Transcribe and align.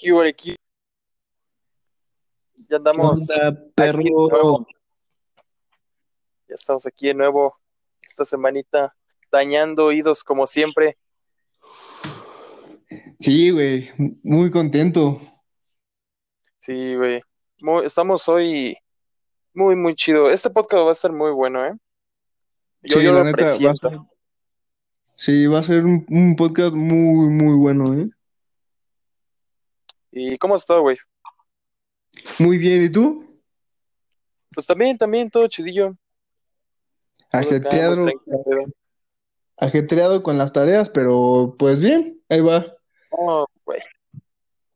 ¿Qué? 0.00 0.56
Ya 2.68 2.76
andamos. 2.76 3.28
Onda, 3.30 3.58
perro. 3.74 3.98
aquí 4.00 4.04
de 4.04 4.10
nuevo. 4.30 4.66
Ya 6.48 6.54
estamos 6.54 6.86
aquí 6.86 7.06
de 7.08 7.14
nuevo 7.14 7.56
esta 8.02 8.24
semanita, 8.24 8.94
dañando 9.30 9.86
oídos 9.86 10.24
como 10.24 10.46
siempre. 10.46 10.96
Sí, 13.20 13.50
güey, 13.50 13.90
muy 14.22 14.50
contento. 14.50 15.20
Sí, 16.60 16.94
güey. 16.96 17.20
Muy- 17.60 17.84
estamos 17.86 18.28
hoy 18.28 18.76
muy, 19.52 19.74
muy 19.76 19.94
chido. 19.94 20.30
Este 20.30 20.48
podcast 20.50 20.84
va 20.84 20.90
a 20.90 20.92
estar 20.92 21.12
muy 21.12 21.32
bueno, 21.32 21.66
¿eh? 21.66 21.72
Yo, 22.82 22.98
Sí, 22.98 23.04
yo 23.04 23.12
lo 23.12 23.24
neta, 23.24 23.30
va 23.42 23.48
presiento. 23.48 23.90
ser, 23.90 23.98
sí, 25.16 25.46
va 25.46 25.58
a 25.58 25.62
ser 25.64 25.84
un, 25.84 26.06
un 26.08 26.36
podcast 26.36 26.74
muy, 26.74 27.28
muy 27.28 27.56
bueno, 27.56 27.92
¿eh? 27.94 28.08
¿Y 30.10 30.38
cómo 30.38 30.54
has 30.54 30.62
estado, 30.62 30.82
güey? 30.82 30.96
Muy 32.38 32.58
bien, 32.58 32.82
¿y 32.82 32.90
tú? 32.90 33.24
Pues 34.54 34.66
también, 34.66 34.96
también, 34.96 35.30
todo 35.30 35.46
chidillo. 35.46 35.92
Ajetreado, 37.30 38.06
ajetreado 39.58 40.22
con 40.22 40.38
las 40.38 40.52
tareas, 40.52 40.88
pero 40.88 41.54
pues 41.58 41.80
bien, 41.80 42.22
ahí 42.28 42.40
va. 42.40 42.66
No, 43.12 43.46
güey. 43.64 43.80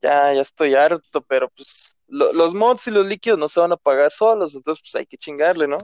Ya, 0.02 0.34
ya 0.34 0.40
estoy 0.42 0.74
harto, 0.74 1.22
pero 1.22 1.48
pues 1.50 1.96
lo- 2.08 2.32
los 2.32 2.54
mods 2.54 2.86
y 2.88 2.90
los 2.90 3.06
líquidos 3.06 3.38
no 3.38 3.48
se 3.48 3.60
van 3.60 3.72
a 3.72 3.76
pagar 3.76 4.10
solos, 4.12 4.54
entonces 4.54 4.82
pues 4.82 4.94
hay 4.96 5.06
que 5.06 5.16
chingarle, 5.16 5.66
¿no? 5.66 5.78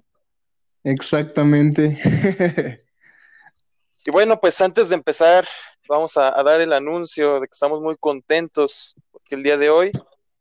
Exactamente. 0.84 1.98
Y 4.06 4.10
bueno, 4.10 4.40
pues 4.40 4.58
antes 4.62 4.88
de 4.88 4.94
empezar, 4.94 5.46
vamos 5.86 6.16
a, 6.16 6.38
a 6.38 6.42
dar 6.42 6.62
el 6.62 6.72
anuncio 6.72 7.34
de 7.40 7.46
que 7.46 7.52
estamos 7.52 7.82
muy 7.82 7.94
contentos 7.98 8.94
porque 9.28 9.36
el 9.36 9.42
día 9.42 9.58
de 9.58 9.68
hoy 9.68 9.92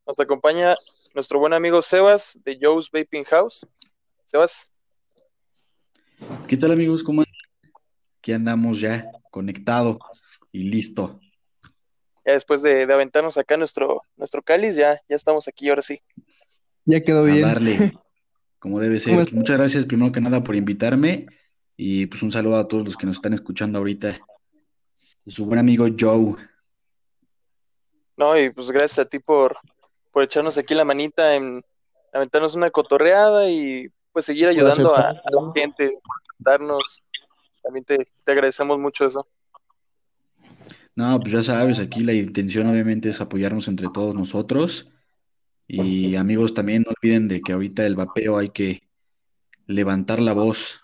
nos 0.05 0.17
acompaña 0.17 0.77
nuestro 1.13 1.39
buen 1.39 1.51
amigo 1.51 1.81
Sebas 1.81 2.39
de 2.45 2.57
Joe's 2.61 2.89
Vaping 2.89 3.25
House. 3.25 3.67
Sebas, 4.23 4.71
¿Qué 6.47 6.55
tal 6.55 6.71
amigos? 6.71 7.03
¿Cómo 7.03 7.21
andan? 7.21 7.73
Aquí 8.19 8.31
andamos 8.31 8.79
ya 8.79 9.11
conectado 9.29 9.99
y 10.53 10.63
listo 10.63 11.19
ya 12.25 12.31
después 12.31 12.61
de, 12.61 12.85
de 12.85 12.93
aventarnos 12.93 13.37
acá 13.37 13.57
nuestro, 13.57 14.03
nuestro 14.15 14.41
cáliz, 14.41 14.77
ya, 14.77 15.01
ya 15.09 15.15
estamos 15.17 15.49
aquí 15.49 15.67
ahora 15.67 15.81
sí. 15.81 15.99
Ya 16.85 17.01
quedó 17.01 17.23
a 17.23 17.25
bien. 17.25 17.41
darle 17.41 17.91
como 18.59 18.79
debe 18.79 19.01
¿Cómo 19.03 19.25
ser. 19.25 19.33
Muchas 19.33 19.57
gracias 19.57 19.85
primero 19.85 20.13
que 20.13 20.21
nada 20.21 20.45
por 20.45 20.55
invitarme 20.55 21.25
y 21.75 22.05
pues 22.05 22.23
un 22.23 22.31
saludo 22.31 22.55
a 22.55 22.69
todos 22.69 22.85
los 22.85 22.95
que 22.95 23.05
nos 23.05 23.17
están 23.17 23.33
escuchando 23.33 23.79
ahorita. 23.79 24.17
Su 25.25 25.45
buen 25.45 25.59
amigo 25.59 25.87
Joe. 25.99 26.35
No, 28.17 28.37
y 28.37 28.49
pues 28.49 28.71
gracias 28.71 28.99
a 28.99 29.05
ti 29.05 29.19
por, 29.19 29.57
por 30.11 30.23
echarnos 30.23 30.57
aquí 30.57 30.73
la 30.73 30.83
manita 30.83 31.35
en 31.35 31.63
aventarnos 32.11 32.55
una 32.55 32.71
cotorreada 32.71 33.49
y 33.49 33.87
pues 34.11 34.25
seguir 34.25 34.47
ayudando 34.47 34.95
a 34.95 35.13
la 35.13 35.51
gente, 35.55 35.99
darnos, 36.39 37.03
también 37.61 37.85
te, 37.85 38.07
te 38.23 38.31
agradecemos 38.31 38.79
mucho 38.79 39.05
eso. 39.05 39.27
No, 40.95 41.19
pues 41.19 41.31
ya 41.31 41.43
sabes, 41.43 41.79
aquí 41.79 42.01
la 42.01 42.13
intención 42.13 42.67
obviamente 42.67 43.09
es 43.09 43.21
apoyarnos 43.21 43.67
entre 43.67 43.87
todos 43.93 44.15
nosotros. 44.15 44.89
Y 45.67 46.15
amigos, 46.15 46.55
también 46.55 46.83
no 46.87 46.93
olviden 46.99 47.27
de 47.27 47.41
que 47.41 47.53
ahorita 47.53 47.85
el 47.85 47.95
vapeo 47.95 48.37
hay 48.37 48.49
que 48.49 48.81
levantar 49.67 50.19
la 50.19 50.33
voz. 50.33 50.81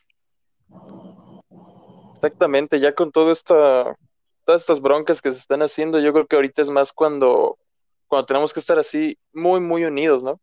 Exactamente, 2.15 2.79
ya 2.79 2.93
con 2.93 3.11
todo 3.11 3.31
esta, 3.31 3.95
todas 4.45 4.61
estas 4.61 4.81
broncas 4.81 5.21
que 5.21 5.31
se 5.31 5.37
están 5.37 5.61
haciendo, 5.61 5.99
yo 5.99 6.13
creo 6.13 6.27
que 6.27 6.35
ahorita 6.35 6.61
es 6.61 6.69
más 6.69 6.91
cuando, 6.91 7.57
cuando 8.07 8.25
tenemos 8.25 8.53
que 8.53 8.59
estar 8.59 8.77
así 8.77 9.17
muy, 9.33 9.59
muy 9.59 9.85
unidos, 9.85 10.23
¿no? 10.23 10.39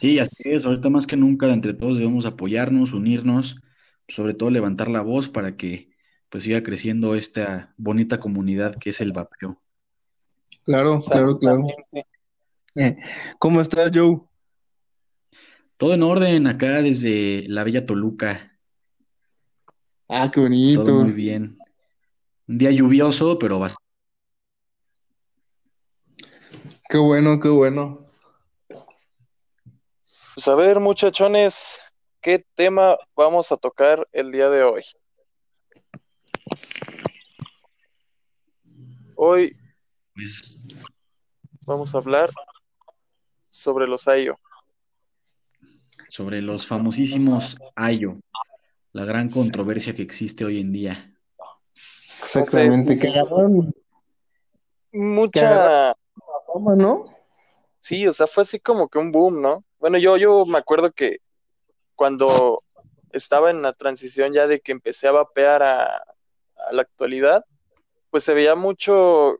Sí, 0.00 0.18
así 0.18 0.34
es, 0.44 0.64
ahorita 0.64 0.90
más 0.90 1.06
que 1.06 1.16
nunca 1.16 1.52
entre 1.52 1.74
todos 1.74 1.98
debemos 1.98 2.26
apoyarnos, 2.26 2.92
unirnos, 2.92 3.60
sobre 4.08 4.34
todo 4.34 4.50
levantar 4.50 4.88
la 4.88 5.00
voz 5.02 5.28
para 5.28 5.56
que 5.56 5.90
pues 6.28 6.44
siga 6.44 6.62
creciendo 6.62 7.14
esta 7.14 7.74
bonita 7.76 8.18
comunidad 8.18 8.74
que 8.80 8.90
es 8.90 9.00
el 9.00 9.12
vapeo. 9.12 9.60
Claro, 10.64 10.98
claro, 10.98 11.38
claro. 11.38 11.66
¿Cómo 13.38 13.60
estás, 13.60 13.90
Joe? 13.94 14.20
Todo 15.76 15.94
en 15.94 16.02
orden 16.02 16.46
acá 16.46 16.80
desde 16.80 17.44
la 17.48 17.64
bella 17.64 17.84
Toluca, 17.84 18.52
Ah, 20.14 20.30
qué 20.30 20.40
todo 20.40 20.48
muy 20.50 21.12
bonito. 21.12 21.14
bien. 21.14 21.58
Un 22.48 22.58
día 22.58 22.70
lluvioso, 22.70 23.38
pero 23.38 23.60
va. 23.60 23.74
Qué 26.88 26.98
bueno, 26.98 27.40
qué 27.40 27.48
bueno. 27.48 28.06
Pues 30.34 30.48
a 30.48 30.54
ver, 30.54 30.80
muchachones, 30.80 31.78
¿qué 32.20 32.44
tema 32.54 32.96
vamos 33.14 33.52
a 33.52 33.56
tocar 33.56 34.06
el 34.12 34.32
día 34.32 34.50
de 34.50 34.62
hoy? 34.62 34.82
Hoy 39.14 39.56
Pues 40.14 40.66
vamos 41.64 41.94
a 41.94 41.98
hablar 41.98 42.30
sobre 43.50 43.86
los 43.86 44.06
IO. 44.06 44.38
sobre 46.08 46.42
los 46.42 46.66
famosísimos 46.66 47.56
Ayo, 47.74 48.18
la 48.92 49.04
gran 49.04 49.30
controversia 49.30 49.94
que 49.94 50.02
existe 50.02 50.44
hoy 50.44 50.60
en 50.60 50.72
día. 50.72 51.11
Exactamente. 52.22 52.98
Que 52.98 53.08
agarraron 53.08 53.74
Mucha, 54.92 55.94
fama, 56.52 56.74
¿no? 56.76 57.06
sí, 57.80 58.06
o 58.06 58.12
sea, 58.12 58.26
fue 58.26 58.42
así 58.42 58.60
como 58.60 58.88
que 58.88 58.98
un 58.98 59.10
boom, 59.10 59.40
¿no? 59.40 59.64
Bueno, 59.80 59.98
yo, 59.98 60.16
yo 60.16 60.44
me 60.44 60.58
acuerdo 60.58 60.92
que 60.92 61.18
cuando 61.94 62.62
estaba 63.10 63.50
en 63.50 63.62
la 63.62 63.72
transición 63.72 64.32
ya 64.32 64.46
de 64.46 64.60
que 64.60 64.72
empecé 64.72 65.08
a 65.08 65.12
vapear 65.12 65.62
a, 65.62 65.96
a 65.96 66.72
la 66.72 66.82
actualidad, 66.82 67.44
pues 68.10 68.24
se 68.24 68.34
veía 68.34 68.54
mucho 68.54 69.38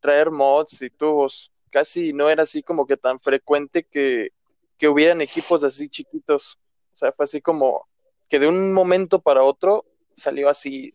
traer 0.00 0.30
mods 0.30 0.82
y 0.82 0.90
tubos. 0.90 1.50
Casi 1.70 2.12
no 2.12 2.28
era 2.28 2.42
así 2.42 2.62
como 2.62 2.86
que 2.86 2.96
tan 2.96 3.20
frecuente 3.20 3.84
que, 3.84 4.30
que 4.76 4.88
hubieran 4.88 5.20
equipos 5.20 5.64
así 5.64 5.88
chiquitos. 5.88 6.58
O 6.92 6.96
sea, 6.96 7.12
fue 7.12 7.24
así 7.24 7.40
como 7.40 7.86
que 8.28 8.38
de 8.38 8.48
un 8.48 8.72
momento 8.72 9.20
para 9.20 9.42
otro 9.42 9.84
salió 10.14 10.48
así, 10.48 10.92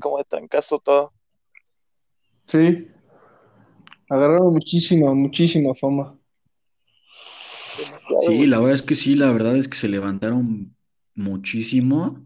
como 0.00 0.18
de 0.18 0.24
trancazo 0.24 0.78
todo. 0.78 1.12
Sí. 2.46 2.88
Agarraron 4.08 4.52
muchísima, 4.52 5.14
muchísima 5.14 5.74
fama. 5.74 6.18
Sí, 8.26 8.46
la 8.46 8.58
verdad 8.58 8.74
es 8.74 8.82
que 8.82 8.94
sí, 8.94 9.14
la 9.14 9.32
verdad 9.32 9.56
es 9.56 9.68
que 9.68 9.76
se 9.76 9.88
levantaron 9.88 10.76
muchísimo. 11.14 12.24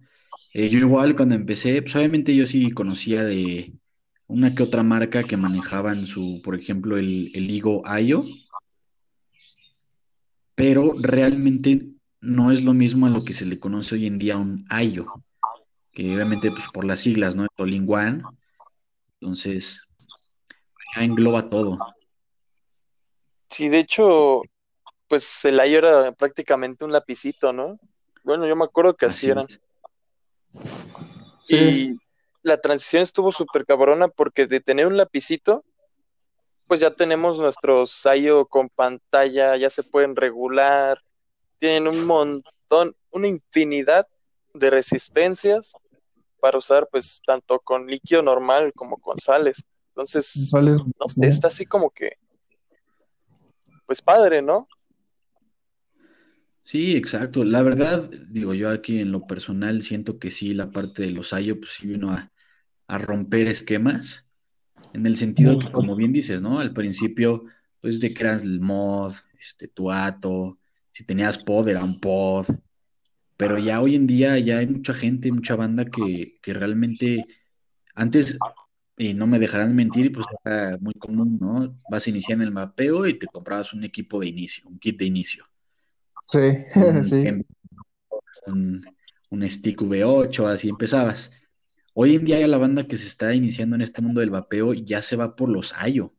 Eh, 0.53 0.69
yo 0.69 0.79
igual 0.79 1.15
cuando 1.17 1.35
empecé, 1.35 1.81
pues 1.83 1.95
obviamente 1.97 2.35
yo 2.35 2.47
sí 2.47 2.71
conocía 2.71 3.25
de 3.25 3.73
una 4.27 4.55
que 4.55 4.63
otra 4.63 4.83
marca 4.83 5.23
que 5.23 5.37
manejaban 5.37 6.07
su, 6.07 6.41
por 6.43 6.55
ejemplo, 6.55 6.97
el, 6.97 7.31
el 7.35 7.51
Higo 7.51 7.87
Ayo, 7.87 8.25
pero 10.55 10.95
realmente 10.99 11.87
no 12.21 12.51
es 12.51 12.65
lo 12.65 12.73
mismo 12.75 13.07
a 13.07 13.11
lo 13.11 13.25
que 13.25 13.35
se 13.35 13.47
le 13.47 13.61
conoce 13.61 13.95
hoy 13.95 14.07
en 14.07 14.19
día 14.19 14.37
un 14.39 14.65
Ayo, 14.69 15.07
que 15.97 16.15
obviamente 16.15 16.51
pues 16.51 16.67
por 16.75 16.85
las 16.85 17.01
siglas, 17.01 17.37
¿no? 17.37 17.47
One, 17.57 18.23
entonces 19.19 19.83
ya 20.95 21.03
engloba 21.03 21.49
todo. 21.49 21.79
Sí, 23.49 23.71
de 23.71 23.79
hecho, 23.79 24.43
pues 25.09 25.43
el 25.47 25.57
IO 25.57 25.79
era 25.79 26.13
prácticamente 26.13 26.85
un 26.85 26.93
lapicito, 26.93 27.55
¿no? 27.55 27.79
Bueno, 28.25 28.47
yo 28.47 28.55
me 28.57 28.65
acuerdo 28.65 28.95
que 28.95 29.07
así 29.07 29.31
Así 29.31 29.31
eran. 29.31 29.47
Sí. 31.43 31.57
Y 31.57 31.99
la 32.43 32.61
transición 32.61 33.03
estuvo 33.03 33.33
súper 33.33 33.65
cabrona 33.65 34.09
porque 34.09 34.47
de 34.47 34.61
tener 34.61 34.87
un 34.87 34.99
lapicito, 34.99 35.65
pues 36.67 36.81
ya 36.81 36.91
tenemos 36.91 37.39
nuestros 37.39 37.91
Sayo 37.91 38.45
con 38.45 38.69
pantalla, 38.69 39.57
ya 39.57 39.71
se 39.71 39.83
pueden 39.83 40.15
regular, 40.15 41.03
tienen 41.59 41.89
un 41.89 42.05
montón, 42.05 42.95
una 43.11 43.29
infinidad 43.29 44.07
de 44.53 44.69
resistencias 44.69 45.75
para 46.41 46.59
usar 46.59 46.89
pues 46.91 47.21
tanto 47.27 47.59
con 47.61 47.87
líquido 47.87 48.23
normal 48.23 48.73
como 48.75 48.99
con 48.99 49.19
sales. 49.19 49.65
Entonces, 49.89 50.53
está 51.23 51.49
así 51.49 51.65
como 51.65 51.91
que, 51.91 52.13
pues 53.87 54.03
padre, 54.03 54.43
¿no? 54.43 54.69
Sí, 56.65 56.97
exacto. 56.97 57.45
La 57.45 57.63
verdad, 57.63 58.11
digo 58.29 58.53
yo 58.53 58.71
aquí 58.71 59.01
en 59.01 59.13
lo 59.13 59.27
personal 59.27 59.83
siento 59.83 60.19
que 60.19 60.31
sí, 60.31 60.53
la 60.53 60.71
parte 60.71 61.03
de 61.03 61.13
los 61.13 61.33
Ayo 61.33 61.59
pues 61.59 61.75
sí 61.75 61.87
vino 61.87 62.11
a, 62.11 62.31
a 62.89 62.99
romper 62.99 63.47
esquemas, 63.47 64.27
en 64.93 65.07
el 65.07 65.17
sentido 65.17 65.59
que 65.59 65.71
como 65.71 65.95
bien 65.95 66.13
dices, 66.13 66.43
¿no? 66.43 66.59
Al 66.61 66.73
principio, 66.73 67.43
pues 67.81 68.01
de 68.01 68.13
que 68.13 68.23
eras 68.23 68.43
el 68.43 68.61
mod, 68.61 69.15
este, 69.39 69.69
tu 69.69 69.91
ato, 69.91 70.59
si 70.91 71.05
tenías 71.05 71.43
pod 71.43 71.69
era 71.69 71.85
un 71.85 72.01
pod, 72.01 72.47
pero 73.37 73.59
ya 73.59 73.81
hoy 73.81 73.95
en 73.97 74.07
día 74.07 74.39
ya 74.39 74.59
hay 74.59 74.67
mucha 74.67 74.95
gente, 74.95 75.31
mucha 75.33 75.57
banda 75.57 75.85
que, 75.87 76.39
que 76.43 76.55
realmente 76.55 77.25
antes 77.95 78.39
y 78.99 79.13
no 79.13 79.27
me 79.27 79.39
dejarán 79.39 79.77
mentir, 79.77 80.11
pues 80.13 80.27
era 80.45 80.79
muy 80.81 80.95
común, 80.95 81.39
¿no? 81.41 81.79
Vas 81.91 82.07
a 82.07 82.11
iniciar 82.11 82.37
en 82.37 82.43
el 82.43 82.51
mapeo 82.51 83.07
y 83.07 83.19
te 83.19 83.27
comprabas 83.27 83.75
un 83.75 83.85
equipo 83.85 84.21
de 84.21 84.29
inicio, 84.29 84.69
un 84.69 84.79
kit 84.79 84.99
de 84.99 85.05
inicio. 85.05 85.45
Sí, 86.27 86.39
Un, 86.75 87.05
sí. 87.05 87.25
un, 88.47 88.83
un 89.31 89.49
stick 89.49 89.83
V8, 89.83 90.47
así 90.47 90.69
empezabas. 90.69 91.31
Hoy 91.93 92.17
en 92.17 92.25
día 92.25 92.41
ya 92.41 92.47
la 92.49 92.59
banda 92.59 92.87
que 92.87 92.97
se 92.97 93.07
está 93.07 93.35
iniciando 93.35 93.77
en 93.77 93.83
este 93.83 94.03
mundo 94.03 94.21
del 94.21 94.31
vapeo 94.31 94.75
ya 94.75 95.03
se 95.03 95.17
va 95.17 95.37
por 95.37 95.49
los 95.49 95.73
Ayo, 95.77 96.13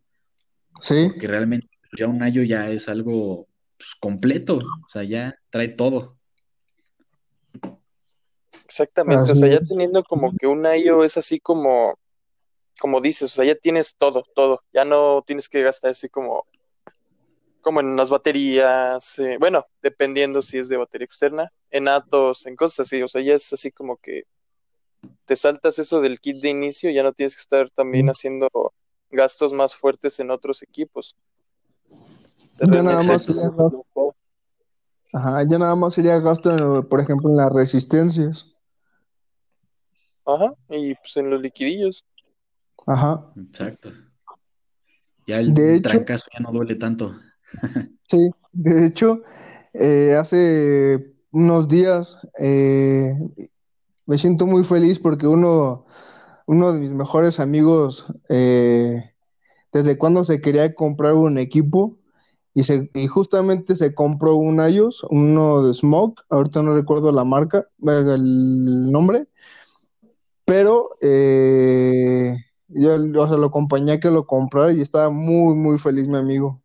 Sí, 0.79 1.07
porque 1.09 1.27
realmente 1.27 1.67
ya 1.97 2.07
un 2.07 2.21
Ayo 2.21 2.43
ya 2.43 2.69
es 2.69 2.87
algo 2.89 3.47
pues, 3.77 3.89
completo, 3.99 4.57
o 4.57 4.89
sea, 4.89 5.03
ya 5.03 5.35
trae 5.49 5.69
todo. 5.69 6.16
Exactamente, 8.67 9.31
o 9.31 9.35
sea, 9.35 9.47
ya 9.47 9.61
teniendo 9.61 10.03
como 10.03 10.35
que 10.35 10.45
un 10.45 10.65
IO 10.65 11.05
es 11.05 11.15
así 11.17 11.39
como, 11.39 11.97
como 12.81 12.99
dices, 12.99 13.31
o 13.31 13.35
sea, 13.35 13.45
ya 13.45 13.55
tienes 13.55 13.95
todo, 13.95 14.25
todo, 14.35 14.61
ya 14.73 14.83
no 14.83 15.23
tienes 15.25 15.47
que 15.47 15.61
gastar 15.63 15.91
así 15.91 16.09
como, 16.09 16.45
como 17.61 17.79
en 17.79 17.95
las 17.95 18.09
baterías, 18.09 19.17
eh, 19.19 19.37
bueno, 19.39 19.65
dependiendo 19.81 20.41
si 20.41 20.57
es 20.57 20.67
de 20.67 20.75
batería 20.75 21.05
externa, 21.05 21.49
en 21.71 21.87
Atos, 21.87 22.45
en 22.45 22.57
cosas 22.57 22.81
así, 22.81 23.01
o 23.01 23.07
sea, 23.07 23.21
ya 23.21 23.35
es 23.35 23.53
así 23.53 23.71
como 23.71 23.95
que 23.95 24.23
te 25.23 25.37
saltas 25.37 25.79
eso 25.79 26.01
del 26.01 26.19
kit 26.19 26.41
de 26.41 26.49
inicio, 26.49 26.89
ya 26.89 27.03
no 27.03 27.13
tienes 27.13 27.35
que 27.35 27.41
estar 27.41 27.69
también 27.69 28.07
haciendo 28.09 28.49
gastos 29.09 29.53
más 29.53 29.75
fuertes 29.75 30.19
en 30.19 30.29
otros 30.29 30.61
equipos. 30.61 31.15
Ya 32.59 32.83
nada 32.83 33.03
más 33.03 33.25
todo. 33.25 34.15
ajá, 35.13 35.43
ya 35.47 35.57
nada 35.57 35.75
más 35.75 35.93
sería 35.93 36.19
gasto, 36.19 36.51
en, 36.51 36.87
por 36.87 36.99
ejemplo, 36.99 37.29
en 37.29 37.37
las 37.37 37.53
resistencias. 37.53 38.56
Ajá, 40.27 40.53
y 40.69 40.93
pues 40.95 41.15
en 41.15 41.29
los 41.29 41.41
liquidillos. 41.41 42.03
Ajá. 42.85 43.31
Exacto. 43.37 43.91
Ya 45.25 45.39
el 45.39 45.53
De 45.53 45.75
hecho, 45.75 46.05
ya 46.05 46.39
no 46.41 46.51
duele 46.51 46.75
tanto. 46.75 47.15
sí, 48.09 48.29
de 48.51 48.85
hecho, 48.85 49.21
eh, 49.73 50.15
hace 50.19 51.13
unos 51.31 51.69
días 51.69 52.19
eh, 52.39 53.13
me 54.05 54.17
siento 54.17 54.45
muy 54.45 54.65
feliz 54.65 54.99
porque 54.99 55.27
uno, 55.27 55.85
uno 56.45 56.73
de 56.73 56.79
mis 56.79 56.91
mejores 56.91 57.39
amigos, 57.39 58.05
eh, 58.27 59.13
desde 59.71 59.97
cuando 59.97 60.25
se 60.25 60.41
quería 60.41 60.73
comprar 60.75 61.13
un 61.13 61.37
equipo 61.37 61.97
y, 62.53 62.63
se, 62.63 62.89
y 62.93 63.07
justamente 63.07 63.75
se 63.75 63.93
compró 63.93 64.35
un 64.35 64.59
iOS, 64.59 65.05
uno 65.09 65.63
de 65.63 65.73
Smoke, 65.73 66.23
ahorita 66.29 66.63
no 66.63 66.73
recuerdo 66.73 67.11
la 67.11 67.23
marca, 67.23 67.67
el 67.85 68.91
nombre, 68.91 69.27
pero 70.47 70.91
eh, 71.01 72.37
yo 72.69 72.95
o 72.95 73.27
sea, 73.27 73.37
lo 73.37 73.47
acompañé 73.47 73.91
a 73.91 73.99
que 73.99 74.09
lo 74.09 74.25
comprara 74.25 74.71
y 74.71 74.79
estaba 74.79 75.09
muy, 75.09 75.55
muy 75.55 75.77
feliz 75.77 76.07
mi 76.07 76.15
amigo. 76.15 76.63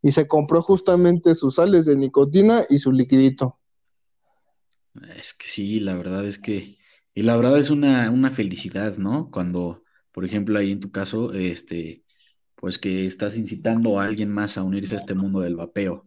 Y 0.00 0.12
se 0.12 0.28
compró 0.28 0.62
justamente 0.62 1.34
sus 1.34 1.56
sales 1.56 1.86
de 1.86 1.96
nicotina 1.96 2.64
y 2.70 2.78
su 2.78 2.92
liquidito. 2.92 3.58
Es 5.18 5.34
que 5.34 5.48
sí, 5.48 5.80
la 5.80 5.96
verdad 5.96 6.24
es 6.24 6.38
que, 6.38 6.78
y 7.14 7.22
la 7.24 7.36
verdad 7.36 7.58
es 7.58 7.70
una, 7.70 8.08
una 8.12 8.30
felicidad, 8.30 8.96
¿no? 8.96 9.28
Cuando, 9.32 9.82
por 10.12 10.24
ejemplo, 10.24 10.56
ahí 10.56 10.70
en 10.70 10.78
tu 10.78 10.92
caso, 10.92 11.32
este, 11.32 12.04
pues 12.54 12.78
que 12.78 13.06
estás 13.06 13.36
incitando 13.36 13.98
a 13.98 14.04
alguien 14.04 14.30
más 14.30 14.56
a 14.56 14.62
unirse 14.62 14.94
a 14.94 14.98
este 14.98 15.14
mundo 15.14 15.40
del 15.40 15.56
vapeo. 15.56 16.06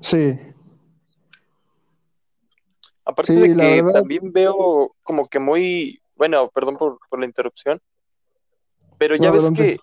Sí, 0.00 0.38
Aparte 3.08 3.32
de 3.32 3.40
sí, 3.40 3.56
que 3.56 3.82
verdad, 3.82 3.92
también 3.94 4.30
veo 4.32 4.94
como 5.02 5.28
que 5.28 5.38
muy, 5.38 6.02
bueno, 6.14 6.50
perdón 6.50 6.76
por, 6.76 6.98
por 7.08 7.18
la 7.18 7.24
interrupción, 7.24 7.80
pero 8.98 9.16
no, 9.16 9.22
ya 9.22 9.30
ves 9.30 9.44
adelante. 9.44 9.80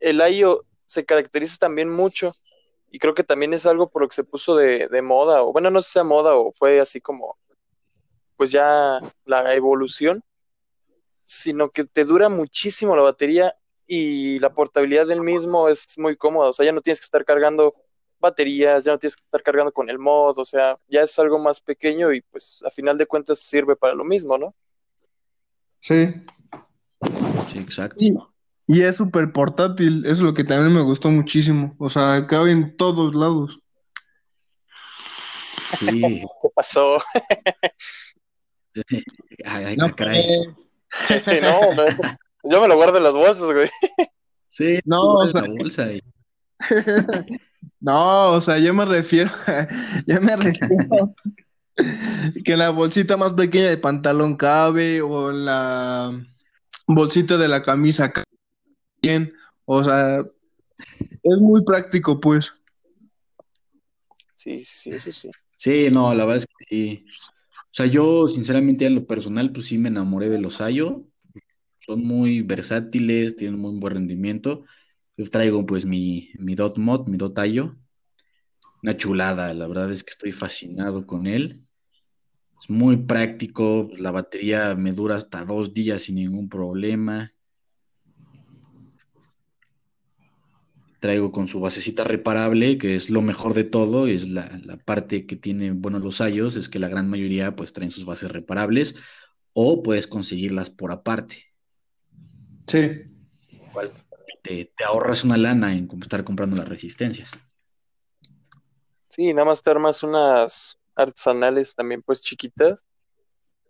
que 0.00 0.08
el 0.10 0.20
IO 0.34 0.64
se 0.84 1.04
caracteriza 1.04 1.58
también 1.58 1.88
mucho 1.88 2.34
y 2.90 2.98
creo 2.98 3.14
que 3.14 3.22
también 3.22 3.54
es 3.54 3.66
algo 3.66 3.88
por 3.88 4.02
lo 4.02 4.08
que 4.08 4.16
se 4.16 4.24
puso 4.24 4.56
de, 4.56 4.88
de 4.88 5.00
moda, 5.00 5.44
o 5.44 5.52
bueno, 5.52 5.70
no 5.70 5.80
sé 5.80 5.86
si 5.86 5.92
sea 5.92 6.02
moda 6.02 6.34
o 6.34 6.50
fue 6.50 6.80
así 6.80 7.00
como, 7.00 7.38
pues 8.36 8.50
ya 8.50 8.98
la 9.24 9.54
evolución, 9.54 10.20
sino 11.22 11.70
que 11.70 11.84
te 11.84 12.04
dura 12.04 12.28
muchísimo 12.28 12.96
la 12.96 13.02
batería 13.02 13.54
y 13.86 14.40
la 14.40 14.52
portabilidad 14.52 15.06
del 15.06 15.20
mismo 15.20 15.68
es 15.68 15.86
muy 15.98 16.16
cómoda, 16.16 16.48
o 16.48 16.52
sea, 16.52 16.66
ya 16.66 16.72
no 16.72 16.80
tienes 16.80 16.98
que 16.98 17.04
estar 17.04 17.24
cargando 17.24 17.76
baterías, 18.24 18.84
ya 18.84 18.92
no 18.92 18.98
tienes 18.98 19.16
que 19.16 19.22
estar 19.22 19.42
cargando 19.42 19.72
con 19.72 19.88
el 19.90 19.98
mod, 19.98 20.38
o 20.38 20.44
sea, 20.44 20.78
ya 20.88 21.02
es 21.02 21.18
algo 21.18 21.38
más 21.38 21.60
pequeño 21.60 22.12
y 22.12 22.20
pues 22.22 22.62
a 22.66 22.70
final 22.70 22.96
de 22.98 23.06
cuentas 23.06 23.38
sirve 23.38 23.76
para 23.76 23.94
lo 23.94 24.04
mismo, 24.04 24.38
¿no? 24.38 24.54
Sí. 25.80 26.06
Sí, 27.52 27.58
exacto. 27.58 27.96
Y, 27.98 28.14
y 28.66 28.82
es 28.82 28.96
súper 28.96 29.32
portátil, 29.32 30.04
eso 30.04 30.12
es 30.12 30.20
lo 30.22 30.34
que 30.34 30.44
también 30.44 30.74
me 30.74 30.82
gustó 30.82 31.10
muchísimo. 31.10 31.74
O 31.78 31.88
sea, 31.90 32.26
cabe 32.26 32.52
en 32.52 32.76
todos 32.76 33.14
lados. 33.14 33.58
Sí, 35.78 35.78
¿Qué 36.42 36.48
pasó? 36.54 36.98
ay, 39.44 39.64
ay, 39.64 39.76
No, 39.76 39.94
caray. 39.94 40.24
no, 41.42 41.74
no, 41.74 41.84
yo 42.44 42.60
me 42.62 42.68
lo 42.68 42.76
guardo 42.76 42.98
en 42.98 43.04
las 43.04 43.14
bolsas, 43.14 43.52
güey. 43.52 43.68
Sí, 44.48 44.78
No, 44.84 45.14
o 45.14 45.28
sea, 45.28 45.42
la 45.42 45.48
bolsa. 45.48 45.92
y- 45.92 46.02
no, 47.80 48.32
o 48.32 48.40
sea, 48.40 48.58
yo 48.58 48.74
me 48.74 48.84
refiero, 48.84 49.30
yo 50.06 50.20
me 50.20 50.36
refiero 50.36 51.14
que 52.44 52.56
la 52.56 52.70
bolsita 52.70 53.16
más 53.16 53.32
pequeña 53.32 53.68
de 53.68 53.78
pantalón 53.78 54.36
cabe 54.36 55.02
o 55.02 55.32
la 55.32 56.12
bolsita 56.86 57.36
de 57.36 57.48
la 57.48 57.62
camisa 57.62 58.12
cabe 58.12 58.26
bien. 59.02 59.32
O 59.64 59.82
sea, 59.82 60.20
es 61.22 61.38
muy 61.38 61.64
práctico, 61.64 62.20
pues. 62.20 62.52
Sí, 64.36 64.62
sí, 64.62 64.76
sí, 64.78 64.90
eso 64.90 65.12
sí. 65.12 65.30
Sí, 65.56 65.88
no, 65.90 66.14
la 66.14 66.24
verdad 66.24 66.38
es 66.38 66.46
que 66.46 66.64
sí. 66.68 67.06
O 67.74 67.76
sea, 67.76 67.86
yo 67.86 68.28
sinceramente 68.28 68.86
en 68.86 68.94
lo 68.94 69.06
personal, 69.06 69.50
pues 69.52 69.66
sí 69.66 69.78
me 69.78 69.88
enamoré 69.88 70.28
de 70.28 70.38
los 70.38 70.60
Ayo. 70.60 71.04
Son 71.80 72.04
muy 72.04 72.42
versátiles, 72.42 73.36
tienen 73.36 73.58
muy 73.58 73.78
buen 73.78 73.94
rendimiento. 73.94 74.64
Traigo 75.16 75.64
pues 75.64 75.84
mi, 75.84 76.30
mi 76.38 76.54
Dot 76.54 76.76
Mod, 76.76 77.06
mi 77.06 77.16
Dot 77.16 77.38
Ayo. 77.38 77.76
Una 78.82 78.96
chulada, 78.96 79.54
la 79.54 79.66
verdad 79.66 79.90
es 79.92 80.04
que 80.04 80.10
estoy 80.10 80.32
fascinado 80.32 81.06
con 81.06 81.26
él. 81.26 81.64
Es 82.60 82.68
muy 82.68 82.96
práctico, 82.96 83.88
la 83.96 84.10
batería 84.10 84.74
me 84.74 84.92
dura 84.92 85.16
hasta 85.16 85.44
dos 85.44 85.72
días 85.72 86.02
sin 86.02 86.16
ningún 86.16 86.48
problema. 86.48 87.32
Traigo 91.00 91.32
con 91.32 91.48
su 91.48 91.60
basecita 91.60 92.04
reparable, 92.04 92.78
que 92.78 92.94
es 92.94 93.10
lo 93.10 93.22
mejor 93.22 93.54
de 93.54 93.64
todo, 93.64 94.06
es 94.06 94.28
la, 94.28 94.60
la 94.64 94.78
parte 94.78 95.26
que 95.26 95.36
tiene, 95.36 95.70
bueno, 95.72 95.98
los 95.98 96.20
Ayos, 96.20 96.56
es 96.56 96.68
que 96.68 96.78
la 96.78 96.88
gran 96.88 97.08
mayoría 97.08 97.54
pues 97.56 97.72
traen 97.72 97.90
sus 97.90 98.04
bases 98.04 98.30
reparables 98.30 98.96
o 99.52 99.82
puedes 99.82 100.06
conseguirlas 100.06 100.70
por 100.70 100.92
aparte. 100.92 101.36
Sí. 102.66 103.02
Igual 103.50 103.92
te, 104.44 104.72
te 104.76 104.84
ahorras 104.84 105.24
una 105.24 105.38
lana 105.38 105.74
en 105.74 105.88
estar 106.02 106.22
comprando 106.22 106.56
las 106.56 106.68
resistencias. 106.68 107.32
Sí, 109.08 109.32
nada 109.32 109.46
más 109.46 109.62
te 109.62 109.70
armas 109.70 110.02
unas 110.02 110.78
artesanales 110.94 111.74
también 111.74 112.02
pues 112.02 112.20
chiquitas, 112.20 112.84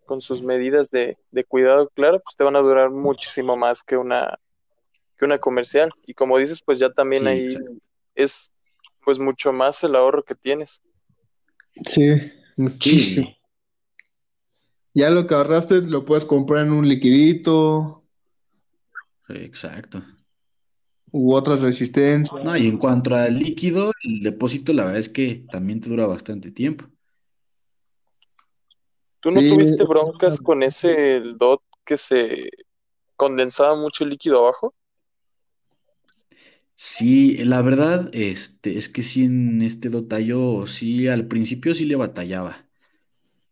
con 0.04 0.20
sus 0.20 0.42
medidas 0.42 0.90
de, 0.90 1.16
de 1.30 1.44
cuidado, 1.44 1.88
claro, 1.90 2.20
pues 2.20 2.36
te 2.36 2.44
van 2.44 2.56
a 2.56 2.60
durar 2.60 2.90
muchísimo 2.90 3.56
más 3.56 3.82
que 3.82 3.96
una, 3.96 4.38
que 5.16 5.24
una 5.24 5.38
comercial. 5.38 5.92
Y 6.06 6.14
como 6.14 6.38
dices, 6.38 6.60
pues 6.62 6.78
ya 6.78 6.92
también 6.92 7.22
Sí, 7.22 7.28
ahí 7.28 7.46
exacto. 7.46 7.72
es 8.16 8.50
pues 9.04 9.18
mucho 9.18 9.52
más 9.52 9.82
el 9.84 9.94
ahorro 9.94 10.24
que 10.24 10.34
tienes. 10.34 10.82
Sí, 11.86 12.32
muchísimo. 12.56 13.26
Sí, 13.28 13.36
Ya 14.94 15.10
lo 15.10 15.26
que 15.26 15.34
ahorraste 15.34 15.82
lo 15.82 16.04
puedes 16.04 16.24
comprar 16.24 16.66
en 16.66 16.72
un 16.72 16.88
liquidito 16.88 18.04
exacto. 19.28 20.02
U 21.14 21.32
otras 21.32 21.60
resistencias. 21.60 22.42
No, 22.44 22.56
y 22.56 22.66
en 22.66 22.76
cuanto 22.76 23.14
al 23.14 23.38
líquido, 23.38 23.92
el 24.02 24.20
depósito, 24.20 24.72
la 24.72 24.84
verdad 24.86 24.98
es 24.98 25.08
que 25.08 25.46
también 25.48 25.80
te 25.80 25.88
dura 25.88 26.08
bastante 26.08 26.50
tiempo. 26.50 26.86
¿Tú 29.20 29.30
no 29.30 29.40
Sí, 29.40 29.48
tuviste 29.48 29.84
broncas 29.84 30.40
con 30.40 30.64
ese 30.64 31.16
el 31.18 31.38
DOT 31.38 31.62
que 31.86 31.96
se 31.96 32.50
condensaba 33.16 33.76
mucho 33.76 34.02
el 34.02 34.10
líquido 34.10 34.40
abajo? 34.40 34.74
Sí, 36.74 37.36
la 37.44 37.62
verdad, 37.62 38.10
este, 38.12 38.76
es 38.76 38.88
que 38.88 39.04
sí 39.04 39.22
en 39.24 39.62
este 39.62 39.90
Dotayo, 39.90 40.66
sí, 40.66 41.06
al 41.06 41.28
principio 41.28 41.76
sí 41.76 41.84
le 41.84 41.94
batallaba, 41.94 42.66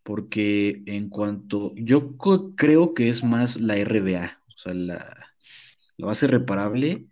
porque 0.03 0.83
en 0.87 1.09
cuanto, 1.11 1.73
yo 1.77 2.17
creo 2.57 2.95
que 2.95 3.09
es 3.09 3.23
más 3.23 3.61
la 3.61 3.77
RDA, 3.77 4.41
o 4.49 4.59
sea, 4.59 4.75
la, 4.75 5.17
la 5.97 6.07
base 6.07 6.27
reparable 6.27 7.07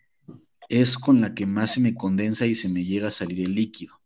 es 0.70 0.96
con 0.96 1.20
la 1.20 1.34
que 1.34 1.46
más 1.46 1.72
se 1.72 1.80
me 1.80 1.94
condensa 1.94 2.46
y 2.46 2.54
se 2.54 2.68
me 2.68 2.84
llega 2.84 3.08
a 3.08 3.10
salir 3.10 3.40
el 3.44 3.54
líquido. 3.56 4.00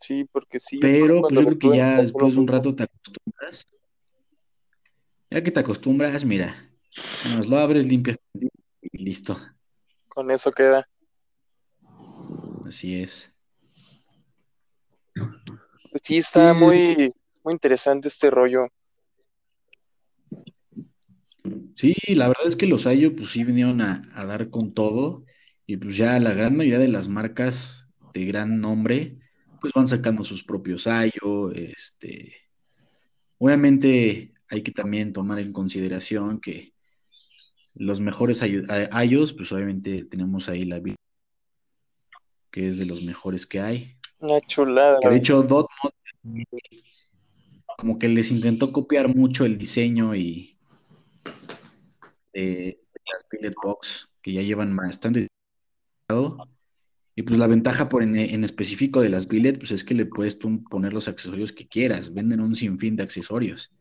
Sí, 0.00 0.24
porque 0.24 0.58
sí, 0.58 0.78
Pero 0.80 1.20
pues 1.22 1.32
yo 1.32 1.44
creo 1.46 1.58
que 1.58 1.76
ya 1.78 2.00
después 2.00 2.34
de 2.34 2.40
un 2.40 2.48
rato 2.48 2.74
te 2.74 2.82
acostumbras. 2.82 3.68
Ya 5.30 5.42
que 5.42 5.50
te 5.52 5.60
acostumbras, 5.60 6.24
mira, 6.24 6.70
nos 7.24 7.46
lo 7.46 7.56
abres, 7.58 7.86
limpias 7.86 8.18
y 8.82 8.98
listo. 8.98 9.38
Con 10.08 10.32
eso 10.32 10.50
queda. 10.50 10.88
Así 12.66 13.00
es. 13.00 13.32
Pues 15.14 16.02
sí, 16.02 16.18
está 16.18 16.52
muy, 16.52 17.14
muy 17.44 17.52
interesante 17.52 18.08
este 18.08 18.28
rollo. 18.28 18.66
Sí, 21.76 21.94
la 22.08 22.28
verdad 22.28 22.46
es 22.46 22.56
que 22.56 22.66
los 22.66 22.86
Ayo, 22.86 23.14
pues 23.14 23.30
sí 23.30 23.44
vinieron 23.44 23.80
a, 23.80 24.02
a 24.14 24.24
dar 24.24 24.50
con 24.50 24.72
todo. 24.72 25.24
Y 25.66 25.76
pues 25.76 25.96
ya 25.96 26.18
la 26.18 26.34
gran 26.34 26.56
mayoría 26.56 26.78
de 26.78 26.88
las 26.88 27.08
marcas 27.08 27.88
de 28.12 28.24
gran 28.26 28.60
nombre, 28.60 29.18
pues 29.60 29.72
van 29.72 29.88
sacando 29.88 30.24
sus 30.24 30.44
propios 30.44 30.86
Ayo. 30.86 31.50
Este, 31.52 32.34
obviamente 33.38 34.32
hay 34.48 34.62
que 34.62 34.72
también 34.72 35.12
tomar 35.12 35.38
en 35.38 35.52
consideración 35.52 36.40
que 36.40 36.74
los 37.74 38.00
mejores 38.00 38.42
Ayos, 38.42 39.32
pues 39.32 39.50
obviamente 39.52 40.04
tenemos 40.04 40.48
ahí 40.48 40.64
la 40.64 40.80
que 42.50 42.68
es 42.68 42.78
de 42.78 42.86
los 42.86 43.02
mejores 43.02 43.46
que 43.46 43.60
hay. 43.60 43.96
Una 44.20 44.40
chulada. 44.42 44.98
Que 45.00 45.08
de 45.08 45.16
hecho, 45.16 45.42
Dot 45.42 45.66
como 47.76 47.98
que 47.98 48.08
les 48.08 48.30
intentó 48.30 48.72
copiar 48.72 49.14
mucho 49.14 49.44
el 49.44 49.58
diseño 49.58 50.14
y 50.14 50.53
de, 52.34 52.80
las 53.12 53.26
Billet 53.30 53.54
Box, 53.62 54.10
que 54.22 54.32
ya 54.32 54.42
llevan 54.42 54.74
bastante. 54.76 55.28
Y 57.16 57.22
pues 57.22 57.38
la 57.38 57.46
ventaja 57.46 57.88
por 57.88 58.02
en, 58.02 58.44
específico 58.44 59.00
de 59.00 59.08
las 59.08 59.28
Billet, 59.28 59.58
pues 59.58 59.70
es 59.70 59.84
que 59.84 59.94
le 59.94 60.06
puedes 60.06 60.38
tú 60.38 60.64
poner 60.64 60.92
los 60.92 61.08
accesorios 61.08 61.52
que 61.52 61.68
quieras. 61.68 62.12
Venden 62.12 62.40
un 62.40 62.54
sinfín 62.54 62.96
de 62.96 63.04
accesorios. 63.04 63.72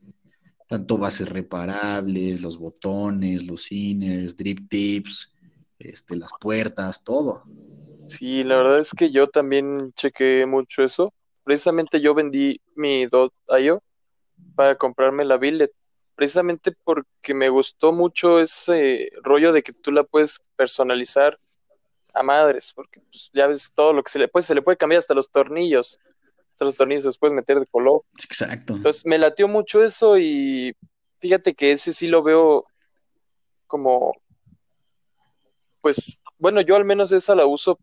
Tanto 0.67 0.97
bases 0.97 1.29
reparables, 1.29 2.41
los 2.41 2.57
botones, 2.57 3.45
los 3.45 3.71
inners, 3.71 4.35
drip 4.35 4.69
tips, 4.69 5.33
este, 5.79 6.15
las 6.15 6.31
puertas, 6.39 7.03
todo. 7.03 7.43
Sí, 8.07 8.43
la 8.43 8.57
verdad 8.57 8.79
es 8.79 8.91
que 8.91 9.11
yo 9.11 9.27
también 9.27 9.91
chequé 9.93 10.45
mucho 10.45 10.83
eso. 10.83 11.13
Precisamente 11.43 11.99
yo 11.99 12.13
vendí 12.13 12.61
mi 12.75 13.05
Dot.io 13.07 13.81
para 14.55 14.75
comprarme 14.75 15.25
la 15.25 15.37
billet, 15.37 15.71
precisamente 16.15 16.71
porque 16.83 17.33
me 17.33 17.49
gustó 17.49 17.91
mucho 17.91 18.39
ese 18.39 19.11
rollo 19.21 19.51
de 19.51 19.63
que 19.63 19.73
tú 19.73 19.91
la 19.91 20.03
puedes 20.03 20.41
personalizar 20.55 21.39
a 22.13 22.23
madres, 22.23 22.71
porque 22.73 23.01
pues, 23.01 23.31
ya 23.33 23.47
ves 23.47 23.71
todo 23.73 23.93
lo 23.93 24.03
que 24.03 24.11
se 24.11 24.19
le 24.19 24.27
puede, 24.27 24.43
se 24.43 24.55
le 24.55 24.61
puede 24.61 24.77
cambiar 24.77 24.99
hasta 24.99 25.15
los 25.15 25.31
tornillos, 25.31 25.99
hasta 26.51 26.65
los 26.65 26.75
tornillos 26.75 27.05
los 27.05 27.17
puedes 27.17 27.35
meter 27.35 27.59
de 27.59 27.65
color. 27.65 28.03
Exacto. 28.23 28.75
Entonces 28.75 29.05
me 29.05 29.17
latió 29.17 29.47
mucho 29.47 29.83
eso 29.83 30.17
y 30.17 30.75
fíjate 31.19 31.55
que 31.55 31.71
ese 31.71 31.91
sí 31.91 32.07
lo 32.07 32.21
veo 32.21 32.65
como, 33.65 34.13
pues, 35.81 36.21
bueno, 36.37 36.61
yo 36.61 36.75
al 36.75 36.85
menos 36.85 37.11
esa 37.11 37.33
la 37.33 37.45
uso 37.45 37.79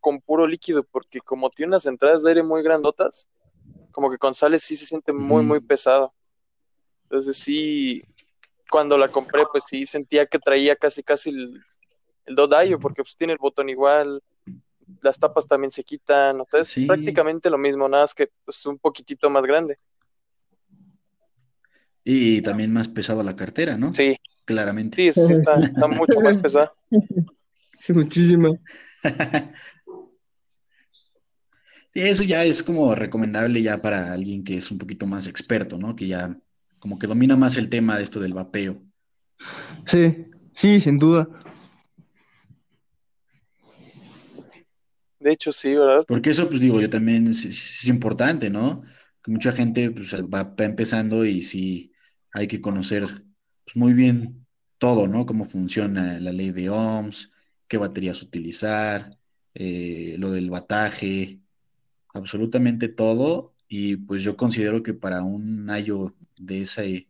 con 0.00 0.20
puro 0.20 0.46
líquido, 0.46 0.82
porque 0.82 1.20
como 1.20 1.50
tiene 1.50 1.70
unas 1.70 1.86
entradas 1.86 2.22
de 2.22 2.30
aire 2.30 2.42
muy 2.42 2.62
grandotas, 2.62 3.28
como 3.92 4.10
que 4.10 4.18
con 4.18 4.34
sales 4.34 4.62
sí 4.62 4.76
se 4.76 4.86
siente 4.86 5.12
muy, 5.12 5.42
muy 5.42 5.60
pesado. 5.60 6.12
Entonces 7.10 7.38
sí, 7.38 8.04
cuando 8.70 8.96
la 8.96 9.08
compré, 9.08 9.42
pues 9.50 9.64
sí 9.66 9.84
sentía 9.84 10.26
que 10.26 10.38
traía 10.38 10.76
casi, 10.76 11.02
casi 11.02 11.30
el, 11.30 11.60
el 12.24 12.34
Dodayo, 12.36 12.78
porque 12.78 13.02
pues 13.02 13.16
tiene 13.16 13.32
el 13.32 13.38
botón 13.40 13.68
igual, 13.68 14.22
las 15.02 15.18
tapas 15.18 15.48
también 15.48 15.72
se 15.72 15.82
quitan, 15.82 16.38
entonces 16.38 16.86
prácticamente 16.86 17.50
lo 17.50 17.58
mismo, 17.58 17.88
nada 17.88 18.04
más 18.04 18.14
que 18.14 18.28
pues 18.44 18.64
un 18.66 18.78
poquitito 18.78 19.28
más 19.28 19.42
grande. 19.42 19.76
Y 22.04 22.40
también 22.42 22.72
más 22.72 22.86
pesado 22.86 23.24
la 23.24 23.34
cartera, 23.34 23.76
¿no? 23.76 23.92
Sí. 23.92 24.16
Claramente. 24.44 24.96
Sí, 24.96 25.12
sí 25.12 25.32
está, 25.32 25.54
está 25.60 25.88
mucho 25.88 26.20
más 26.20 26.38
pesada. 26.42 26.72
Muchísimo. 27.88 28.56
Sí, 31.92 32.02
eso 32.02 32.22
ya 32.22 32.44
es 32.44 32.62
como 32.62 32.94
recomendable 32.94 33.62
ya 33.62 33.78
para 33.78 34.12
alguien 34.12 34.44
que 34.44 34.56
es 34.56 34.70
un 34.70 34.78
poquito 34.78 35.08
más 35.08 35.26
experto, 35.26 35.76
¿no? 35.76 35.96
Que 35.96 36.06
ya 36.06 36.38
como 36.80 36.98
que 36.98 37.06
domina 37.06 37.36
más 37.36 37.56
el 37.56 37.68
tema 37.68 37.96
de 37.96 38.02
esto 38.02 38.18
del 38.18 38.34
vapeo. 38.34 38.82
Sí, 39.86 40.26
sí, 40.54 40.80
sin 40.80 40.98
duda. 40.98 41.28
De 45.20 45.32
hecho, 45.32 45.52
sí, 45.52 45.74
¿verdad? 45.74 46.04
Porque 46.08 46.30
eso, 46.30 46.48
pues 46.48 46.60
digo, 46.60 46.80
yo 46.80 46.88
también 46.88 47.28
es, 47.28 47.86
importante, 47.86 48.48
¿no? 48.48 48.82
Que 49.22 49.30
mucha 49.30 49.52
gente 49.52 49.90
pues, 49.90 50.12
va, 50.14 50.54
empezando 50.58 51.24
y 51.26 51.42
sí 51.42 51.92
hay 52.32 52.48
que 52.48 52.60
conocer 52.60 53.04
pues, 53.64 53.76
muy 53.76 53.92
bien 53.92 54.46
todo, 54.78 55.06
¿no? 55.06 55.26
Cómo 55.26 55.44
funciona 55.44 56.18
la 56.18 56.32
ley 56.32 56.52
de 56.52 56.70
ohms, 56.70 57.30
qué 57.68 57.76
baterías 57.76 58.22
utilizar, 58.22 59.18
eh, 59.52 60.16
lo 60.18 60.30
del 60.30 60.48
bataje, 60.48 61.40
absolutamente 62.14 62.88
todo 62.88 63.54
y 63.68 63.96
pues 63.96 64.22
yo 64.24 64.36
considero 64.36 64.82
que 64.82 64.94
para 64.94 65.22
un 65.22 65.70
ayo 65.70 66.14
de 66.40 66.62
esa, 66.62 66.82
de 66.82 67.06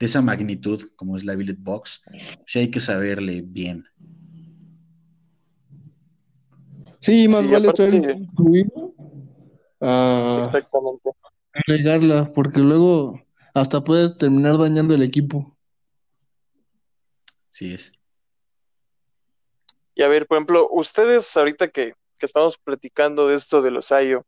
esa 0.00 0.20
magnitud 0.20 0.82
como 0.96 1.16
es 1.16 1.24
la 1.24 1.36
Billet 1.36 1.56
Box, 1.58 2.02
sí 2.46 2.58
hay 2.58 2.70
que 2.70 2.80
saberle 2.80 3.42
bien. 3.42 3.86
Sí, 7.00 7.26
más 7.28 7.48
vale 7.48 7.72
ser 7.74 8.16
a 9.80 10.42
Exactamente. 10.44 11.10
regarla, 11.66 12.32
porque 12.32 12.60
luego 12.60 13.20
hasta 13.54 13.82
puedes 13.82 14.16
terminar 14.18 14.58
dañando 14.58 14.94
el 14.94 15.02
equipo. 15.02 15.56
Sí 17.50 17.72
es. 17.72 17.92
Y 19.94 20.02
a 20.02 20.08
ver, 20.08 20.26
por 20.26 20.36
ejemplo, 20.38 20.68
ustedes 20.70 21.36
ahorita 21.36 21.68
que, 21.68 21.94
que 22.18 22.26
estamos 22.26 22.56
platicando 22.58 23.28
de 23.28 23.34
esto 23.34 23.62
de 23.62 23.70
los 23.70 23.92
Ayo, 23.92 24.24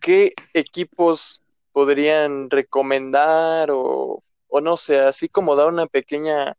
¿qué 0.00 0.32
equipos 0.52 1.42
podrían 1.78 2.50
recomendar 2.50 3.68
o, 3.70 4.24
no 4.50 4.76
sé, 4.76 4.98
así 4.98 5.28
como 5.28 5.54
dar 5.54 5.68
una 5.68 5.86
pequeña 5.86 6.56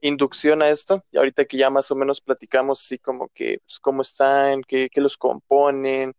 inducción 0.00 0.62
a 0.62 0.70
esto? 0.70 1.04
Y 1.12 1.18
ahorita 1.18 1.44
que 1.44 1.58
ya 1.58 1.70
más 1.70 1.92
o 1.92 1.94
menos 1.94 2.20
platicamos 2.20 2.80
así 2.80 2.98
como 2.98 3.28
que 3.28 3.60
pues, 3.64 3.78
cómo 3.78 4.02
están, 4.02 4.62
qué, 4.64 4.90
los 4.96 5.16
componen, 5.16 6.12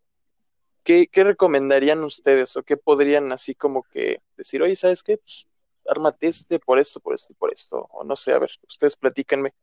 ¿qué, 0.86 1.10
recomendarían 1.14 2.02
ustedes 2.06 2.56
o 2.56 2.64
qué 2.64 2.78
podrían 2.78 3.30
así 3.34 3.56
como 3.56 3.84
que 3.84 4.22
decir, 4.38 4.62
oye, 4.62 4.78
¿sabes 4.78 5.04
qué? 5.04 5.18
Pues 5.18 5.46
ármate 5.86 6.28
este 6.28 6.60
por 6.60 6.80
esto, 6.80 7.02
por 7.02 7.16
esto 7.16 7.34
y 7.34 7.36
por 7.36 7.52
esto. 7.52 7.90
O 7.92 8.06
no 8.06 8.16
sé, 8.16 8.32
a 8.32 8.40
ver, 8.40 8.52
ustedes 8.66 8.96
platíquenme. 8.96 9.54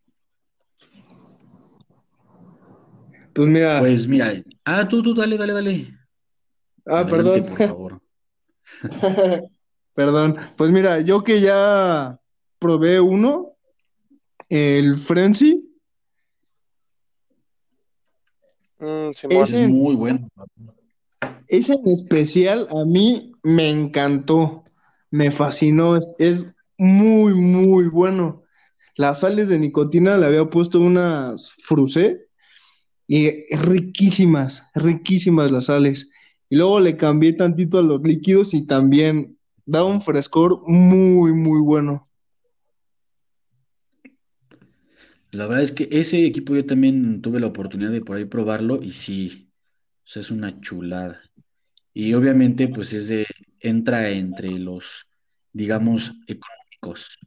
Pues 3.34 3.48
mira. 3.48 3.80
Pues 3.80 4.06
mira, 4.06 4.34
ah, 4.66 4.86
tú, 4.86 5.02
tú, 5.02 5.14
dale, 5.14 5.38
dale, 5.38 5.54
dale. 5.54 5.98
Ah, 6.84 7.06
perdón. 7.08 7.46
Por 7.46 7.56
favor. 7.56 8.05
perdón. 9.94 10.36
Pues 10.56 10.70
mira, 10.70 11.00
yo 11.00 11.24
que 11.24 11.40
ya 11.40 12.20
probé 12.58 13.00
uno, 13.00 13.56
el 14.48 14.98
Frenzy. 14.98 15.62
Mm, 18.78 19.10
ese, 19.30 19.68
muy 19.68 19.94
bueno. 19.94 20.28
Ese 21.48 21.72
en 21.72 21.88
especial 21.88 22.68
a 22.70 22.84
mí 22.84 23.32
me 23.42 23.70
encantó, 23.70 24.64
me 25.10 25.30
fascinó, 25.30 25.96
es, 25.96 26.06
es 26.18 26.44
muy, 26.76 27.34
muy 27.34 27.88
bueno. 27.88 28.42
Las 28.96 29.20
sales 29.20 29.48
de 29.48 29.58
nicotina 29.58 30.16
le 30.16 30.26
había 30.26 30.48
puesto 30.48 30.80
unas 30.80 31.52
frusé 31.62 32.26
y 33.06 33.46
riquísimas, 33.54 34.62
riquísimas 34.74 35.50
las 35.50 35.66
sales. 35.66 36.08
Y 36.48 36.56
luego 36.56 36.80
le 36.80 36.96
cambié 36.96 37.32
tantito 37.32 37.78
a 37.78 37.82
los 37.82 38.02
líquidos 38.02 38.54
y 38.54 38.66
también 38.66 39.36
da 39.64 39.84
un 39.84 40.00
frescor 40.00 40.62
muy, 40.66 41.32
muy 41.32 41.60
bueno. 41.60 42.02
La 45.32 45.46
verdad 45.46 45.64
es 45.64 45.72
que 45.72 45.88
ese 45.90 46.24
equipo 46.24 46.54
yo 46.54 46.64
también 46.64 47.20
tuve 47.20 47.40
la 47.40 47.48
oportunidad 47.48 47.90
de 47.90 48.00
por 48.00 48.16
ahí 48.16 48.24
probarlo 48.24 48.82
y 48.82 48.92
sí, 48.92 49.50
es 50.14 50.30
una 50.30 50.60
chulada. 50.60 51.20
Y 51.92 52.14
obviamente 52.14 52.68
pues 52.68 52.92
es 52.92 53.08
de, 53.08 53.26
entra 53.60 54.08
entre 54.10 54.50
los, 54.50 55.08
digamos, 55.52 56.12
económicos. 56.26 57.18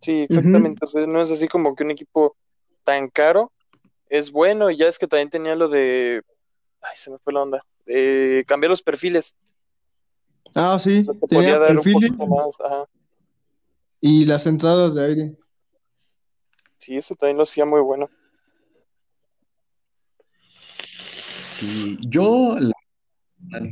Sí, 0.00 0.12
exactamente. 0.12 0.84
no 1.06 1.22
es 1.22 1.30
así 1.30 1.48
como 1.48 1.74
que 1.74 1.84
un 1.84 1.90
equipo 1.90 2.36
tan 2.84 3.08
caro 3.08 3.52
es 4.08 4.30
bueno 4.30 4.70
y 4.70 4.76
ya 4.76 4.88
es 4.88 4.98
que 4.98 5.06
también 5.06 5.30
tenía 5.30 5.54
lo 5.54 5.68
de 5.68 6.22
Ay, 6.82 6.96
se 6.96 7.10
me 7.10 7.18
fue 7.18 7.32
la 7.32 7.42
onda. 7.42 7.64
Eh, 7.86 8.44
cambié 8.46 8.68
los 8.68 8.82
perfiles. 8.82 9.36
Ah, 10.54 10.78
sí. 10.78 11.02
podía 11.30 11.58
dar 11.58 11.74
perfiles 11.74 12.12
y 14.04 14.26
las 14.26 14.46
entradas 14.46 14.94
de 14.94 15.04
aire. 15.04 15.36
Sí, 16.76 16.96
eso 16.96 17.14
también 17.14 17.36
lo 17.36 17.44
hacía 17.44 17.64
muy 17.64 17.80
bueno. 17.80 18.10
Sí, 21.52 21.96
yo 22.00 22.56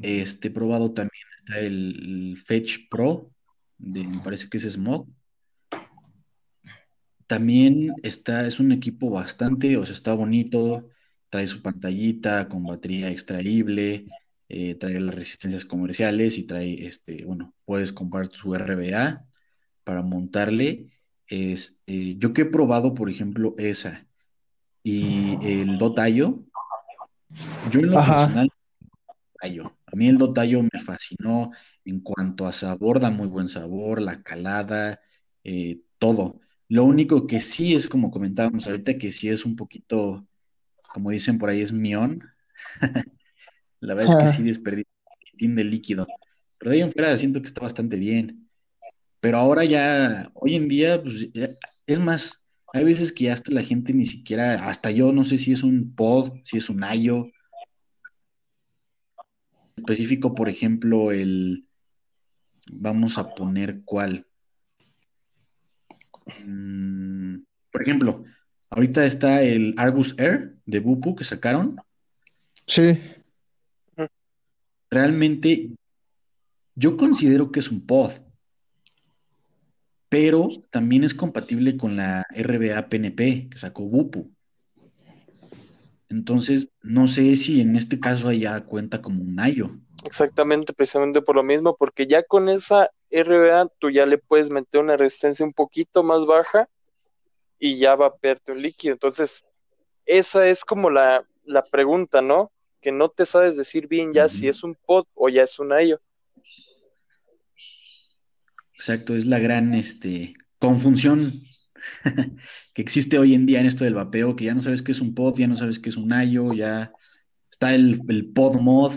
Este 0.03 0.51
probado 0.51 0.93
también 0.93 1.25
está 1.37 1.59
el, 1.59 2.39
Fetch 2.47 2.89
Pro, 2.89 3.31
de, 3.79 4.05
me 4.05 4.19
parece 4.21 4.49
que 4.49 4.59
es 4.59 4.65
Smog. 4.65 5.09
También 7.27 7.93
está, 8.03 8.47
es 8.47 8.61
un 8.61 8.71
equipo 8.71 9.11
bastante, 9.11 9.77
o 9.77 9.85
sea, 9.85 9.95
está 9.95 10.15
bonito, 10.15 10.89
trae 11.31 11.47
su 11.47 11.63
pantallita 11.63 12.49
con 12.49 12.65
batería 12.65 13.09
extraíble, 13.09 14.07
eh, 14.49 14.75
trae 14.75 15.01
las 15.01 15.15
resistencias 15.15 15.65
comerciales 15.65 16.37
y 16.39 16.45
trae, 16.45 16.87
este, 16.87 17.25
bueno, 17.25 17.55
puedes 17.65 17.93
comprar 17.93 18.31
su 18.31 18.55
RBA 18.55 19.25
para 19.85 20.03
montarle. 20.03 20.91
Este, 21.27 22.17
yo 22.17 22.33
que 22.35 22.43
he 22.43 22.47
probado, 22.47 22.93
por 22.95 23.09
ejemplo, 23.09 23.55
esa 23.59 24.07
y 24.83 25.39
el 25.43 25.79
Dotayo, 25.79 26.43
yo 27.71 27.81
en 27.81 27.91
lo 27.91 27.97
personal, 27.97 28.49
a 29.43 29.97
mí 29.97 30.09
el 30.09 30.19
Dotayo 30.19 30.63
me 30.63 30.81
fascinó 30.81 31.51
en 31.85 32.01
cuanto 32.01 32.47
a 32.47 32.53
sabor, 32.53 33.01
da 33.01 33.11
muy 33.11 33.27
buen 33.27 33.49
sabor, 33.49 34.01
la 34.01 34.23
calada, 34.23 35.01
eh, 35.45 35.81
todo. 35.99 36.41
Lo 36.69 36.85
único 36.85 37.27
que 37.27 37.41
sí 37.41 37.75
es, 37.75 37.89
como 37.89 38.11
comentábamos 38.11 38.67
ahorita, 38.67 38.99
que 38.99 39.11
sí 39.11 39.29
es 39.29 39.45
un 39.45 39.57
poquito, 39.57 40.27
como 40.93 41.11
dicen 41.11 41.39
por 41.39 41.51
ahí, 41.51 41.61
es 41.61 41.73
mión. 41.73 42.23
La 43.81 43.95
verdad 43.95 44.23
es 44.23 44.31
que 44.31 44.37
sí 44.37 44.43
desperdicia 44.43 44.91
un 45.41 45.57
de 45.57 45.65
líquido. 45.65 46.07
Pero 46.59 46.71
de 46.71 46.77
ahí 46.77 46.83
en 46.83 46.93
fuera 46.93 47.17
siento 47.17 47.41
que 47.41 47.47
está 47.47 47.63
bastante 47.63 47.97
bien. 47.97 48.49
Pero 49.21 49.39
ahora 49.39 49.65
ya, 49.65 50.31
hoy 50.35 50.57
en 50.57 50.69
día, 50.69 51.03
pues, 51.03 51.29
es 51.87 51.99
más, 51.99 52.43
hay 52.73 52.85
veces 52.85 53.13
que 53.13 53.31
hasta 53.31 53.53
la 53.53 53.63
gente 53.63 53.93
ni 53.93 54.07
siquiera, 54.07 54.69
hasta 54.69 54.91
yo 54.91 55.13
no 55.13 55.25
sé 55.25 55.39
si 55.39 55.53
es 55.53 55.63
un 55.63 55.95
pod, 55.95 56.33
si 56.45 56.57
es 56.57 56.69
un 56.69 56.85
ayo. 56.85 57.27
Específico, 59.77 60.35
por 60.35 60.49
ejemplo, 60.49 61.11
el, 61.11 61.67
vamos 62.71 63.19
a 63.19 63.35
poner 63.35 63.83
cuál. 63.85 64.27
Mm, 66.45 67.39
por 67.73 67.83
ejemplo, 67.83 68.25
ahorita 68.71 69.05
está 69.05 69.43
el 69.43 69.75
Argus 69.77 70.15
Air 70.19 70.55
de 70.67 70.81
Bupu 70.81 71.15
que 71.15 71.25
sacaron. 71.25 71.77
Sí. 72.67 72.99
Realmente, 74.91 75.71
yo 76.75 76.97
considero 76.97 77.53
que 77.53 77.61
es 77.61 77.71
un 77.71 77.87
pod, 77.87 78.13
pero 80.09 80.49
también 80.71 81.05
es 81.05 81.15
compatible 81.15 81.77
con 81.77 81.97
la 81.97 82.27
RBA 82.35 82.89
PNP 82.89 83.51
que 83.51 83.59
sacó 83.59 83.85
Bupu. 83.85 84.31
Entonces, 86.09 86.69
no 86.83 87.07
sé 87.07 87.37
si 87.37 87.61
en 87.61 87.77
este 87.77 88.01
caso 88.01 88.29
allá 88.29 88.65
cuenta 88.65 89.01
como 89.01 89.23
un 89.23 89.39
ayo. 89.39 89.71
Exactamente, 90.05 90.73
precisamente 90.73 91.23
por 91.23 91.37
lo 91.37 91.45
mismo, 91.45 91.77
porque 91.77 92.09
ya 92.09 92.25
con 92.25 92.49
esa 92.49 92.91
RBA 93.13 93.69
tú 93.79 93.91
ya 93.91 94.07
le 94.07 94.19
puedes 94.19 94.51
meter 94.51 94.81
una 94.81 94.97
resistencia 94.97 95.47
un 95.47 95.53
poquito 95.53 96.03
más 96.03 96.27
baja 96.27 96.69
y 97.61 97.79
ya 97.79 97.95
va 97.95 98.07
a 98.07 98.17
perderte 98.17 98.53
un 98.53 98.63
líquido. 98.63 98.95
Entonces, 98.95 99.45
esa 100.07 100.49
es 100.49 100.65
como 100.65 100.91
la, 100.91 101.25
la 101.45 101.63
pregunta, 101.63 102.23
¿no? 102.23 102.51
Que 102.81 102.91
no 102.91 103.11
te 103.11 103.27
sabes 103.27 103.57
decir 103.57 103.87
bien 103.87 104.13
ya 104.13 104.29
si 104.29 104.49
es 104.49 104.65
un 104.65 104.75
pod 104.75 105.05
o 105.15 105.29
ya 105.29 105.43
es 105.45 105.59
un 105.59 105.73
ayo. 105.73 106.01
Exacto, 108.75 109.15
es 109.15 109.27
la 109.27 109.39
gran 109.39 109.75
este, 109.75 110.35
confusión 110.59 111.43
que 112.75 112.83
existe 112.83 113.19
hoy 113.19 113.35
en 113.35 113.45
día 113.45 113.61
en 113.61 113.67
esto 113.67 113.85
del 113.85 113.95
vapeo, 113.95 114.35
que 114.35 114.47
ya 114.47 114.55
no 114.55 114.63
sabes 114.63 114.81
qué 114.81 114.93
es 114.93 115.01
un 115.01 115.15
pod, 115.15 115.37
ya 115.37 115.47
no 115.47 115.57
sabes 115.57 115.79
qué 115.79 115.91
es 115.91 115.99
un 115.99 116.15
ayo, 116.15 116.55
ya 116.55 116.91
está 117.51 117.75
el, 117.75 118.01
el 118.09 118.33
pod 118.33 118.59
mod, 118.59 118.95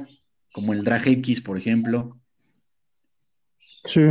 como 0.53 0.72
el 0.72 0.86
Drag 0.86 1.05
X, 1.05 1.41
por 1.41 1.58
ejemplo. 1.58 2.17
Sí. 3.84 4.03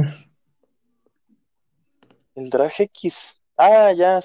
El 2.35 2.51
Drag 2.51 2.73
X. 2.79 3.41
Ah, 3.57 3.93
ya. 3.97 4.21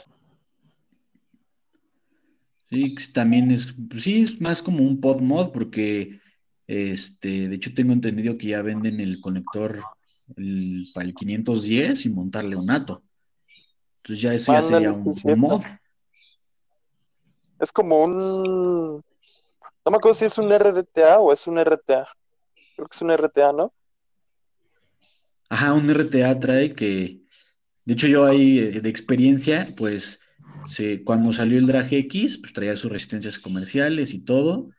Sí, 2.69 2.95
también 3.13 3.51
es, 3.51 3.73
pues 3.89 4.03
sí, 4.03 4.23
es 4.23 4.41
más 4.41 4.61
como 4.61 4.83
un 4.83 4.99
pod 4.99 5.21
mod 5.21 5.51
porque, 5.51 6.19
este, 6.67 7.47
de 7.47 7.55
hecho 7.55 7.73
tengo 7.73 7.93
entendido 7.93 8.37
que 8.37 8.47
ya 8.47 8.61
venden 8.61 8.99
el 8.99 9.21
conector 9.21 9.83
para 10.93 11.05
el 11.05 11.15
510 11.15 12.05
y 12.05 12.09
montarle 12.09 12.57
un 12.57 12.69
ATO. 12.69 13.01
Entonces 13.97 14.21
ya 14.21 14.33
eso 14.33 14.53
ya 14.53 14.61
sería 14.61 14.91
un, 14.91 15.39
mod. 15.39 15.61
Es 17.59 17.71
como 17.71 18.03
un, 18.03 18.97
no 18.97 19.91
me 19.91 19.97
acuerdo 19.97 20.15
si 20.15 20.25
es 20.25 20.37
un 20.37 20.51
RDTA 20.51 21.19
o 21.19 21.31
es 21.31 21.47
un 21.47 21.57
RTA. 21.59 22.07
Creo 22.75 22.87
que 22.87 22.95
es 22.95 23.01
un 23.01 23.15
RTA, 23.15 23.53
¿no? 23.53 23.73
Ajá, 25.49 25.73
un 25.73 25.89
RTA 25.89 26.37
trae 26.39 26.75
que, 26.75 27.21
de 27.85 27.93
hecho 27.93 28.07
yo 28.07 28.25
ahí 28.25 28.59
eh, 28.59 28.81
de 28.81 28.89
experiencia, 28.89 29.73
pues 29.77 30.19
cuando 31.05 31.31
salió 31.31 31.57
el 31.57 31.67
Drag 31.67 31.91
X, 31.91 32.37
pues 32.37 32.53
traía 32.53 32.75
sus 32.75 32.91
resistencias 32.91 33.39
comerciales 33.39 34.13
y 34.13 34.19
todo, 34.19 34.69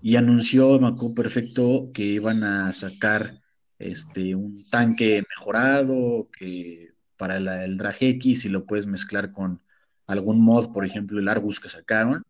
y 0.00 0.16
anunció, 0.16 0.78
me 0.80 0.88
acuerdo 0.88 1.14
perfecto, 1.14 1.90
que 1.92 2.04
iban 2.04 2.44
a 2.44 2.72
sacar 2.72 3.40
este, 3.78 4.34
un 4.34 4.56
tanque 4.70 5.24
mejorado, 5.28 6.28
que 6.36 6.92
para 7.16 7.64
el 7.64 7.76
Drag 7.76 7.96
X, 8.00 8.44
y 8.44 8.48
lo 8.48 8.64
puedes 8.64 8.86
mezclar 8.86 9.32
con 9.32 9.60
algún 10.06 10.40
mod, 10.40 10.72
por 10.72 10.86
ejemplo, 10.86 11.18
el 11.18 11.28
Argus 11.28 11.60
que 11.60 11.68
sacaron. 11.68 12.22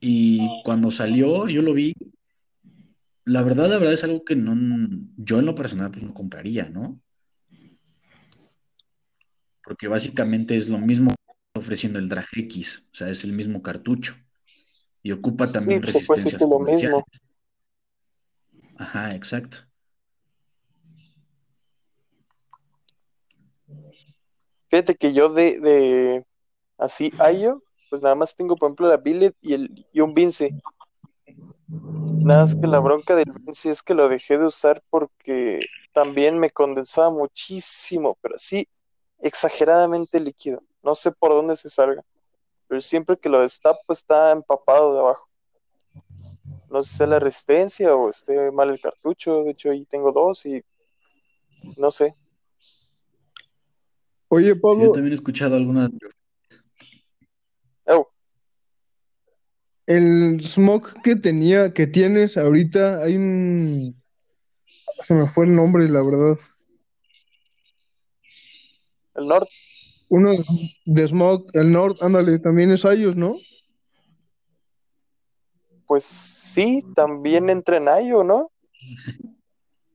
Y 0.00 0.46
cuando 0.64 0.90
salió, 0.90 1.48
yo 1.48 1.62
lo 1.62 1.72
vi. 1.72 1.94
La 3.24 3.42
verdad, 3.42 3.68
la 3.68 3.78
verdad 3.78 3.94
es 3.94 4.04
algo 4.04 4.24
que 4.24 4.36
no, 4.36 4.54
yo 5.16 5.40
en 5.40 5.46
lo 5.46 5.54
personal 5.54 5.90
pues 5.90 6.04
no 6.04 6.14
compraría, 6.14 6.68
¿no? 6.68 7.00
porque 9.66 9.88
básicamente 9.88 10.54
es 10.54 10.68
lo 10.68 10.78
mismo 10.78 11.12
ofreciendo 11.66 11.98
el 11.98 12.08
Drag 12.08 12.26
X, 12.32 12.88
o 12.92 12.94
sea, 12.94 13.08
es 13.08 13.24
el 13.24 13.32
mismo 13.32 13.60
cartucho 13.60 14.14
y 15.02 15.10
ocupa 15.10 15.50
también 15.50 15.82
sí, 15.82 15.86
resistencias 15.86 16.40
lo 16.42 16.60
mismo. 16.60 17.04
Ajá, 18.78 19.14
exacto. 19.14 19.58
Fíjate 24.68 24.94
que 24.94 25.12
yo 25.12 25.28
de, 25.28 25.60
de 25.60 26.26
así 26.78 27.12
Ayo, 27.18 27.62
pues 27.90 28.02
nada 28.02 28.14
más 28.14 28.36
tengo 28.36 28.56
por 28.56 28.68
ejemplo 28.68 28.88
la 28.88 28.96
Billet 28.96 29.34
y, 29.40 29.54
el, 29.54 29.86
y 29.92 30.00
un 30.00 30.14
Vince. 30.14 30.54
Nada 31.68 32.42
más 32.42 32.54
que 32.54 32.66
la 32.66 32.78
bronca 32.78 33.16
del 33.16 33.32
Vince 33.40 33.70
es 33.70 33.82
que 33.82 33.94
lo 33.94 34.08
dejé 34.08 34.38
de 34.38 34.46
usar 34.46 34.82
porque 34.90 35.60
también 35.92 36.38
me 36.38 36.50
condensaba 36.50 37.10
muchísimo, 37.10 38.16
pero 38.20 38.36
sí, 38.38 38.68
exageradamente 39.18 40.20
líquido. 40.20 40.62
No 40.86 40.94
sé 40.94 41.10
por 41.10 41.32
dónde 41.32 41.56
se 41.56 41.68
salga, 41.68 42.00
pero 42.68 42.80
siempre 42.80 43.16
que 43.16 43.28
lo 43.28 43.40
destapo 43.40 43.92
está 43.92 44.30
empapado 44.30 44.94
de 44.94 45.00
abajo. 45.00 45.28
No 46.70 46.84
sé 46.84 46.96
si 46.96 47.02
es 47.02 47.08
la 47.08 47.18
resistencia 47.18 47.92
o 47.92 48.08
esté 48.08 48.52
mal 48.52 48.70
el 48.70 48.80
cartucho. 48.80 49.42
De 49.42 49.50
hecho, 49.50 49.72
ahí 49.72 49.84
tengo 49.86 50.12
dos 50.12 50.46
y 50.46 50.62
no 51.76 51.90
sé. 51.90 52.14
Oye, 54.28 54.54
Pablo. 54.54 54.84
yo 54.84 54.92
también 54.92 55.10
he 55.10 55.16
escuchado 55.16 55.56
algunas. 55.56 55.90
Oh. 57.86 58.06
El 59.86 60.40
smoke 60.40 61.02
que 61.02 61.16
tenía, 61.16 61.74
que 61.74 61.88
tienes 61.88 62.36
ahorita, 62.36 63.02
hay 63.02 63.16
un. 63.16 64.00
Se 65.02 65.14
me 65.14 65.28
fue 65.30 65.46
el 65.46 65.56
nombre, 65.56 65.88
la 65.88 66.02
verdad. 66.04 66.38
El 69.16 69.26
Nord. 69.26 69.48
Uno 70.08 70.32
de 70.84 71.08
Smog, 71.08 71.46
el 71.52 71.72
Nord, 71.72 71.96
ándale, 72.00 72.38
también 72.38 72.70
es 72.70 72.84
ellos, 72.84 73.16
¿no? 73.16 73.36
Pues 75.86 76.04
sí, 76.04 76.82
también 76.94 77.50
entra 77.50 77.76
en 77.76 77.88
Ayo, 77.88 78.24
¿no? 78.24 78.50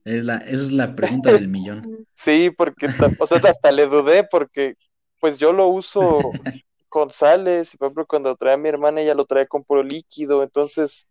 Es 0.04 0.24
la, 0.24 0.38
esa 0.38 0.54
es 0.54 0.72
la 0.72 0.94
pregunta 0.94 1.32
del 1.32 1.48
millón. 1.48 2.06
sí, 2.14 2.50
porque, 2.50 2.88
o 3.18 3.26
sea, 3.26 3.38
hasta 3.38 3.72
le 3.72 3.86
dudé 3.86 4.24
porque, 4.24 4.76
pues 5.20 5.38
yo 5.38 5.52
lo 5.52 5.68
uso 5.68 6.18
con 6.88 7.10
sales 7.10 7.72
y 7.72 7.78
por 7.78 7.86
ejemplo 7.86 8.06
cuando 8.06 8.36
trae 8.36 8.54
a 8.54 8.58
mi 8.58 8.68
hermana 8.68 9.00
ella 9.00 9.14
lo 9.14 9.24
trae 9.24 9.46
con 9.46 9.64
puro 9.64 9.82
líquido, 9.82 10.42
entonces 10.42 11.06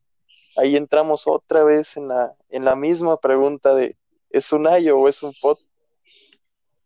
ahí 0.57 0.75
entramos 0.75 1.23
otra 1.25 1.63
vez 1.63 1.97
en 1.97 2.07
la, 2.07 2.35
en 2.49 2.65
la 2.65 2.75
misma 2.75 3.17
pregunta 3.17 3.73
de 3.73 3.97
¿es 4.29 4.51
un 4.51 4.67
ayo 4.67 4.97
o 4.99 5.07
es 5.07 5.23
un 5.23 5.33
pot? 5.41 5.59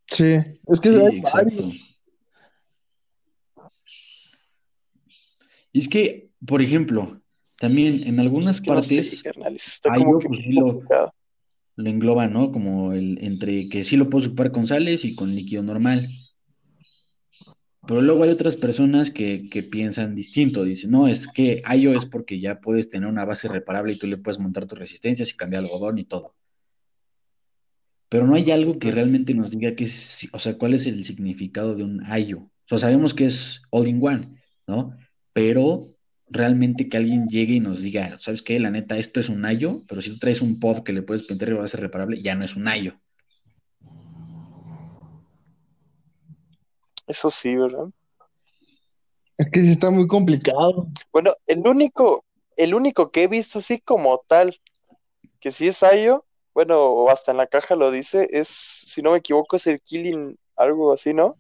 Sí, 0.07 0.35
es 0.67 0.79
que 0.79 0.89
hay 0.89 1.17
exacto. 1.17 1.63
Y 5.75 5.79
es 5.79 5.89
que, 5.89 6.29
por 6.47 6.61
ejemplo, 6.61 7.19
también 7.57 8.07
en 8.07 8.21
algunas 8.21 8.61
partes 8.61 9.21
hay 9.83 10.03
pues, 10.25 10.47
lo, 10.47 10.81
lo, 11.75 11.89
engloba, 11.89 12.27
¿no? 12.29 12.53
Como 12.53 12.93
el 12.93 13.17
entre 13.21 13.67
que 13.67 13.83
sí 13.83 13.97
lo 13.97 14.09
puedo 14.09 14.25
ocupar 14.25 14.53
con 14.53 14.67
sales 14.67 15.03
y 15.03 15.15
con 15.15 15.35
líquido 15.35 15.63
normal. 15.63 16.07
Pero 17.85 18.01
luego 18.01 18.23
hay 18.23 18.29
otras 18.29 18.55
personas 18.55 19.11
que, 19.11 19.49
que 19.49 19.63
piensan 19.63 20.15
distinto. 20.15 20.63
Dicen, 20.63 20.91
no, 20.91 21.09
es 21.09 21.27
que 21.27 21.59
Ayo 21.65 21.93
es 21.93 22.05
porque 22.05 22.39
ya 22.39 22.61
puedes 22.61 22.87
tener 22.87 23.09
una 23.09 23.25
base 23.25 23.49
reparable 23.49 23.91
y 23.91 23.97
tú 23.99 24.07
le 24.07 24.15
puedes 24.15 24.39
montar 24.39 24.67
tus 24.67 24.79
resistencias 24.79 25.29
y 25.29 25.35
cambiar 25.35 25.63
algodón 25.63 25.97
y 25.97 26.05
todo. 26.05 26.35
Pero 28.07 28.25
no 28.25 28.35
hay 28.35 28.49
algo 28.49 28.79
que 28.79 28.91
realmente 28.91 29.33
nos 29.33 29.51
diga 29.51 29.75
qué 29.75 29.83
es, 29.83 30.29
o 30.31 30.39
sea, 30.39 30.57
cuál 30.57 30.73
es 30.73 30.85
el 30.85 31.03
significado 31.03 31.75
de 31.75 31.83
un 31.83 32.01
Ayo. 32.05 32.39
O 32.39 32.69
sea, 32.69 32.77
sabemos 32.77 33.13
que 33.13 33.25
es 33.25 33.61
all 33.71 33.89
in 33.89 33.99
one, 34.01 34.25
¿no? 34.67 34.95
Pero 35.35 35.81
realmente 36.29 36.87
que 36.87 36.95
alguien 36.95 37.27
llegue 37.27 37.55
y 37.55 37.59
nos 37.59 37.81
diga, 37.81 38.17
¿sabes 38.19 38.41
qué? 38.41 38.57
La 38.57 38.71
neta, 38.71 38.97
esto 38.97 39.19
es 39.19 39.27
un 39.27 39.43
Ayo, 39.43 39.81
pero 39.85 40.01
si 40.01 40.11
tú 40.11 40.17
traes 40.17 40.41
un 40.41 40.61
pod 40.61 40.83
que 40.83 40.93
le 40.93 41.01
puedes 41.01 41.23
pintar 41.23 41.49
y 41.49 41.51
va 41.51 41.65
a 41.65 41.67
ser 41.67 41.81
reparable, 41.81 42.21
ya 42.21 42.35
no 42.35 42.45
es 42.45 42.55
un 42.55 42.69
Ayo. 42.69 42.93
Eso 47.05 47.29
sí, 47.29 47.53
¿verdad? 47.53 47.89
Es 49.37 49.51
que 49.51 49.59
sí 49.59 49.71
está 49.71 49.91
muy 49.91 50.07
complicado. 50.07 50.87
Bueno, 51.11 51.33
el 51.47 51.67
único, 51.67 52.23
el 52.55 52.73
único 52.73 53.11
que 53.11 53.23
he 53.23 53.27
visto 53.27 53.59
así 53.59 53.81
como 53.81 54.23
tal, 54.29 54.57
que 55.41 55.51
sí 55.51 55.67
es 55.67 55.83
Ayo, 55.83 56.25
bueno, 56.53 56.79
o 56.79 57.09
hasta 57.09 57.31
en 57.31 57.37
la 57.39 57.47
caja 57.47 57.75
lo 57.75 57.91
dice, 57.91 58.29
es, 58.31 58.47
si 58.47 59.01
no 59.01 59.11
me 59.11 59.17
equivoco, 59.17 59.57
es 59.57 59.67
el 59.67 59.81
Killing, 59.81 60.37
algo 60.55 60.93
así, 60.93 61.13
¿no? 61.13 61.37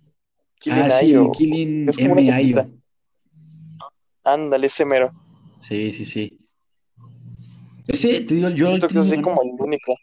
Killing 0.59 0.83
Ah, 0.83 0.89
sí, 0.89 1.05
Ayo. 1.05 1.21
el 1.21 1.31
Killing 1.31 1.87
Es 1.87 1.95
como 1.95 2.11
una 2.11 2.21
M. 2.21 2.31
cosita. 2.33 2.59
Ayo. 2.59 2.75
Ándale, 4.25 4.67
ese 4.67 4.83
mero. 4.85 5.13
Sí, 5.61 5.93
sí, 5.93 6.05
sí. 6.05 6.39
Ese, 7.87 8.21
te 8.21 8.33
digo, 8.33 8.49
yo 8.49 8.67
Siento 8.67 8.87
que 8.87 8.99
es 8.99 9.05
así 9.05 9.21
como 9.21 9.41
el 9.43 9.51
único. 9.59 9.95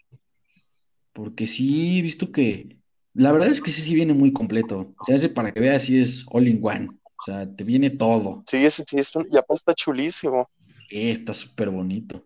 porque 1.13 1.47
sí 1.47 1.99
he 1.99 2.03
visto 2.03 2.31
que, 2.31 2.79
la 3.15 3.33
verdad 3.33 3.49
es 3.49 3.61
que 3.61 3.71
sí, 3.71 3.83
sí 3.83 3.95
viene 3.95 4.15
muy 4.15 4.33
completo. 4.33 4.95
O 4.99 5.05
sea, 5.05 5.17
ese 5.17 5.29
para 5.29 5.53
que 5.53 5.61
veas, 5.61 5.83
sí 5.83 6.01
es 6.01 6.25
all 6.31 6.47
in 6.47 6.61
one. 6.63 6.89
O 6.89 7.25
sea, 7.25 7.49
te 7.55 7.65
viene 7.65 7.91
todo. 7.91 8.45
Sí, 8.49 8.65
ese 8.65 8.85
sí 8.89 8.97
es 8.97 9.15
un, 9.15 9.27
y 9.31 9.37
aparte 9.37 9.59
está 9.59 9.75
chulísimo. 9.75 10.49
Eh, 10.91 11.11
está 11.11 11.33
súper 11.33 11.71
bonito. 11.71 12.25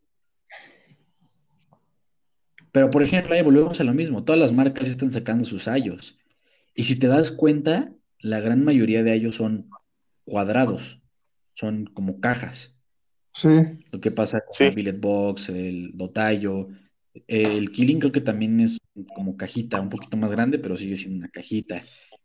Pero, 2.72 2.90
por 2.90 3.02
ejemplo, 3.02 3.34
ahí 3.34 3.42
volvemos 3.42 3.80
a 3.80 3.84
lo 3.84 3.94
mismo. 3.94 4.24
Todas 4.24 4.38
las 4.38 4.52
marcas 4.52 4.86
están 4.86 5.10
sacando 5.10 5.44
sus 5.44 5.66
ayos. 5.66 6.18
Y 6.74 6.84
si 6.84 6.98
te 6.98 7.06
das 7.06 7.30
cuenta, 7.30 7.90
la 8.18 8.40
gran 8.40 8.64
mayoría 8.64 9.02
de 9.02 9.12
ayos 9.12 9.36
son 9.36 9.70
cuadrados. 10.24 11.00
Son 11.56 11.86
como 11.86 12.20
cajas. 12.20 12.78
Sí. 13.32 13.48
Lo 13.90 14.00
que 14.00 14.10
pasa 14.10 14.40
con 14.40 14.54
Sí. 14.54 14.64
el 14.64 14.74
Billet 14.74 15.00
Box, 15.00 15.48
el 15.48 15.90
Dotayo. 15.94 16.68
El 17.26 17.70
Killing 17.70 17.98
creo 17.98 18.12
que 18.12 18.20
también 18.20 18.60
es 18.60 18.78
como 19.14 19.36
cajita, 19.38 19.80
un 19.80 19.88
poquito 19.88 20.18
más 20.18 20.30
grande, 20.30 20.58
pero 20.58 20.76
sigue 20.76 20.96
siendo 20.96 21.18
una 21.18 21.28
cajita. 21.30 21.82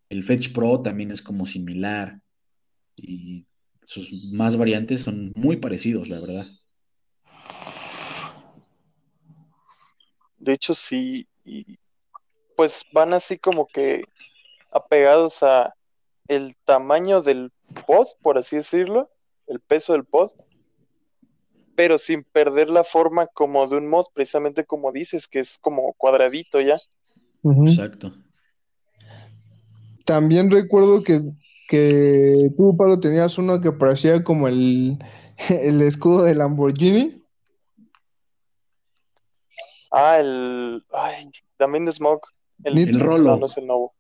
El 0.10 0.24
Fetch 0.24 0.52
Pro 0.54 0.82
también 0.82 1.12
es 1.12 1.22
como 1.22 1.46
similar. 1.46 2.20
Y 2.98 3.46
sus 3.84 4.32
más 4.34 4.58
variantes 4.58 5.02
son 5.02 5.32
muy 5.36 5.58
parecidos, 5.58 6.10
la 6.10 6.20
verdad. 6.20 6.46
De 10.38 10.54
hecho, 10.54 10.74
sí. 10.74 11.28
Y 11.46 11.78
pues 12.58 12.86
van 12.92 13.14
así 13.14 13.38
como 13.38 13.68
que 13.68 14.04
apegados 14.72 15.44
a 15.44 15.74
el 16.28 16.56
tamaño 16.66 17.22
del 17.22 17.52
pod, 17.86 18.08
por 18.22 18.38
así 18.38 18.58
decirlo, 18.58 19.11
el 19.52 19.60
peso 19.60 19.94
del 19.94 20.06
pod, 20.06 20.32
pero 21.76 21.98
sin 21.98 22.24
perder 22.24 22.70
la 22.70 22.84
forma 22.84 23.28
como 23.28 23.68
de 23.68 23.78
un 23.78 23.90
mod, 23.90 24.06
precisamente 24.14 24.66
como 24.66 24.92
dices, 24.92 25.28
que 25.28 25.40
es 25.40 25.58
como 25.58 25.94
cuadradito 25.94 26.62
ya. 26.62 26.80
Exacto. 27.44 28.14
También 30.06 30.50
recuerdo 30.50 31.04
que, 31.04 31.22
que 31.68 32.50
tú, 32.56 32.76
Pablo, 32.78 33.00
tenías 33.00 33.38
uno 33.38 33.62
que 33.62 33.72
parecía 33.72 34.24
como 34.24 34.48
el, 34.48 34.98
el 35.50 35.82
escudo 35.82 36.24
de 36.24 36.36
Lamborghini. 36.36 37.24
Ah, 39.92 40.20
el. 40.20 40.86
Ay, 40.94 41.30
también 41.58 41.86
de 41.86 41.92
Smoke. 41.92 42.30
El, 42.64 43.00
Rolo. 43.00 43.32
no, 43.32 43.38
no 43.38 43.46
es 43.48 43.58
el 43.58 43.68
nuevo. 43.68 43.94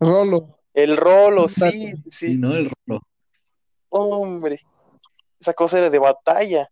Rolo. 0.00 0.58
El 0.72 0.96
Rolo, 0.96 1.48
sí, 1.48 1.70
Sí, 1.70 1.94
sí. 2.10 2.34
¿no? 2.36 2.54
El 2.54 2.70
rolo. 2.86 3.02
Hombre, 3.90 4.60
esa 5.44 5.52
cosa 5.52 5.78
era 5.78 5.90
de 5.90 5.98
batalla. 5.98 6.70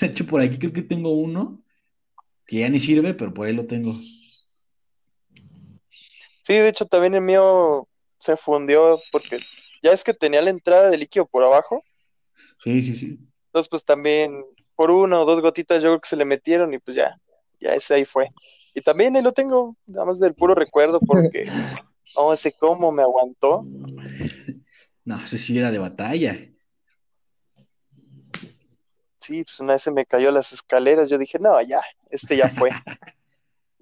De 0.00 0.06
hecho, 0.06 0.26
por 0.26 0.40
aquí 0.40 0.58
creo 0.58 0.72
que 0.72 0.82
tengo 0.82 1.10
uno 1.10 1.62
que 2.46 2.60
ya 2.60 2.68
ni 2.70 2.80
sirve, 2.80 3.12
pero 3.12 3.34
por 3.34 3.46
ahí 3.46 3.52
lo 3.52 3.66
tengo. 3.66 3.92
Sí, 6.42 6.54
de 6.54 6.68
hecho 6.68 6.86
también 6.86 7.14
el 7.14 7.20
mío 7.20 7.86
se 8.18 8.38
fundió 8.38 8.98
porque 9.12 9.40
ya 9.82 9.92
es 9.92 10.02
que 10.02 10.14
tenía 10.14 10.40
la 10.40 10.50
entrada 10.50 10.88
de 10.88 10.96
líquido 10.96 11.26
por 11.26 11.44
abajo. 11.44 11.84
Sí, 12.64 12.82
sí, 12.82 12.96
sí. 12.96 13.18
Entonces, 13.46 13.68
pues 13.68 13.84
también 13.84 14.44
por 14.74 14.90
una 14.90 15.20
o 15.20 15.26
dos 15.26 15.42
gotitas 15.42 15.82
yo 15.82 15.90
creo 15.90 16.00
que 16.00 16.08
se 16.08 16.16
le 16.16 16.24
metieron 16.24 16.72
y 16.72 16.78
pues 16.78 16.96
ya, 16.96 17.14
ya 17.60 17.74
ese 17.74 17.94
ahí 17.94 18.06
fue. 18.06 18.30
Y 18.74 18.80
también 18.80 19.14
ahí 19.14 19.22
lo 19.22 19.32
tengo, 19.32 19.76
nada 19.86 20.06
más 20.06 20.18
del 20.18 20.34
puro 20.34 20.54
recuerdo 20.54 21.00
porque 21.00 21.44
no 22.16 22.34
sé 22.34 22.52
cómo 22.52 22.90
me 22.92 23.02
aguantó. 23.02 23.66
No, 25.04 25.22
ese 25.22 25.36
sí 25.36 25.58
era 25.58 25.70
de 25.70 25.78
batalla. 25.78 26.50
Sí, 29.20 29.44
pues 29.44 29.60
una 29.60 29.74
vez 29.74 29.82
se 29.82 29.90
me 29.90 30.06
cayó 30.06 30.30
las 30.30 30.52
escaleras, 30.52 31.08
yo 31.08 31.18
dije, 31.18 31.38
no, 31.38 31.60
ya, 31.62 31.80
este 32.10 32.36
ya 32.36 32.48
fue. 32.48 32.70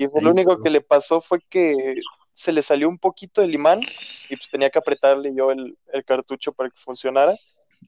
Y 0.00 0.06
pues, 0.06 0.22
lo 0.22 0.30
único 0.30 0.60
que 0.60 0.70
le 0.70 0.80
pasó 0.80 1.20
fue 1.20 1.40
que 1.48 1.96
se 2.32 2.52
le 2.52 2.62
salió 2.62 2.88
un 2.88 2.98
poquito 2.98 3.42
el 3.42 3.52
imán 3.52 3.80
y 3.80 4.36
pues 4.36 4.48
tenía 4.48 4.70
que 4.70 4.78
apretarle 4.78 5.34
yo 5.34 5.50
el, 5.50 5.76
el 5.92 6.04
cartucho 6.04 6.52
para 6.52 6.70
que 6.70 6.76
funcionara. 6.76 7.36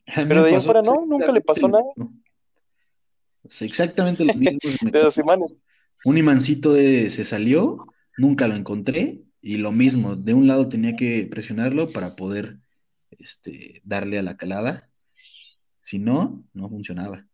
Pero 0.17 0.43
de 0.43 0.57
ahí 0.57 0.61
fuera 0.61 0.83
no, 0.83 1.07
nunca 1.07 1.31
le 1.31 1.41
pasó 1.41 1.69
nada 1.69 1.85
exactamente 3.61 4.25
lo 4.25 4.35
mismo. 4.35 4.59
Exactamente 4.59 4.93
lo 4.93 4.99
de 4.99 5.05
los 5.05 5.19
imanes. 5.19 5.57
Un 6.05 6.19
imancito 6.19 6.73
de, 6.73 7.11
se 7.11 7.25
salió, 7.25 7.87
nunca 8.17 8.49
lo 8.49 8.55
encontré, 8.55 9.23
y 9.43 9.57
lo 9.57 9.73
mismo, 9.73 10.17
de 10.17 10.35
un 10.35 10.47
lado 10.47 10.69
tenía 10.69 10.97
que 10.97 11.27
presionarlo 11.31 11.91
para 11.93 12.17
poder 12.17 12.59
este, 13.11 13.81
darle 13.85 14.19
a 14.19 14.23
la 14.23 14.37
calada. 14.37 14.91
Si 15.81 15.99
no, 15.99 16.45
no 16.53 16.69
funcionaba. 16.69 17.27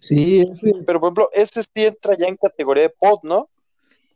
Sí, 0.00 0.40
ese 0.40 0.72
Pero 0.86 1.00
por 1.00 1.08
ejemplo, 1.08 1.30
ese 1.32 1.62
sí 1.62 1.84
entra 1.84 2.16
ya 2.16 2.26
en 2.26 2.36
categoría 2.36 2.84
de 2.84 2.90
pod, 2.90 3.20
¿no? 3.22 3.48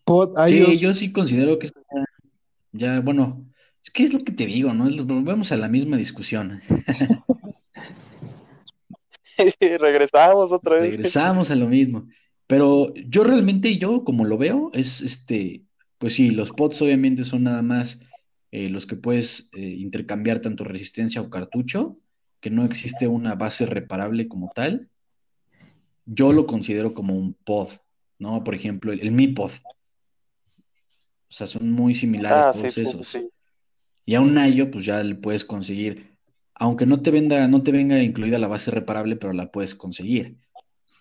pod, 0.04 0.34
Sí, 0.46 0.56
ellos, 0.56 0.80
yo 0.80 0.94
sí 0.94 1.12
considero 1.12 1.58
que 1.58 1.66
está 1.66 1.80
ya, 2.72 2.72
ya, 2.72 3.00
bueno, 3.00 3.44
es 3.82 3.90
que 3.90 4.04
es 4.04 4.12
lo 4.12 4.24
que 4.24 4.32
te 4.32 4.46
digo, 4.46 4.72
¿no? 4.74 4.88
Volvemos 5.04 5.52
a 5.52 5.56
la 5.56 5.68
misma 5.68 5.96
discusión. 5.96 6.60
Regresamos 9.60 10.52
otra 10.52 10.80
vez. 10.80 10.92
Regresamos 10.92 11.50
a 11.50 11.56
lo 11.56 11.68
mismo. 11.68 12.06
Pero 12.46 12.92
yo 12.94 13.24
realmente, 13.24 13.78
yo 13.78 14.04
como 14.04 14.24
lo 14.24 14.36
veo, 14.36 14.70
es 14.74 15.00
este, 15.00 15.62
pues 15.98 16.14
sí, 16.14 16.30
los 16.30 16.50
pods 16.50 16.82
obviamente 16.82 17.24
son 17.24 17.44
nada 17.44 17.62
más 17.62 18.00
eh, 18.52 18.68
los 18.68 18.86
que 18.86 18.96
puedes 18.96 19.50
eh, 19.54 19.60
intercambiar 19.60 20.40
tanto 20.40 20.64
resistencia 20.64 21.20
o 21.20 21.30
cartucho, 21.30 21.98
que 22.40 22.50
no 22.50 22.64
existe 22.64 23.06
una 23.06 23.34
base 23.34 23.66
reparable 23.66 24.28
como 24.28 24.50
tal. 24.54 24.88
Yo 26.06 26.32
lo 26.32 26.46
considero 26.46 26.94
como 26.94 27.14
un 27.16 27.34
pod, 27.34 27.68
¿no? 28.18 28.42
Por 28.44 28.54
ejemplo, 28.54 28.92
el, 28.92 29.00
el 29.00 29.12
Mi 29.12 29.28
Pod. 29.28 29.52
O 31.28 31.32
sea, 31.32 31.46
son 31.46 31.70
muy 31.70 31.94
similares 31.94 32.46
Ah, 32.46 32.52
todos 32.52 32.74
sí, 32.74 32.82
sí, 32.82 32.88
esos. 32.88 33.08
sí. 33.08 33.28
Y 34.04 34.14
a 34.16 34.20
un 34.20 34.34
Nayo, 34.34 34.70
pues 34.70 34.84
ya 34.84 35.02
le 35.04 35.14
puedes 35.14 35.44
conseguir, 35.44 36.16
aunque 36.54 36.86
no 36.86 37.00
te 37.00 37.10
venda, 37.10 37.46
no 37.46 37.62
te 37.62 37.70
venga 37.70 38.02
incluida 38.02 38.38
la 38.38 38.48
base 38.48 38.70
reparable, 38.70 39.16
pero 39.16 39.32
la 39.32 39.52
puedes 39.52 39.74
conseguir. 39.74 40.36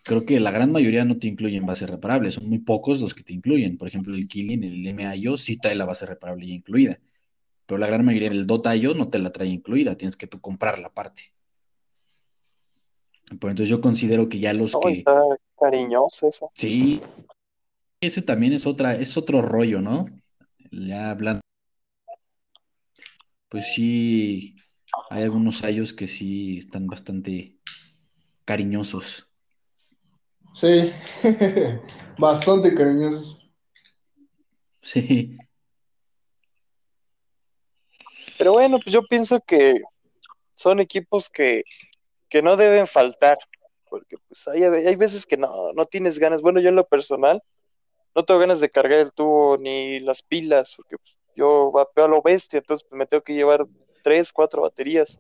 Creo 0.04 0.26
que 0.26 0.40
la 0.40 0.52
gran 0.52 0.72
mayoría 0.72 1.06
no 1.06 1.18
te 1.18 1.28
incluyen 1.28 1.66
base 1.66 1.88
reparable, 1.88 2.32
son 2.32 2.48
muy 2.48 2.60
pocos 2.60 3.02
los 3.02 3.14
que 3.16 3.24
te 3.24 3.34
incluyen. 3.34 3.78
Por 3.78 3.88
ejemplo, 3.88 4.16
el 4.16 4.28
Killing, 4.28 4.64
el 4.64 4.88
MIO, 4.88 5.38
sí 5.38 5.58
trae 5.58 5.76
la 5.76 5.86
base 5.86 6.06
reparable 6.06 6.48
ya 6.48 6.54
incluida. 6.54 7.00
Pero 7.66 7.78
la 7.80 7.88
gran 7.88 8.06
mayoría 8.06 8.30
del 8.30 8.48
Dota.io 8.48 8.94
no 8.96 9.10
te 9.10 9.20
la 9.20 9.32
trae 9.32 9.48
incluida, 9.48 9.96
tienes 9.98 10.16
que 10.16 10.28
tú 10.28 10.40
comprarla 10.42 10.88
aparte. 10.88 11.34
Pues 13.38 13.52
entonces 13.52 13.70
yo 13.70 13.80
considero 13.80 14.28
que 14.28 14.40
ya 14.40 14.54
los 14.54 14.74
No, 14.74 14.82
que, 14.82 14.90
está 15.00 15.22
cariñoso 15.60 16.28
esa. 16.28 16.48
sí, 16.54 17.02
ese 18.02 18.22
también 18.22 18.54
es 18.54 18.66
otra, 18.66 18.96
es 18.96 19.18
otro 19.18 19.42
rollo, 19.42 19.82
¿no? 19.82 20.06
Ya 20.72 21.12
hablando, 21.12 21.42
pues 23.50 23.74
sí, 23.74 24.56
hay 25.10 25.24
algunos 25.24 25.64
ayos 25.64 25.94
que 25.94 26.08
sí 26.08 26.58
están 26.58 26.88
bastante 26.88 27.56
cariñosos. 28.46 29.28
sí, 30.54 30.92
bastante 32.18 32.74
cariñosos. 32.74 33.38
Sí, 34.82 35.38
Pero 38.40 38.54
bueno, 38.54 38.80
pues 38.80 38.94
yo 38.94 39.04
pienso 39.04 39.42
que 39.42 39.82
son 40.56 40.80
equipos 40.80 41.30
que, 41.30 41.64
que 42.30 42.42
no 42.42 42.56
deben 42.56 42.88
faltar, 42.88 43.38
porque 43.90 44.18
pues 44.28 44.48
hay, 44.48 44.64
hay 44.64 44.96
veces 44.96 45.26
que 45.26 45.38
no, 45.38 45.74
no 45.74 45.86
tienes 45.86 46.20
ganas. 46.20 46.42
Bueno, 46.42 46.60
yo 46.60 46.70
en 46.70 46.76
lo 46.76 46.88
personal 46.88 47.42
no 48.16 48.24
tengo 48.24 48.40
ganas 48.40 48.60
de 48.60 48.70
cargar 48.70 49.00
el 49.00 49.12
tubo 49.12 49.58
ni 49.58 50.00
las 50.00 50.22
pilas, 50.22 50.74
porque 50.76 50.98
pues, 50.98 51.18
yo 51.36 51.72
vapeo 51.72 52.06
a 52.06 52.08
lo 52.08 52.22
bestia, 52.22 52.60
entonces 52.60 52.86
pues, 52.88 52.98
me 52.98 53.06
tengo 53.06 53.24
que 53.24 53.34
llevar 53.34 53.66
tres, 54.04 54.32
cuatro 54.32 54.62
baterías. 54.62 55.20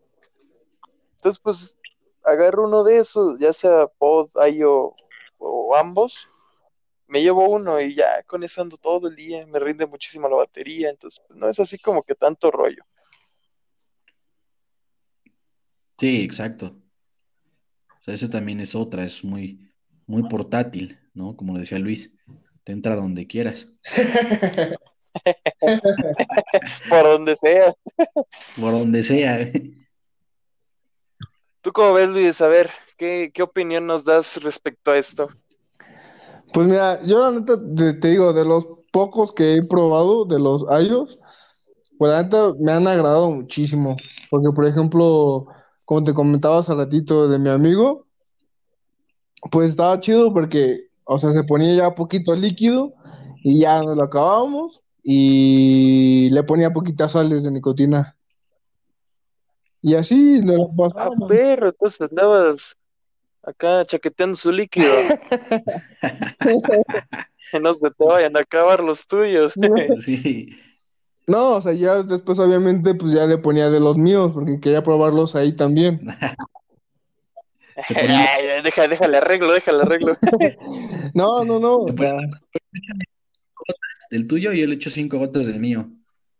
Entonces, 1.15 1.39
pues 1.39 1.77
agarro 2.23 2.67
uno 2.67 2.83
de 2.83 2.97
esos, 2.97 3.39
ya 3.39 3.53
sea 3.53 3.87
pod, 3.87 4.29
IO 4.53 4.95
o 5.37 5.75
ambos, 5.75 6.29
me 7.07 7.21
llevo 7.21 7.49
uno 7.49 7.79
y 7.81 7.95
ya 7.95 8.23
con 8.23 8.43
eso 8.43 8.61
ando 8.61 8.77
todo 8.77 9.07
el 9.07 9.15
día, 9.15 9.45
me 9.47 9.59
rinde 9.59 9.85
muchísimo 9.85 10.29
la 10.29 10.35
batería, 10.35 10.89
entonces 10.89 11.21
pues, 11.27 11.39
no 11.39 11.49
es 11.49 11.59
así 11.59 11.79
como 11.79 12.03
que 12.03 12.15
tanto 12.15 12.51
rollo. 12.51 12.83
Sí, 15.97 16.23
exacto. 16.23 16.75
Sea, 18.09 18.15
esa 18.15 18.29
también 18.31 18.59
es 18.59 18.73
otra, 18.73 19.03
es 19.03 19.23
muy, 19.23 19.71
muy 20.07 20.23
portátil, 20.23 20.99
¿no? 21.13 21.35
Como 21.35 21.59
decía 21.59 21.77
Luis, 21.77 22.11
te 22.63 22.71
entra 22.71 22.95
donde 22.95 23.27
quieras. 23.27 23.71
Por 26.89 27.03
donde 27.03 27.35
sea. 27.35 27.71
Por 28.59 28.71
donde 28.71 29.03
sea. 29.03 29.51
¿Tú 31.61 31.71
cómo 31.71 31.93
ves, 31.93 32.09
Luis? 32.09 32.41
A 32.41 32.47
ver, 32.47 32.71
¿qué, 32.97 33.29
qué 33.31 33.43
opinión 33.43 33.85
nos 33.85 34.03
das 34.03 34.41
respecto 34.41 34.89
a 34.89 34.97
esto? 34.97 35.29
Pues 36.51 36.65
mira, 36.65 36.99
yo 37.03 37.19
la 37.19 37.29
neta 37.29 37.59
te, 37.75 37.93
te 37.93 38.07
digo, 38.07 38.33
de 38.33 38.43
los 38.43 38.65
pocos 38.91 39.33
que 39.33 39.53
he 39.53 39.63
probado, 39.67 40.25
de 40.25 40.39
los 40.39 40.63
iOS, 40.63 41.19
pues 41.99 42.11
la 42.11 42.23
neta 42.23 42.55
me 42.59 42.71
han 42.71 42.87
agradado 42.87 43.29
muchísimo. 43.29 43.95
Porque, 44.31 44.47
por 44.55 44.65
ejemplo, 44.65 45.45
como 45.89 46.03
te 46.03 46.13
comentaba 46.13 46.59
hace 46.59 46.71
ratito 46.75 47.27
de 47.27 47.39
mi 47.39 47.49
amigo, 47.49 48.05
pues 49.49 49.71
estaba 49.71 49.99
chido 49.99 50.31
porque, 50.31 50.81
o 51.03 51.17
sea, 51.17 51.31
se 51.31 51.43
ponía 51.43 51.73
ya 51.73 51.95
poquito 51.95 52.35
líquido 52.35 52.93
y 53.43 53.61
ya 53.61 53.81
nos 53.81 53.97
lo 53.97 54.03
acabábamos 54.03 54.81
y 55.01 56.29
le 56.29 56.43
ponía 56.43 56.69
poquitas 56.69 57.13
sales 57.13 57.41
de 57.43 57.49
nicotina. 57.49 58.15
Y 59.81 59.95
así 59.95 60.41
nos 60.41 60.57
lo 60.57 60.65
Ah, 60.65 60.75
pasábamos. 60.77 61.27
perro, 61.27 61.69
entonces 61.69 62.01
andabas 62.07 62.77
acá 63.41 63.83
chaqueteando 63.83 64.35
su 64.35 64.51
líquido. 64.51 64.93
Que 67.51 67.59
no 67.59 67.73
se 67.73 67.89
te 67.89 68.05
vayan 68.05 68.37
a 68.37 68.41
acabar 68.41 68.83
los 68.83 69.07
tuyos. 69.07 69.53
Sí. 70.05 70.49
No, 71.29 71.57
o 71.57 71.61
sea, 71.61 71.73
ya 71.73 72.01
después 72.01 72.39
obviamente 72.39 72.95
pues 72.95 73.13
ya 73.13 73.27
le 73.27 73.37
ponía 73.37 73.69
de 73.69 73.79
los 73.79 73.95
míos 73.97 74.31
porque 74.33 74.59
quería 74.59 74.83
probarlos 74.83 75.35
ahí 75.35 75.55
también. 75.55 76.01
Ay, 77.95 78.61
deja, 78.63 78.87
déjale 78.87 79.17
arreglo, 79.17 79.53
déjale 79.53 79.83
arreglo. 79.83 80.17
No, 81.13 81.43
no, 81.45 81.59
no. 81.59 81.85
Del 84.11 84.27
tuyo 84.27 84.53
y 84.53 84.61
yo 84.61 84.67
le 84.67 84.75
echo 84.75 84.89
cinco 84.89 85.17
gotas 85.17 85.47
del 85.47 85.59
mío. 85.59 85.89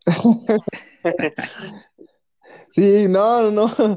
Sí, 2.72 3.06
no, 3.08 3.50
no, 3.50 3.74
no. 3.76 3.96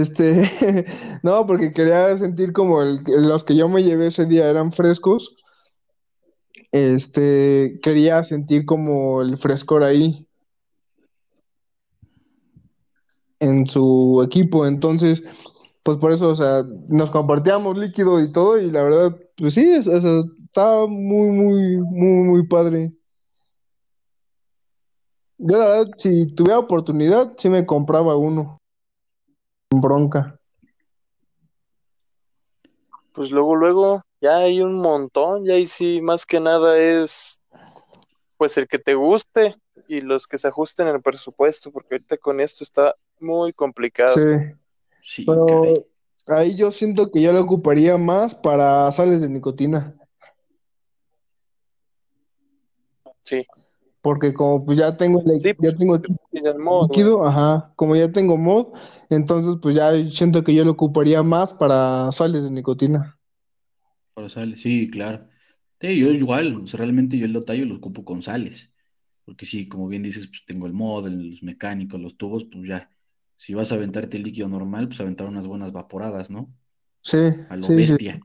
Este, 0.00 0.86
no, 1.22 1.46
porque 1.46 1.70
quería 1.74 2.16
sentir 2.16 2.54
como 2.54 2.82
el, 2.82 3.02
los 3.06 3.44
que 3.44 3.54
yo 3.54 3.68
me 3.68 3.82
llevé 3.82 4.06
ese 4.06 4.24
día 4.24 4.48
eran 4.48 4.72
frescos. 4.72 5.34
Este, 6.72 7.78
quería 7.82 8.22
sentir 8.24 8.64
como 8.64 9.22
el 9.22 9.36
frescor 9.38 9.82
ahí 9.82 10.26
en 13.40 13.66
su 13.66 14.22
equipo. 14.24 14.66
Entonces, 14.66 15.22
pues 15.82 15.98
por 15.98 16.12
eso, 16.12 16.28
o 16.30 16.36
sea, 16.36 16.64
nos 16.88 17.10
compartíamos 17.10 17.78
líquido 17.78 18.20
y 18.20 18.30
todo, 18.32 18.58
y 18.58 18.70
la 18.70 18.82
verdad, 18.82 19.16
pues 19.36 19.54
sí, 19.54 19.62
es, 19.62 19.86
es- 19.86 20.04
está 20.46 20.86
muy, 20.86 21.28
muy, 21.30 21.76
muy, 21.78 22.28
muy 22.28 22.46
padre. 22.46 22.92
Yo 25.38 25.58
la 25.58 25.66
verdad, 25.66 25.90
si 25.98 26.26
tuviera 26.34 26.60
oportunidad, 26.60 27.32
sí 27.36 27.48
me 27.48 27.66
compraba 27.66 28.14
uno. 28.16 28.58
Bronca. 29.74 30.38
Pues 33.12 33.30
luego, 33.30 33.54
luego, 33.56 34.02
ya 34.20 34.38
hay 34.38 34.60
un 34.60 34.80
montón, 34.80 35.44
ya 35.44 35.54
ahí 35.54 35.66
sí, 35.66 36.00
más 36.00 36.26
que 36.26 36.40
nada 36.40 36.78
es, 36.78 37.40
pues 38.36 38.56
el 38.58 38.68
que 38.68 38.78
te 38.78 38.94
guste 38.94 39.56
y 39.88 40.00
los 40.00 40.26
que 40.26 40.38
se 40.38 40.48
ajusten 40.48 40.88
en 40.88 40.96
el 40.96 41.02
presupuesto, 41.02 41.70
porque 41.72 41.94
ahorita 41.94 42.16
con 42.18 42.40
esto 42.40 42.64
está 42.64 42.94
muy 43.18 43.52
complicado. 43.52 44.14
Sí, 44.14 44.54
Sí, 45.02 45.24
pero 45.26 45.62
caray. 45.62 45.84
ahí 46.26 46.56
yo 46.56 46.70
siento 46.72 47.10
que 47.10 47.22
yo 47.22 47.32
lo 47.32 47.40
ocuparía 47.40 47.96
más 47.96 48.34
para 48.34 48.90
sales 48.92 49.22
de 49.22 49.28
nicotina. 49.30 49.96
Sí, 53.24 53.46
Porque 54.02 54.32
como 54.32 54.64
pues 54.64 54.78
ya 54.78 54.96
tengo 54.96 55.20
el, 55.24 55.40
Sí, 55.40 55.54
ya 55.58 55.76
tengo 55.76 55.96
y 56.32 56.40
modo, 56.58 56.86
güey. 56.86 56.98
líquido, 56.98 57.26
ajá, 57.26 57.72
como 57.76 57.96
ya 57.96 58.10
tengo 58.12 58.36
mod, 58.36 58.68
entonces 59.10 59.56
pues 59.60 59.74
ya 59.74 59.92
siento 60.10 60.42
que 60.42 60.54
yo 60.54 60.64
lo 60.64 60.72
ocuparía 60.72 61.22
más 61.22 61.52
para 61.52 62.10
sales 62.12 62.44
de 62.44 62.50
nicotina. 62.50 63.19
Para 64.20 64.28
sales, 64.28 64.60
sí, 64.60 64.90
claro. 64.90 65.28
Sí, 65.80 65.98
yo 65.98 66.10
igual, 66.10 66.54
o 66.56 66.66
sea, 66.66 66.78
realmente 66.78 67.16
yo 67.18 67.24
el 67.24 67.32
Lotayo 67.32 67.64
lo 67.64 67.76
ocupo 67.76 68.04
con 68.04 68.22
sales. 68.22 68.72
Porque 69.24 69.46
sí, 69.46 69.68
como 69.68 69.88
bien 69.88 70.02
dices, 70.02 70.26
pues 70.28 70.44
tengo 70.46 70.66
el 70.66 70.72
mod, 70.74 71.06
el- 71.06 71.30
los 71.30 71.42
mecánicos, 71.42 72.00
los 72.00 72.16
tubos, 72.16 72.44
pues 72.44 72.68
ya. 72.68 72.90
Si 73.36 73.54
vas 73.54 73.72
a 73.72 73.76
aventarte 73.76 74.16
el 74.18 74.24
líquido 74.24 74.48
normal, 74.48 74.88
pues 74.88 75.00
aventar 75.00 75.26
unas 75.26 75.46
buenas 75.46 75.72
vaporadas, 75.72 76.30
¿no? 76.30 76.52
Sí, 77.02 77.16
A 77.48 77.56
lo 77.56 77.66
sí, 77.66 77.72
sí. 77.74 77.76
bestia. 77.76 78.20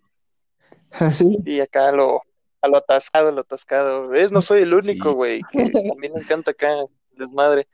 Así. 0.91 1.38
Y 1.45 1.60
acá 1.62 1.91
lo, 1.91 2.21
a 2.62 2.67
lo 2.67 2.77
atascado, 2.77 3.31
lo 3.31 3.41
atascado. 3.41 4.10
¿Ves? 4.10 4.31
No 4.31 4.41
soy 4.41 4.63
el 4.63 4.73
único, 4.73 5.12
Sí. 5.12 5.15
güey, 5.15 5.41
que 5.51 5.63
también 5.71 6.13
me 6.13 6.19
encanta 6.19 6.51
acá 6.51 6.81
el 6.81 6.88
desmadre. 7.17 7.67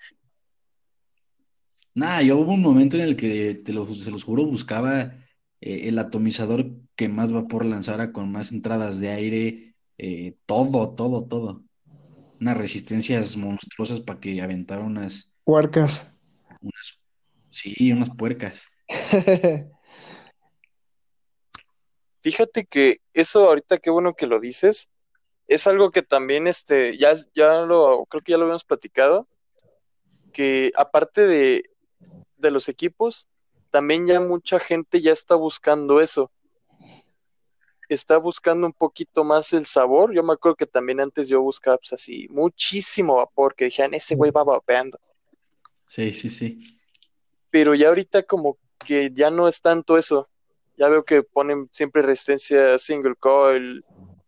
Nada, 1.94 2.22
yo 2.22 2.38
hubo 2.38 2.54
un 2.54 2.62
momento 2.62 2.96
en 2.98 3.04
el 3.04 3.18
que, 3.18 3.56
te 3.56 3.74
lo, 3.74 3.86
se 3.94 4.12
los 4.12 4.24
juro, 4.24 4.46
buscaba 4.46 5.14
eh, 5.60 5.88
el 5.90 6.00
atomizador 6.00 6.72
que 7.02 7.10
más 7.10 7.32
vapor 7.32 7.66
lanzara 7.66 8.12
con 8.12 8.32
más 8.32 8.52
entradas 8.52 9.00
de 9.00 9.10
aire, 9.10 9.74
eh, 9.98 10.36
todo, 10.46 10.94
todo, 10.94 11.26
todo. 11.26 11.64
Unas 12.40 12.56
resistencias 12.56 13.36
monstruosas 13.36 14.02
para 14.02 14.20
que 14.20 14.40
aventara 14.40 14.84
unas, 14.84 15.34
Huarcas. 15.44 16.16
unas, 16.62 17.00
sí, 17.50 17.92
unas 17.92 18.12
puercas. 18.12 18.68
Fíjate 22.22 22.68
que 22.68 22.98
eso 23.16 23.48
ahorita 23.48 23.80
qué 23.80 23.90
bueno 23.90 24.14
que 24.14 24.28
lo 24.28 24.40
dices, 24.40 24.92
es 25.48 25.66
algo 25.66 25.90
que 25.90 26.04
también 26.04 26.46
este 26.46 26.96
ya 26.98 27.16
ya 27.34 27.62
lo 27.62 28.06
creo 28.06 28.22
que 28.22 28.34
ya 28.34 28.38
lo 28.38 28.44
habíamos 28.44 28.64
platicado, 28.64 29.28
que 30.34 30.72
aparte 30.78 31.26
de 31.26 31.64
de 32.38 32.52
los 32.52 32.70
equipos, 32.70 33.28
también 33.72 34.06
ya 34.06 34.20
mucha 34.20 34.60
gente 34.60 35.02
ya 35.02 35.14
está 35.14 35.34
buscando 35.34 36.00
eso. 36.00 36.30
Está 37.94 38.18
buscando 38.18 38.66
un 38.66 38.72
poquito 38.72 39.26
más 39.26 39.52
el 39.52 39.66
sabor. 39.66 40.14
Yo 40.14 40.24
me 40.24 40.32
acuerdo 40.32 40.56
que 40.56 40.66
también 40.66 41.02
antes 41.02 41.28
yo 41.28 41.42
buscaba 41.42 41.76
pues, 41.76 41.92
así 41.92 42.26
muchísimo 42.30 43.18
vapor, 43.18 43.54
que 43.54 43.66
dijeran, 43.66 43.94
ese 43.94 44.16
güey 44.16 44.32
va 44.32 44.46
vapeando. 44.46 44.98
Sí, 45.90 46.14
sí, 46.14 46.30
sí. 46.30 46.80
Pero 47.50 47.76
ya 47.76 47.90
ahorita 47.90 48.24
como 48.24 48.58
que 48.80 49.12
ya 49.14 49.30
no 49.30 49.46
es 49.50 49.60
tanto 49.60 49.98
eso. 49.98 50.30
Ya 50.78 50.88
veo 50.88 51.04
que 51.04 51.22
ponen 51.22 51.68
siempre 51.74 52.02
resistencia 52.02 52.78
single 52.78 53.16
coil 53.16 53.84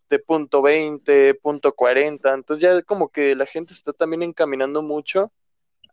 de 0.09 0.19
punto 0.19 0.61
20, 0.61 1.33
punto 1.35 1.73
40. 1.73 2.33
Entonces 2.33 2.61
ya 2.61 2.81
como 2.81 3.07
que 3.07 3.33
la 3.33 3.45
gente 3.45 3.71
está 3.71 3.93
también 3.93 4.23
encaminando 4.23 4.81
mucho 4.81 5.31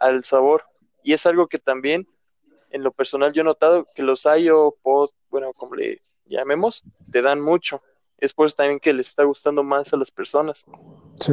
al 0.00 0.24
sabor. 0.24 0.64
Y 1.04 1.12
es 1.12 1.24
algo 1.24 1.46
que 1.46 1.60
también 1.60 2.04
en 2.70 2.82
lo 2.82 2.90
personal 2.90 3.32
yo 3.32 3.42
he 3.42 3.44
notado 3.44 3.86
que 3.94 4.02
los 4.02 4.26
IO 4.26 4.76
pod, 4.82 5.10
bueno, 5.30 5.52
como 5.52 5.76
le 5.76 6.02
llamemos, 6.36 6.84
te 7.10 7.22
dan 7.22 7.40
mucho. 7.40 7.82
Es 8.18 8.32
por 8.34 8.46
eso 8.46 8.56
también 8.56 8.80
que 8.80 8.92
les 8.92 9.08
está 9.08 9.24
gustando 9.24 9.62
más 9.62 9.92
a 9.92 9.96
las 9.96 10.10
personas. 10.10 10.64
Sí. 11.20 11.32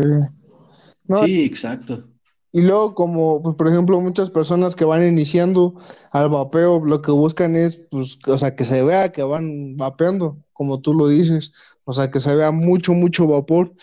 No, 1.07 1.23
Sí, 1.25 1.43
exacto. 1.43 2.03
y 2.51 2.61
luego 2.61 2.95
como, 2.95 3.41
pues 3.41 3.55
por 3.55 3.67
ejemplo, 3.67 3.99
muchas 4.01 4.29
personas 4.29 4.75
que 4.75 4.85
van 4.85 5.05
iniciando 5.07 5.75
al 6.11 6.29
vapeo, 6.29 6.83
lo 6.85 7.01
que 7.01 7.11
buscan 7.11 7.55
es, 7.55 7.77
pues, 7.77 8.17
o 8.27 8.37
sea, 8.37 8.55
que 8.55 8.65
se 8.65 8.83
vea 8.83 9.11
que 9.11 9.23
van 9.23 9.77
vapeando, 9.77 10.37
como 10.53 10.81
tú 10.81 10.93
lo 10.93 11.07
dices, 11.07 11.53
o 11.85 11.93
sea, 11.93 12.11
que 12.11 12.19
se 12.19 12.35
vea 12.35 12.51
mucho, 12.51 12.93
mucho 12.93 13.27
vapor. 13.27 13.73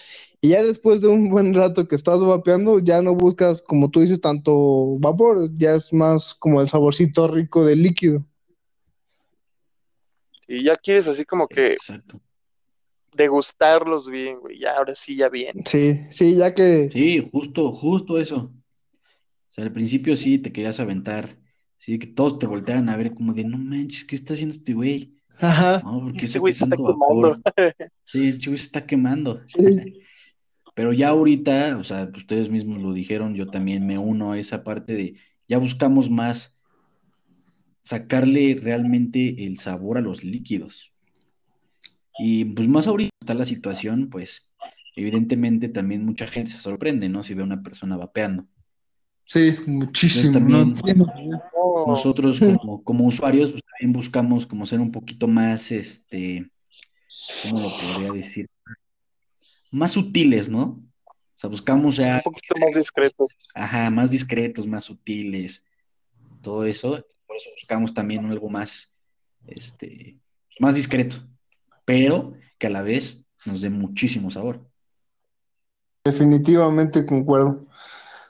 Y 0.40 0.50
ya 0.50 0.62
después 0.62 1.00
de 1.00 1.08
un 1.08 1.30
buen 1.30 1.54
rato 1.54 1.88
que 1.88 1.96
estás 1.96 2.20
vapeando, 2.20 2.78
ya 2.78 3.00
no 3.00 3.14
buscas, 3.14 3.62
como 3.62 3.90
tú 3.90 4.00
dices, 4.00 4.20
tanto 4.20 4.98
vapor, 4.98 5.50
ya 5.56 5.74
es 5.76 5.92
más 5.92 6.34
como 6.34 6.60
el 6.60 6.68
saborcito 6.68 7.28
rico 7.28 7.64
del 7.64 7.82
líquido. 7.82 8.24
Y 10.46 10.64
ya 10.64 10.76
quieres 10.76 11.08
así 11.08 11.24
como 11.24 11.46
que 11.48 11.72
Exacto. 11.74 12.20
degustarlos 13.12 14.08
bien, 14.10 14.40
güey. 14.40 14.58
Ya, 14.58 14.76
ahora 14.76 14.94
sí, 14.94 15.16
ya 15.16 15.28
bien. 15.28 15.62
Sí, 15.66 16.00
sí, 16.10 16.36
ya 16.36 16.54
que, 16.54 16.90
Sí, 16.92 17.28
justo, 17.32 17.72
justo 17.72 18.18
eso. 18.18 18.36
O 18.36 18.52
sea, 19.54 19.64
al 19.64 19.72
principio 19.72 20.16
sí 20.16 20.38
te 20.38 20.52
querías 20.52 20.80
aventar, 20.80 21.36
sí, 21.76 21.98
que 21.98 22.08
todos 22.08 22.38
te 22.38 22.46
voltearan 22.46 22.88
a 22.88 22.96
ver 22.96 23.14
como 23.14 23.32
de, 23.32 23.44
no 23.44 23.56
manches, 23.58 24.04
¿qué 24.04 24.16
está 24.16 24.34
haciendo 24.34 24.54
este 24.54 24.74
güey? 24.74 25.14
ajá, 25.38 25.80
No, 25.84 26.00
porque 26.00 26.26
Este 26.26 26.38
güey 26.38 26.52
se 26.52 26.64
está 26.64 26.76
quemando. 26.76 27.38
Sí, 28.04 28.28
este 28.28 28.46
güey 28.46 28.58
se 28.58 28.64
está 28.66 28.86
quemando. 28.86 29.42
sí. 29.46 29.54
Pero 30.76 30.92
ya 30.92 31.10
ahorita, 31.10 31.76
o 31.78 31.84
sea, 31.84 32.10
ustedes 32.16 32.50
mismos 32.50 32.82
lo 32.82 32.92
dijeron, 32.92 33.36
yo 33.36 33.46
también 33.46 33.86
me 33.86 33.96
uno 33.96 34.32
a 34.32 34.40
esa 34.40 34.64
parte 34.64 34.94
de, 34.94 35.14
ya 35.46 35.58
buscamos 35.58 36.10
más 36.10 36.53
sacarle 37.84 38.58
realmente 38.60 39.44
el 39.46 39.58
sabor 39.58 39.98
a 39.98 40.00
los 40.00 40.24
líquidos. 40.24 40.90
Y 42.18 42.44
pues 42.46 42.68
más 42.68 42.86
ahorita 42.86 43.14
está 43.20 43.34
la 43.34 43.44
situación, 43.44 44.08
pues 44.10 44.50
evidentemente 44.96 45.68
también 45.68 46.04
mucha 46.04 46.26
gente 46.26 46.50
se 46.50 46.58
sorprende, 46.58 47.08
¿no? 47.08 47.22
Si 47.22 47.34
ve 47.34 47.42
a 47.42 47.46
una 47.46 47.62
persona 47.62 47.96
vapeando. 47.96 48.46
Sí, 49.26 49.56
muchísimo. 49.66 50.26
Entonces, 50.26 50.82
también 50.82 51.02
nosotros 51.86 52.38
como, 52.38 52.82
como 52.84 53.06
usuarios, 53.06 53.50
pues 53.50 53.62
también 53.64 53.92
buscamos 53.92 54.46
como 54.46 54.66
ser 54.66 54.80
un 54.80 54.92
poquito 54.92 55.26
más, 55.26 55.72
este, 55.72 56.50
¿cómo 57.42 57.60
lo 57.60 57.70
podría 57.70 58.12
decir? 58.12 58.48
Más 59.72 59.92
sutiles, 59.92 60.48
¿no? 60.48 60.82
O 61.06 61.36
sea, 61.36 61.50
buscamos 61.50 61.96
ya... 61.96 62.16
Un 62.16 62.32
poquito 62.32 62.54
más 62.60 62.74
discretos. 62.76 63.28
Ajá, 63.54 63.90
más 63.90 64.10
discretos, 64.10 64.66
más 64.66 64.84
sutiles, 64.84 65.66
todo 66.42 66.64
eso. 66.64 67.04
Por 67.34 67.40
eso 67.40 67.50
buscamos 67.50 67.92
también 67.92 68.24
algo 68.26 68.48
más, 68.48 68.96
este, 69.48 70.20
más 70.60 70.76
discreto, 70.76 71.16
pero 71.84 72.32
que 72.58 72.68
a 72.68 72.70
la 72.70 72.82
vez 72.82 73.26
nos 73.44 73.60
dé 73.60 73.70
muchísimo 73.70 74.30
sabor. 74.30 74.64
Definitivamente 76.04 77.04
concuerdo. 77.04 77.66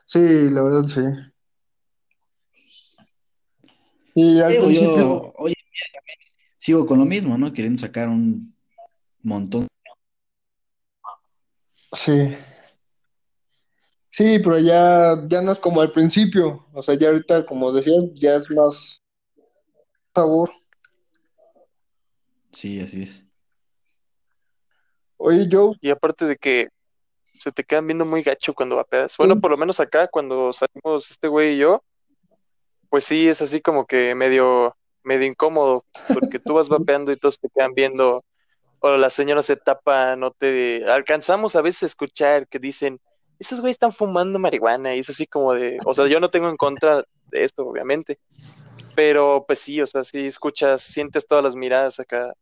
Sí, 0.06 0.48
la 0.48 0.62
verdad 0.62 0.84
sí. 0.84 1.02
Y 4.14 4.40
al 4.40 4.52
Digo, 4.52 4.64
principio, 4.64 4.96
yo 4.96 5.34
hoy 5.36 5.50
en 5.52 5.70
día 5.70 5.84
también 5.92 6.18
sigo 6.56 6.86
con 6.86 6.98
lo 6.98 7.04
mismo, 7.04 7.36
¿no? 7.36 7.52
Queriendo 7.52 7.78
sacar 7.78 8.08
un 8.08 8.54
montón. 9.22 9.66
sí. 11.92 12.34
Sí, 14.16 14.38
pero 14.38 14.60
ya, 14.60 15.16
ya 15.26 15.42
no 15.42 15.50
es 15.50 15.58
como 15.58 15.80
al 15.80 15.90
principio. 15.90 16.64
O 16.72 16.80
sea, 16.82 16.94
ya 16.94 17.08
ahorita, 17.08 17.44
como 17.44 17.72
decías, 17.72 18.04
ya 18.14 18.36
es 18.36 18.48
más 18.48 19.02
sabor. 20.14 20.52
Sí, 22.52 22.78
así 22.78 23.02
es. 23.02 23.24
Oye, 25.16 25.48
Joe, 25.50 25.76
Y 25.80 25.90
aparte 25.90 26.26
de 26.26 26.36
que 26.36 26.68
se 27.24 27.50
te 27.50 27.64
quedan 27.64 27.88
viendo 27.88 28.04
muy 28.04 28.22
gacho 28.22 28.54
cuando 28.54 28.76
vapeas. 28.76 29.16
Bueno, 29.16 29.34
sí, 29.34 29.40
por 29.40 29.50
lo 29.50 29.56
menos 29.56 29.80
acá, 29.80 30.06
cuando 30.06 30.52
salimos 30.52 31.10
este 31.10 31.26
güey 31.26 31.54
y 31.54 31.58
yo, 31.58 31.82
pues 32.90 33.02
sí, 33.02 33.28
es 33.28 33.42
así 33.42 33.60
como 33.60 33.84
que 33.84 34.14
medio, 34.14 34.76
medio 35.02 35.26
incómodo, 35.26 35.86
porque 36.06 36.38
tú 36.38 36.54
vas 36.54 36.68
vapeando 36.68 37.10
y 37.10 37.16
todos 37.16 37.40
te 37.40 37.48
quedan 37.48 37.74
viendo, 37.74 38.24
o 38.78 38.96
las 38.96 39.12
señoras 39.12 39.46
se 39.46 39.56
tapan, 39.56 40.20
no 40.20 40.30
te... 40.30 40.84
Alcanzamos 40.88 41.56
a 41.56 41.62
veces 41.62 41.82
a 41.82 41.86
escuchar 41.86 42.46
que 42.46 42.60
dicen, 42.60 43.00
esos 43.46 43.60
güeyes 43.60 43.74
están 43.76 43.92
fumando 43.92 44.38
marihuana, 44.38 44.94
y 44.94 45.00
es 45.00 45.10
así 45.10 45.26
como 45.26 45.52
de, 45.54 45.78
o 45.84 45.94
sea, 45.94 46.06
yo 46.06 46.20
no 46.20 46.30
tengo 46.30 46.48
en 46.48 46.56
contra 46.56 47.04
de 47.30 47.44
esto, 47.44 47.66
obviamente, 47.66 48.18
pero 48.94 49.44
pues 49.46 49.58
sí, 49.58 49.80
o 49.80 49.86
sea, 49.86 50.04
sí 50.04 50.26
escuchas, 50.26 50.82
sientes 50.82 51.26
todas 51.26 51.44
las 51.44 51.56
miradas 51.56 52.00
acá 52.00 52.32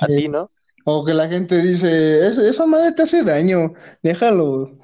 a 0.00 0.06
sí. 0.06 0.16
ti, 0.16 0.28
¿no? 0.28 0.50
O 0.84 1.04
que 1.04 1.14
la 1.14 1.28
gente 1.28 1.62
dice, 1.62 2.28
"Es- 2.28 2.38
esa 2.38 2.66
madre 2.66 2.92
te 2.92 3.02
hace 3.02 3.22
daño, 3.22 3.72
déjalo, 4.02 4.78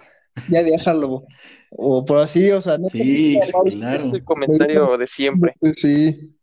ya 0.49 0.63
déjalo. 0.63 1.25
O 1.71 2.05
por 2.05 2.19
así, 2.19 2.51
o 2.51 2.61
sea, 2.63 2.79
no 2.79 2.89
Sí, 2.89 3.37
Es 3.37 3.53
el 3.55 3.79
claro. 3.79 4.13
comentario 4.25 4.97
de 4.97 5.07
siempre. 5.07 5.55
sí. 5.77 6.37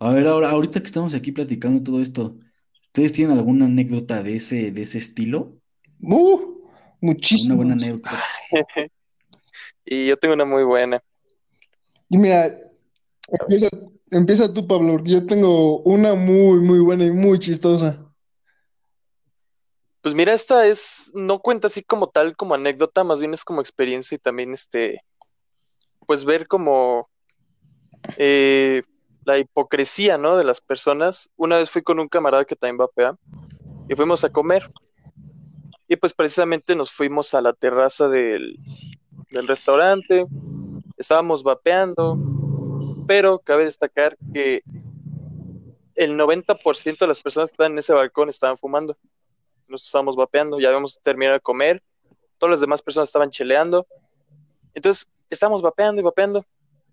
A 0.00 0.12
ver, 0.12 0.26
ahora, 0.26 0.50
ahorita 0.50 0.80
que 0.80 0.86
estamos 0.86 1.14
aquí 1.14 1.30
platicando 1.30 1.82
todo 1.82 2.02
esto, 2.02 2.36
¿ustedes 2.86 3.12
tienen 3.12 3.38
alguna 3.38 3.66
anécdota 3.66 4.22
de 4.22 4.36
ese, 4.36 4.72
de 4.72 4.82
ese 4.82 4.98
estilo? 4.98 5.60
Uh, 6.02 6.61
¿Alguna 7.02 7.54
buena 7.56 7.74
muchísimos. 7.74 7.82
anécdota? 7.82 8.10
Y 9.84 10.06
yo 10.06 10.16
tengo 10.16 10.34
una 10.34 10.44
muy 10.44 10.62
buena. 10.62 11.02
Y 12.08 12.16
mira, 12.16 12.56
empieza, 13.28 13.68
empieza 14.10 14.52
tú, 14.52 14.66
Pablo, 14.66 14.92
porque 14.92 15.10
yo 15.10 15.26
tengo 15.26 15.80
una 15.80 16.14
muy, 16.14 16.60
muy 16.60 16.78
buena 16.78 17.04
y 17.04 17.10
muy 17.10 17.38
chistosa. 17.38 17.98
Pues 20.00 20.14
mira, 20.14 20.32
esta 20.32 20.66
es, 20.66 21.10
no 21.14 21.40
cuenta 21.40 21.66
así 21.66 21.82
como 21.82 22.08
tal, 22.08 22.36
como 22.36 22.54
anécdota, 22.54 23.04
más 23.04 23.20
bien 23.20 23.34
es 23.34 23.44
como 23.44 23.60
experiencia 23.60 24.14
y 24.16 24.18
también 24.18 24.52
este, 24.52 25.00
pues 26.06 26.24
ver 26.24 26.46
como 26.48 27.08
eh, 28.16 28.82
la 29.24 29.38
hipocresía, 29.38 30.18
¿no? 30.18 30.36
De 30.36 30.44
las 30.44 30.60
personas. 30.60 31.30
Una 31.36 31.56
vez 31.56 31.70
fui 31.70 31.82
con 31.82 32.00
un 32.00 32.08
camarada 32.08 32.44
que 32.44 32.56
también 32.56 32.78
vapea 32.78 33.16
y 33.88 33.94
fuimos 33.94 34.24
a 34.24 34.30
comer 34.30 34.70
y 35.92 35.96
pues 35.96 36.14
precisamente 36.14 36.74
nos 36.74 36.90
fuimos 36.90 37.34
a 37.34 37.42
la 37.42 37.52
terraza 37.52 38.08
del, 38.08 38.58
del 39.30 39.46
restaurante, 39.46 40.24
estábamos 40.96 41.42
vapeando, 41.42 42.16
pero 43.06 43.40
cabe 43.40 43.66
destacar 43.66 44.16
que 44.32 44.62
el 45.94 46.16
90% 46.16 46.98
de 46.98 47.06
las 47.06 47.20
personas 47.20 47.50
que 47.50 47.52
estaban 47.56 47.72
en 47.72 47.80
ese 47.80 47.92
balcón 47.92 48.30
estaban 48.30 48.56
fumando. 48.56 48.96
Nosotros 49.68 49.84
estábamos 49.84 50.16
vapeando, 50.16 50.58
ya 50.58 50.68
habíamos 50.68 50.98
terminado 51.02 51.34
de 51.34 51.40
comer, 51.40 51.82
todas 52.38 52.52
las 52.52 52.60
demás 52.62 52.80
personas 52.80 53.10
estaban 53.10 53.28
cheleando. 53.28 53.86
Entonces, 54.72 55.06
estábamos 55.28 55.60
vapeando 55.60 56.00
y 56.00 56.04
vapeando, 56.04 56.42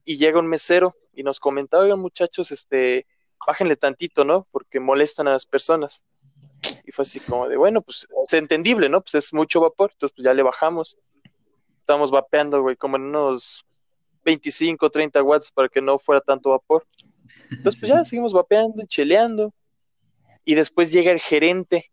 y 0.03 0.17
llega 0.17 0.39
un 0.39 0.47
mesero 0.47 0.93
y 1.13 1.23
nos 1.23 1.39
comenta, 1.39 1.79
oigan 1.79 2.01
muchachos, 2.01 2.51
este, 2.51 3.07
bájenle 3.47 3.77
tantito, 3.77 4.25
¿no? 4.25 4.45
Porque 4.51 4.81
molestan 4.81 5.29
a 5.29 5.31
las 5.31 5.45
personas. 5.45 6.05
Y 6.89 6.91
fue 6.91 7.03
así 7.03 7.19
como 7.19 7.47
de, 7.47 7.55
bueno, 7.55 7.83
pues 7.83 8.07
es 8.23 8.33
entendible, 8.33 8.89
¿no? 8.89 8.99
Pues 9.01 9.13
es 9.13 9.31
mucho 9.31 9.61
vapor, 9.61 9.91
entonces 9.93 10.15
pues 10.15 10.23
ya 10.23 10.33
le 10.33 10.41
bajamos. 10.41 10.97
Estábamos 11.81 12.09
vapeando, 12.09 12.63
güey, 12.63 12.75
como 12.77 12.95
en 12.95 13.03
unos 13.03 13.63
25, 14.25 14.89
30 14.89 15.21
watts 15.21 15.51
para 15.51 15.69
que 15.69 15.81
no 15.81 15.99
fuera 15.99 16.19
tanto 16.19 16.49
vapor. 16.49 16.87
Entonces, 17.51 17.79
pues 17.79 17.91
ya 17.91 18.03
seguimos 18.03 18.33
vapeando, 18.33 18.83
cheleando. 18.87 19.53
Y 20.43 20.55
después 20.55 20.91
llega 20.91 21.11
el 21.11 21.19
gerente 21.19 21.91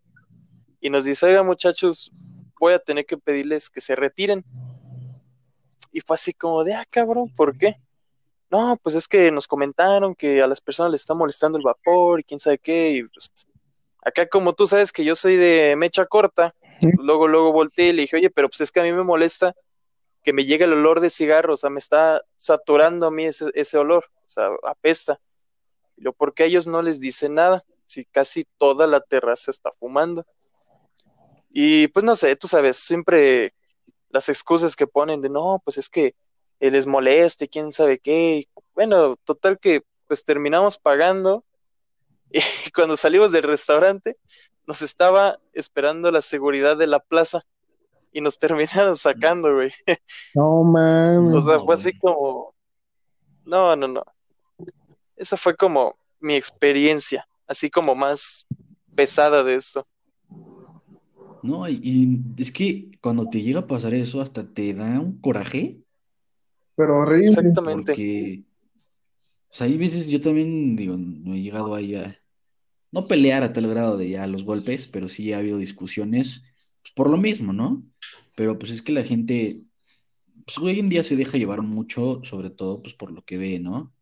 y 0.80 0.88
nos 0.88 1.04
dice, 1.04 1.26
oigan 1.26 1.44
muchachos, 1.44 2.10
voy 2.58 2.72
a 2.72 2.78
tener 2.78 3.04
que 3.04 3.18
pedirles 3.18 3.68
que 3.68 3.82
se 3.82 3.96
retiren. 3.96 4.46
Y 5.92 6.00
fue 6.00 6.14
así 6.14 6.32
como 6.32 6.64
de, 6.64 6.72
ah, 6.72 6.86
cabrón, 6.88 7.30
¿por 7.36 7.58
qué? 7.58 7.76
No, 8.50 8.78
pues 8.82 8.94
es 8.94 9.06
que 9.06 9.30
nos 9.30 9.46
comentaron 9.46 10.14
que 10.14 10.40
a 10.40 10.46
las 10.46 10.62
personas 10.62 10.92
les 10.92 11.02
está 11.02 11.12
molestando 11.12 11.58
el 11.58 11.64
vapor 11.64 12.20
y 12.20 12.24
quién 12.24 12.40
sabe 12.40 12.56
qué. 12.56 12.92
Y 12.92 13.02
pues, 13.02 13.30
acá 14.02 14.26
como 14.26 14.54
tú 14.54 14.66
sabes 14.66 14.92
que 14.92 15.04
yo 15.04 15.14
soy 15.14 15.36
de 15.36 15.74
mecha 15.76 16.06
corta, 16.06 16.54
luego, 16.98 17.28
luego 17.28 17.52
volteé 17.52 17.88
y 17.88 17.92
le 17.92 18.02
dije, 18.02 18.16
oye, 18.16 18.30
pero 18.30 18.48
pues 18.48 18.60
es 18.60 18.70
que 18.70 18.80
a 18.80 18.82
mí 18.82 18.92
me 18.92 19.02
molesta 19.02 19.54
que 20.22 20.32
me 20.32 20.44
llegue 20.44 20.64
el 20.64 20.72
olor 20.72 21.00
de 21.00 21.10
cigarro, 21.10 21.54
o 21.54 21.56
sea, 21.56 21.70
me 21.70 21.78
está 21.78 22.22
saturando 22.34 23.06
a 23.06 23.10
mí 23.10 23.26
ese, 23.26 23.46
ese 23.54 23.78
olor, 23.78 24.06
o 24.26 24.30
sea, 24.30 24.48
apesta. 24.64 25.20
Y 25.96 26.04
yo, 26.04 26.12
¿por 26.12 26.34
qué 26.34 26.42
a 26.42 26.46
ellos 26.46 26.66
no 26.66 26.82
les 26.82 26.98
dice 26.98 27.28
nada? 27.28 27.62
Si 27.86 28.04
casi 28.04 28.44
toda 28.58 28.88
la 28.88 29.00
terraza 29.00 29.52
está 29.52 29.70
fumando. 29.70 30.26
Y 31.48 31.86
pues 31.88 32.04
no 32.04 32.16
sé, 32.16 32.34
tú 32.34 32.48
sabes, 32.48 32.76
siempre 32.76 33.54
las 34.10 34.28
excusas 34.28 34.76
que 34.76 34.86
ponen 34.86 35.22
de 35.22 35.28
no, 35.28 35.60
pues 35.64 35.78
es 35.78 35.88
que 35.88 36.14
les 36.58 36.86
moleste, 36.86 37.48
quién 37.48 37.72
sabe 37.72 37.98
qué. 37.98 38.38
Y, 38.38 38.48
bueno, 38.74 39.16
total 39.24 39.58
que 39.58 39.82
pues 40.06 40.24
terminamos 40.24 40.76
pagando 40.78 41.45
y 42.30 42.40
cuando 42.74 42.96
salimos 42.96 43.32
del 43.32 43.44
restaurante 43.44 44.16
nos 44.66 44.82
estaba 44.82 45.38
esperando 45.52 46.10
la 46.10 46.22
seguridad 46.22 46.76
de 46.76 46.86
la 46.86 47.00
plaza 47.00 47.44
y 48.12 48.20
nos 48.20 48.38
terminaron 48.38 48.96
sacando, 48.96 49.54
güey. 49.54 49.72
No 50.34 50.64
mames. 50.64 51.34
O 51.34 51.42
sea, 51.42 51.60
fue 51.60 51.74
así 51.74 51.96
como, 51.98 52.54
no, 53.44 53.76
no, 53.76 53.88
no. 53.88 54.04
Esa 55.16 55.36
fue 55.36 55.56
como 55.56 55.96
mi 56.20 56.34
experiencia, 56.34 57.26
así 57.46 57.70
como 57.70 57.94
más 57.94 58.46
pesada 58.94 59.44
de 59.44 59.54
esto. 59.54 59.86
No, 61.42 61.68
y, 61.68 61.80
y 61.82 62.42
es 62.42 62.50
que 62.50 62.90
cuando 63.00 63.28
te 63.28 63.40
llega 63.40 63.60
a 63.60 63.66
pasar 63.66 63.94
eso, 63.94 64.20
hasta 64.20 64.44
te 64.52 64.74
da 64.74 64.98
un 64.98 65.20
coraje, 65.20 65.78
Pero 66.74 66.98
horrible. 66.98 67.28
Exactamente. 67.28 67.92
porque, 67.92 68.42
sea, 69.56 69.66
hay 69.66 69.78
veces 69.78 70.08
yo 70.08 70.20
también, 70.20 70.76
digo, 70.76 70.96
no 70.98 71.34
he 71.34 71.40
llegado 71.40 71.74
ahí 71.74 71.94
a, 71.94 72.20
no 72.92 73.06
pelear 73.06 73.42
a 73.42 73.52
tal 73.52 73.66
grado 73.68 73.96
de 73.96 74.10
ya 74.10 74.26
los 74.26 74.44
golpes, 74.44 74.86
pero 74.86 75.08
sí 75.08 75.32
ha 75.32 75.38
habido 75.38 75.58
discusiones, 75.58 76.44
pues, 76.82 76.92
por 76.94 77.10
lo 77.10 77.16
mismo, 77.16 77.52
¿no? 77.52 77.82
Pero 78.34 78.58
pues 78.58 78.70
es 78.72 78.82
que 78.82 78.92
la 78.92 79.02
gente, 79.02 79.62
pues 80.44 80.58
hoy 80.58 80.78
en 80.78 80.88
día 80.88 81.02
se 81.02 81.16
deja 81.16 81.38
llevar 81.38 81.62
mucho, 81.62 82.20
sobre 82.24 82.50
todo 82.50 82.82
pues 82.82 82.94
por 82.94 83.10
lo 83.10 83.24
que 83.24 83.38
ve, 83.38 83.58
¿no? 83.58 83.92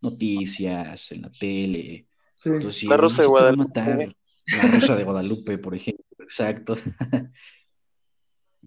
Noticias, 0.00 1.12
en 1.12 1.22
la 1.22 1.32
tele. 1.32 2.06
Sí. 2.34 2.48
Entonces, 2.48 2.76
si 2.76 2.86
La 2.86 2.96
Rosa 2.96 3.22
de 3.22 3.28
Guadalupe. 3.28 3.64
matar, 3.64 4.16
la 4.46 4.70
Rosa 4.70 4.96
de 4.96 5.04
Guadalupe, 5.04 5.58
por 5.58 5.74
ejemplo, 5.74 6.04
exacto. 6.20 6.76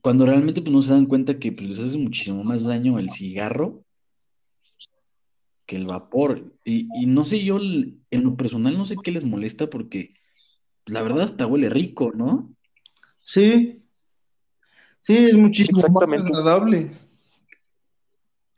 Cuando 0.02 0.26
realmente 0.26 0.62
pues 0.62 0.74
no 0.74 0.82
se 0.82 0.92
dan 0.92 1.06
cuenta 1.06 1.40
que 1.40 1.52
pues, 1.52 1.70
les 1.70 1.80
hace 1.80 1.98
muchísimo 1.98 2.44
más 2.44 2.64
daño 2.66 3.00
el 3.00 3.10
cigarro 3.10 3.85
que 5.66 5.76
el 5.76 5.88
vapor. 5.88 6.44
Y, 6.64 6.88
y 6.96 7.06
no 7.06 7.24
sé, 7.24 7.44
yo 7.44 7.58
en 7.58 8.24
lo 8.24 8.36
personal 8.36 8.78
no 8.78 8.86
sé 8.86 8.96
qué 9.04 9.12
les 9.12 9.24
molesta 9.24 9.70
porque 9.70 10.14
la 10.86 11.02
verdad 11.02 11.24
hasta 11.24 11.48
huele 11.48 11.70
rico, 11.70 12.12
¿no? 12.14 12.54
Sí. 13.24 13.82
Sí, 15.02 15.30
es 15.30 15.38
muchísimo 15.38 15.82
más 15.90 16.12
agradable. 16.12 16.92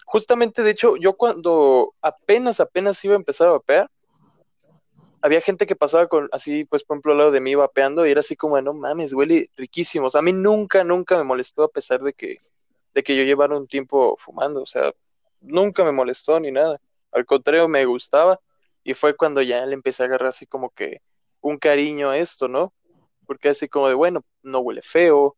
Justamente, 0.05 0.63
de 0.63 0.71
hecho, 0.71 0.95
yo 0.95 1.13
cuando 1.13 1.93
apenas, 2.01 2.61
apenas 2.61 3.03
iba 3.03 3.15
a 3.15 3.17
empezar 3.17 3.49
a 3.49 3.51
vapear, 3.51 3.91
había 5.21 5.41
gente 5.41 5.65
que 5.65 5.75
pasaba 5.75 6.07
con, 6.07 6.29
así, 6.31 6.63
pues, 6.63 6.83
por 6.83 6.95
ejemplo, 6.95 7.11
al 7.11 7.17
lado 7.17 7.31
de 7.31 7.41
mí 7.41 7.55
vapeando 7.55 8.07
y 8.07 8.11
era 8.11 8.21
así 8.21 8.37
como, 8.37 8.61
no 8.61 8.73
mames, 8.73 9.13
huele 9.13 9.49
riquísimo. 9.57 10.07
O 10.07 10.09
sea, 10.09 10.19
a 10.19 10.21
mí 10.21 10.31
nunca, 10.31 10.83
nunca 10.85 11.17
me 11.17 11.25
molestó 11.25 11.63
a 11.63 11.69
pesar 11.69 12.01
de 12.01 12.13
que, 12.13 12.37
de 12.93 13.03
que 13.03 13.17
yo 13.17 13.23
llevara 13.23 13.57
un 13.57 13.67
tiempo 13.67 14.15
fumando. 14.17 14.61
O 14.61 14.65
sea, 14.65 14.93
nunca 15.41 15.83
me 15.83 15.91
molestó 15.91 16.39
ni 16.39 16.51
nada. 16.51 16.79
Al 17.17 17.25
contrario, 17.25 17.67
me 17.67 17.85
gustaba 17.85 18.39
y 18.83 18.93
fue 18.93 19.15
cuando 19.15 19.41
ya 19.41 19.65
le 19.65 19.73
empecé 19.73 20.03
a 20.03 20.05
agarrar 20.05 20.29
así 20.29 20.45
como 20.45 20.69
que 20.69 21.01
un 21.41 21.57
cariño 21.57 22.09
a 22.09 22.17
esto, 22.17 22.47
¿no? 22.47 22.73
Porque 23.25 23.49
así 23.49 23.67
como 23.67 23.89
de, 23.89 23.93
bueno, 23.93 24.21
no 24.43 24.59
huele 24.59 24.81
feo, 24.81 25.35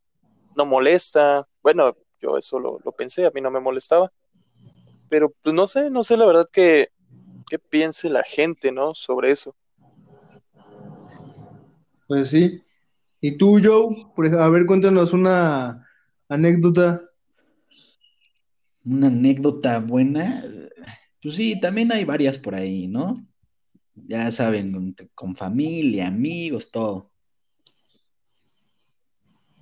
no 0.56 0.66
molesta. 0.66 1.48
Bueno, 1.64 1.96
yo 2.22 2.38
eso 2.38 2.60
lo, 2.60 2.80
lo 2.84 2.92
pensé, 2.92 3.26
a 3.26 3.32
mí 3.32 3.42
no 3.42 3.50
me 3.50 3.60
molestaba. 3.60 4.12
Pero 5.10 5.34
pues 5.42 5.56
no 5.56 5.66
sé, 5.66 5.90
no 5.90 6.04
sé 6.04 6.18
la 6.18 6.26
verdad 6.26 6.48
que, 6.52 6.90
qué 7.50 7.58
piense 7.58 8.10
la 8.10 8.24
gente, 8.24 8.72
¿no? 8.72 8.94
Sobre 8.94 9.32
eso. 9.32 9.56
Pues 12.08 12.30
sí. 12.30 12.64
¿Y 13.22 13.38
tú, 13.38 13.60
Joe? 13.62 14.06
A 14.40 14.50
ver, 14.50 14.66
cuéntanos 14.66 15.14
una 15.14 15.86
anécdota. 16.30 17.02
Una 18.86 19.08
anécdota 19.08 19.80
buena. 19.80 20.44
Pues 21.22 21.36
sí, 21.36 21.60
también 21.60 21.92
hay 21.92 22.06
varias 22.06 22.38
por 22.38 22.56
ahí, 22.56 22.88
¿no? 22.88 23.26
Ya 24.08 24.32
saben, 24.32 24.96
con 25.14 25.36
familia, 25.36 26.08
amigos, 26.08 26.72
todo. 26.72 27.12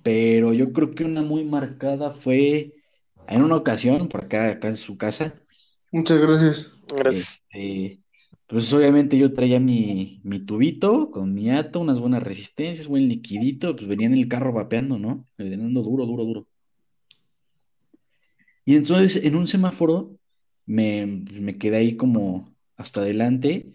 Pero 0.02 0.52
yo 0.52 0.72
creo 0.72 0.94
que 0.94 1.04
una 1.04 1.22
muy 1.22 1.44
marcada 1.44 2.12
fue 2.12 2.74
en 3.26 3.42
una 3.42 3.56
ocasión, 3.56 4.08
por 4.08 4.24
acá, 4.24 4.50
acá 4.50 4.68
en 4.68 4.76
su 4.76 4.96
casa. 4.96 5.34
Muchas 5.90 6.18
gracias. 6.20 6.70
Gracias. 6.96 7.42
Este, 7.50 8.00
pues 8.46 8.72
obviamente 8.72 9.18
yo 9.18 9.32
traía 9.34 9.60
mi, 9.60 10.20
mi 10.22 10.40
tubito 10.40 11.10
con 11.10 11.34
mi 11.34 11.50
ato, 11.50 11.80
unas 11.80 11.98
buenas 11.98 12.22
resistencias, 12.22 12.86
buen 12.86 13.08
liquidito, 13.08 13.74
pues 13.74 13.86
venía 13.86 14.06
en 14.06 14.14
el 14.14 14.28
carro 14.28 14.52
vapeando, 14.52 14.98
¿no? 14.98 15.26
Vendiendo 15.36 15.82
duro, 15.82 16.06
duro, 16.06 16.24
duro. 16.24 16.46
Y 18.64 18.76
entonces 18.76 19.24
en 19.24 19.34
un 19.34 19.46
semáforo 19.46 20.17
me, 20.68 21.06
me 21.06 21.56
quedé 21.56 21.78
ahí 21.78 21.96
como 21.96 22.54
hasta 22.76 23.00
adelante 23.00 23.72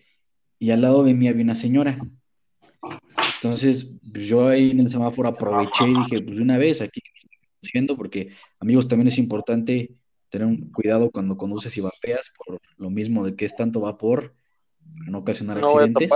y 0.59 0.69
al 0.71 0.81
lado 0.81 1.03
de 1.03 1.15
mí 1.15 1.27
había 1.27 1.43
una 1.43 1.55
señora. 1.55 1.97
Entonces 3.35 3.95
pues, 4.11 4.27
yo 4.27 4.47
ahí 4.47 4.69
en 4.71 4.81
el 4.81 4.89
semáforo 4.89 5.27
aproveché 5.27 5.85
y 5.89 5.95
dije, 5.95 6.21
pues 6.21 6.37
de 6.37 6.43
una 6.43 6.57
vez 6.57 6.81
aquí 6.81 7.01
conduciendo, 7.59 7.97
porque 7.97 8.29
amigos 8.59 8.87
también 8.87 9.07
es 9.07 9.17
importante 9.17 9.95
tener 10.29 10.47
un 10.47 10.71
cuidado 10.71 11.09
cuando 11.09 11.35
conduces 11.35 11.75
y 11.77 11.81
vapeas 11.81 12.31
por 12.37 12.59
lo 12.77 12.89
mismo 12.91 13.25
de 13.25 13.35
que 13.35 13.45
es 13.45 13.55
tanto 13.55 13.81
vapor 13.81 14.35
no 15.07 15.19
ocasionar 15.19 15.57
accidentes. 15.57 16.11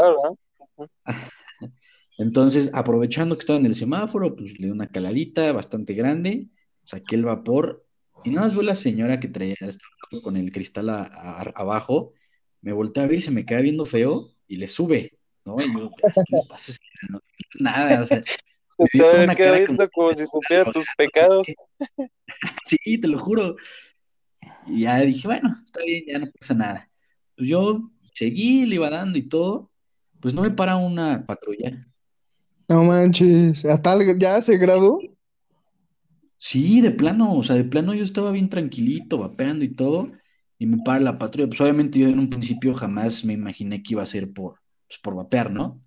Entonces, 2.19 2.71
aprovechando 2.73 3.35
que 3.35 3.41
estaba 3.41 3.59
en 3.59 3.65
el 3.65 3.75
semáforo, 3.75 4.35
pues 4.35 4.59
le 4.59 4.67
di 4.67 4.71
una 4.71 4.87
caladita 4.87 5.51
bastante 5.51 5.93
grande, 5.93 6.47
saqué 6.83 7.15
el 7.15 7.25
vapor 7.25 7.85
y 8.23 8.29
nada 8.29 8.47
más 8.47 8.53
veo 8.53 8.63
la 8.63 8.75
señora 8.75 9.19
que 9.19 9.27
traía 9.27 9.55
con 10.23 10.37
el 10.37 10.51
cristal 10.51 10.89
abajo, 10.89 12.13
me 12.61 12.73
volteé 12.73 13.03
a 13.03 13.07
ver 13.07 13.17
y 13.17 13.21
se 13.21 13.31
me 13.31 13.45
queda 13.45 13.61
viendo 13.61 13.85
feo 13.85 14.31
y 14.47 14.57
le 14.57 14.67
sube, 14.67 15.17
¿no? 15.45 15.57
Y 15.59 15.73
yo, 15.73 15.91
¿qué 15.91 16.39
pasa? 16.49 16.73
No, 17.09 17.21
nada, 17.59 18.01
o 18.01 18.05
sea, 18.05 18.21
me 19.27 19.35
queda 19.35 19.57
viendo 19.59 19.89
como 19.89 20.13
si 20.13 20.25
supiera 20.25 20.71
tus 20.71 20.85
pecados. 20.97 21.47
sí, 22.65 22.97
te 22.99 23.07
lo 23.07 23.19
juro. 23.19 23.55
Y 24.65 24.81
ya 24.81 24.99
dije, 25.01 25.27
bueno, 25.27 25.55
está 25.65 25.81
bien, 25.85 26.03
ya 26.07 26.19
no 26.19 26.31
pasa 26.31 26.53
nada. 26.53 26.89
Pues 27.35 27.49
yo 27.49 27.89
seguí, 28.13 28.65
le 28.65 28.75
iba 28.75 28.89
dando 28.89 29.17
y 29.17 29.23
todo, 29.23 29.71
pues 30.19 30.33
no 30.33 30.41
me 30.41 30.51
para 30.51 30.77
una 30.77 31.25
patrulla. 31.25 31.79
No 32.67 32.83
manches, 32.83 33.63
¿a 33.65 33.81
tal 33.81 34.19
ya 34.19 34.41
se 34.41 34.57
graduó? 34.57 34.99
Sí, 36.37 36.81
de 36.81 36.91
plano, 36.91 37.33
o 37.33 37.43
sea, 37.43 37.55
de 37.55 37.63
plano 37.63 37.93
yo 37.93 38.03
estaba 38.03 38.31
bien 38.31 38.49
tranquilito, 38.49 39.17
vapeando 39.17 39.65
y 39.65 39.73
todo, 39.75 40.07
y 40.59 40.65
me 40.67 40.77
para 40.83 40.99
la 40.99 41.17
patrulla. 41.17 41.47
Pues 41.47 41.61
obviamente 41.61 41.99
yo 41.99 42.07
en 42.09 42.19
un 42.19 42.29
principio 42.29 42.73
jamás 42.73 43.25
me 43.25 43.33
imaginé 43.33 43.81
que 43.83 43.93
iba 43.93 44.03
a 44.03 44.05
ser 44.05 44.31
por, 44.33 44.59
pues, 44.87 44.99
por 44.99 45.15
vapear, 45.15 45.51
¿no? 45.51 45.81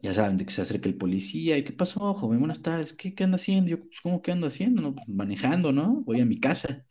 Ya 0.00 0.14
saben, 0.14 0.36
de 0.36 0.44
que 0.44 0.52
se 0.52 0.62
acerca 0.62 0.88
el 0.88 0.96
policía, 0.96 1.56
¿y 1.56 1.64
qué 1.64 1.72
pasó, 1.72 2.12
joven? 2.14 2.40
Buenas 2.40 2.60
tardes, 2.62 2.92
¿qué, 2.92 3.14
qué 3.14 3.24
anda 3.24 3.36
haciendo? 3.36 3.70
Yo, 3.70 3.78
pues, 3.78 4.00
¿cómo 4.02 4.20
que 4.20 4.32
ando 4.32 4.48
haciendo? 4.48 4.82
No, 4.82 4.94
pues, 4.94 5.08
manejando, 5.08 5.72
¿no? 5.72 6.02
Voy 6.04 6.20
a 6.20 6.24
mi 6.24 6.40
casa 6.40 6.84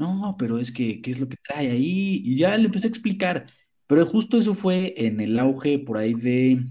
no, 0.00 0.36
pero 0.38 0.58
es 0.58 0.72
que, 0.72 1.02
¿qué 1.02 1.10
es 1.10 1.20
lo 1.20 1.28
que 1.28 1.36
trae 1.36 1.70
ahí? 1.70 2.22
Y 2.24 2.36
ya 2.36 2.56
le 2.56 2.66
empecé 2.66 2.86
a 2.86 2.90
explicar, 2.90 3.46
pero 3.86 4.06
justo 4.06 4.38
eso 4.38 4.54
fue 4.54 4.94
en 4.96 5.20
el 5.20 5.38
auge 5.38 5.78
por 5.78 5.98
ahí 5.98 6.14
de 6.14 6.64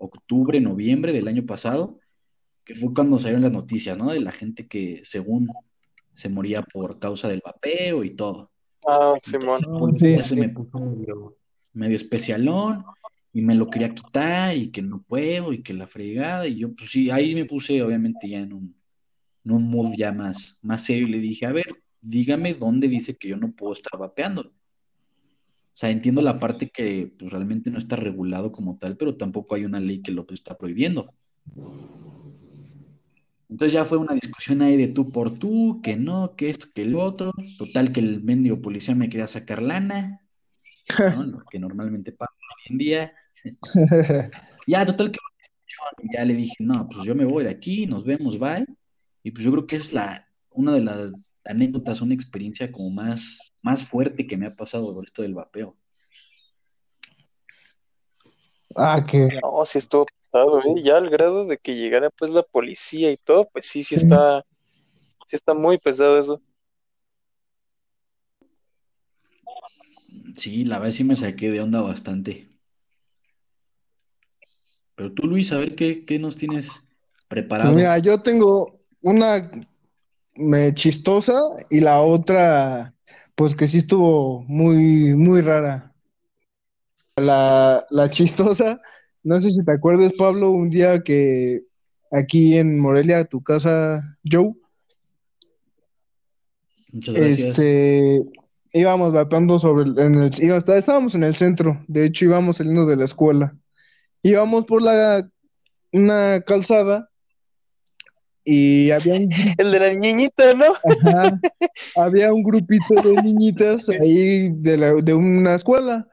octubre, 0.00 0.60
noviembre 0.60 1.12
del 1.12 1.28
año 1.28 1.46
pasado, 1.46 2.00
que 2.64 2.74
fue 2.74 2.94
cuando 2.94 3.18
salieron 3.18 3.42
las 3.42 3.52
noticias, 3.52 3.96
¿no? 3.96 4.10
De 4.10 4.20
la 4.20 4.32
gente 4.32 4.66
que 4.66 5.00
según 5.04 5.48
se 6.14 6.28
moría 6.28 6.62
por 6.62 6.98
causa 6.98 7.28
del 7.28 7.42
vapeo 7.44 8.04
y 8.04 8.10
todo. 8.10 8.50
Ah, 8.86 9.14
Simón. 9.22 9.60
Sí, 9.94 10.18
se 10.18 10.36
me 10.36 10.48
puso 10.48 10.78
medio, 11.72 11.96
especialón 11.96 12.84
y 13.32 13.40
me 13.40 13.54
lo 13.54 13.70
quería 13.70 13.94
quitar 13.94 14.56
y 14.56 14.70
que 14.70 14.82
no 14.82 15.02
puedo 15.02 15.52
y 15.52 15.62
que 15.62 15.72
la 15.72 15.86
fregada 15.86 16.46
y 16.46 16.58
yo 16.58 16.74
pues 16.74 16.90
sí, 16.90 17.10
ahí 17.10 17.34
me 17.34 17.46
puse 17.46 17.82
obviamente 17.82 18.28
ya 18.28 18.40
en 18.40 18.52
un, 18.52 18.76
en 19.44 19.52
un 19.52 19.70
mood 19.70 19.94
ya 19.96 20.12
más, 20.12 20.58
más 20.62 20.84
serio 20.84 21.08
y 21.08 21.12
le 21.12 21.18
dije, 21.18 21.46
a 21.46 21.52
ver, 21.52 21.66
dígame 22.00 22.54
dónde 22.54 22.88
dice 22.88 23.16
que 23.16 23.28
yo 23.28 23.36
no 23.36 23.52
puedo 23.52 23.72
estar 23.72 23.98
vapeando. 23.98 24.42
O 25.74 25.74
sea, 25.74 25.90
entiendo 25.90 26.20
la 26.20 26.38
parte 26.38 26.68
que 26.68 27.10
pues, 27.18 27.32
realmente 27.32 27.70
no 27.70 27.78
está 27.78 27.96
regulado 27.96 28.52
como 28.52 28.76
tal, 28.76 28.96
pero 28.96 29.16
tampoco 29.16 29.54
hay 29.54 29.64
una 29.64 29.80
ley 29.80 30.02
que 30.02 30.12
lo 30.12 30.26
está 30.28 30.58
prohibiendo. 30.58 31.08
Entonces 33.52 33.74
ya 33.74 33.84
fue 33.84 33.98
una 33.98 34.14
discusión 34.14 34.62
ahí 34.62 34.78
de 34.78 34.94
tú 34.94 35.12
por 35.12 35.38
tú, 35.38 35.82
que 35.82 35.94
no, 35.94 36.36
que 36.36 36.48
esto, 36.48 36.68
que 36.74 36.84
el 36.84 36.94
otro. 36.94 37.32
Total 37.58 37.92
que 37.92 38.00
el 38.00 38.22
mendigo 38.22 38.62
policía 38.62 38.94
me 38.94 39.10
quería 39.10 39.26
sacar 39.26 39.60
lana, 39.60 40.22
¿no? 40.98 41.22
lo 41.26 41.44
que 41.50 41.58
normalmente 41.58 42.12
pasa 42.12 42.32
hoy 42.32 42.72
en 42.72 42.78
día. 42.78 43.12
ya, 44.66 44.86
total 44.86 45.12
que 45.12 45.18
ya 46.14 46.24
le 46.24 46.32
dije, 46.32 46.54
no, 46.60 46.88
pues 46.88 47.06
yo 47.06 47.14
me 47.14 47.26
voy 47.26 47.44
de 47.44 47.50
aquí, 47.50 47.84
nos 47.86 48.06
vemos, 48.06 48.38
bye. 48.38 48.64
Y 49.22 49.32
pues 49.32 49.44
yo 49.44 49.52
creo 49.52 49.66
que 49.66 49.76
esa 49.76 49.84
es 49.84 49.92
la, 49.92 50.28
una 50.52 50.72
de 50.72 50.80
las 50.80 51.34
anécdotas, 51.44 52.00
una 52.00 52.14
experiencia 52.14 52.72
como 52.72 52.88
más, 52.88 53.52
más 53.60 53.84
fuerte 53.84 54.26
que 54.26 54.38
me 54.38 54.46
ha 54.46 54.56
pasado 54.56 54.94
con 54.94 55.04
esto 55.04 55.20
del 55.20 55.34
vapeo. 55.34 55.76
Ah, 58.76 59.04
que. 59.06 59.28
No, 59.42 59.66
sí 59.66 59.76
estuvo 59.76 60.06
¿eh? 60.32 60.82
Ya 60.82 60.96
al 60.96 61.10
grado 61.10 61.46
de 61.46 61.58
que 61.58 61.74
llegara 61.74 62.10
pues 62.10 62.30
la 62.30 62.42
policía 62.42 63.10
y 63.10 63.16
todo, 63.16 63.48
pues 63.52 63.66
sí, 63.66 63.82
sí 63.82 63.94
está, 63.94 64.42
sí 65.26 65.36
está 65.36 65.54
muy 65.54 65.78
pesado 65.78 66.18
eso. 66.18 66.40
Sí, 70.36 70.64
la 70.64 70.78
verdad 70.78 70.94
sí 70.94 71.04
me 71.04 71.16
saqué 71.16 71.50
de 71.50 71.60
onda 71.60 71.80
bastante. 71.82 72.48
Pero 74.94 75.12
tú, 75.12 75.26
Luis, 75.26 75.52
a 75.52 75.58
ver 75.58 75.74
qué, 75.74 76.04
qué 76.04 76.18
nos 76.18 76.36
tienes 76.36 76.70
preparado. 77.28 77.74
Mira, 77.74 77.98
yo 77.98 78.22
tengo 78.22 78.80
una 79.00 79.50
me 80.34 80.74
chistosa 80.74 81.40
y 81.70 81.80
la 81.80 82.00
otra, 82.00 82.94
pues 83.34 83.54
que 83.54 83.68
sí 83.68 83.78
estuvo 83.78 84.42
muy, 84.42 85.14
muy 85.14 85.40
rara. 85.40 85.94
La, 87.16 87.86
la 87.90 88.10
chistosa, 88.10 88.80
no 89.24 89.40
sé 89.40 89.50
si 89.50 89.64
te 89.64 89.72
acuerdas, 89.72 90.12
Pablo, 90.18 90.50
un 90.50 90.70
día 90.70 91.02
que 91.02 91.62
aquí 92.10 92.56
en 92.56 92.78
Morelia, 92.78 93.24
tu 93.24 93.42
casa, 93.42 94.02
Joe, 94.30 94.52
Muchas 96.92 97.14
gracias. 97.14 97.48
este, 97.48 98.22
íbamos 98.72 99.12
vapeando 99.12 99.58
sobre 99.58 99.84
el, 99.84 99.98
en 99.98 100.14
el, 100.22 100.32
estábamos 100.50 101.14
en 101.14 101.24
el 101.24 101.34
centro, 101.34 101.82
de 101.88 102.06
hecho 102.06 102.24
íbamos 102.24 102.56
saliendo 102.56 102.86
de 102.86 102.96
la 102.96 103.04
escuela. 103.04 103.56
Íbamos 104.22 104.66
por 104.66 104.82
la, 104.82 105.28
una 105.92 106.40
calzada 106.46 107.08
y 108.44 108.90
había 108.90 109.14
un 109.14 109.30
el 109.58 109.72
de 109.72 109.80
la 109.80 109.94
niñita, 109.94 110.54
¿no? 110.54 110.74
Ajá, 110.84 111.40
había 111.96 112.32
un 112.32 112.42
grupito 112.42 112.94
de 113.02 113.22
niñitas 113.22 113.88
ahí 113.88 114.50
de, 114.50 114.76
la, 114.76 114.94
de 114.94 115.14
una 115.14 115.54
escuela 115.54 116.08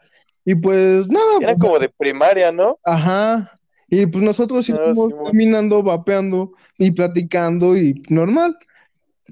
y 0.45 0.55
pues 0.55 1.07
nada. 1.09 1.37
Era 1.41 1.53
pues, 1.53 1.63
como 1.63 1.79
de 1.79 1.89
primaria, 1.89 2.51
¿no? 2.51 2.77
Ajá, 2.83 3.59
y 3.89 4.05
pues 4.05 4.23
nosotros 4.23 4.69
Ah, 4.69 4.73
íbamos 4.73 5.13
caminando, 5.25 5.83
vapeando 5.83 6.53
y 6.77 6.91
platicando 6.91 7.75
y 7.77 8.03
normal. 8.09 8.57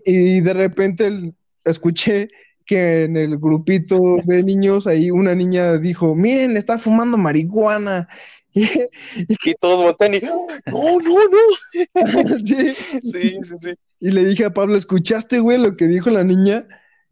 Y 0.05 0.41
de 0.41 0.53
repente 0.53 1.07
el- 1.07 1.33
escuché 1.63 2.29
que 2.65 3.03
en 3.05 3.15
el 3.17 3.37
grupito 3.37 3.97
de 4.25 4.43
niños 4.43 4.87
ahí 4.87 5.09
una 5.09 5.33
niña 5.35 5.77
dijo, 5.77 6.15
miren, 6.15 6.57
está 6.57 6.77
fumando 6.77 7.17
marihuana. 7.17 8.07
y 8.53 9.53
todos 9.59 9.81
voltean 9.83 10.15
y, 10.15 10.19
no, 10.19 10.47
no, 10.65 10.99
no. 10.99 12.37
sí. 12.45 12.73
Sí, 12.73 13.37
sí, 13.43 13.55
sí. 13.61 13.73
Y 13.99 14.11
le 14.11 14.25
dije 14.25 14.45
a 14.45 14.53
Pablo, 14.53 14.75
¿escuchaste, 14.75 15.39
güey, 15.39 15.57
lo 15.59 15.75
que 15.77 15.85
dijo 15.87 16.09
la 16.09 16.23
niña? 16.23 16.67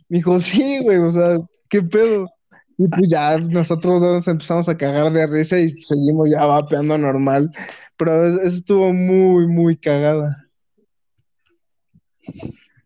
Me 0.09 0.17
dijo, 0.17 0.39
sí, 0.39 0.79
güey, 0.83 0.97
o 0.97 1.13
sea, 1.13 1.37
¿qué 1.69 1.81
pedo? 1.81 2.29
Y 2.77 2.87
pues 2.89 3.09
ya 3.09 3.37
nosotros 3.39 4.01
dos 4.01 4.27
empezamos 4.27 4.67
a 4.69 4.77
cagar 4.77 5.11
de 5.13 5.27
risa 5.27 5.59
y 5.59 5.81
seguimos 5.83 6.29
ya 6.29 6.45
vapeando 6.45 6.97
normal. 6.97 7.51
Pero 7.97 8.27
eso 8.41 8.57
estuvo 8.57 8.93
muy, 8.93 9.47
muy 9.47 9.77
cagada. 9.77 10.45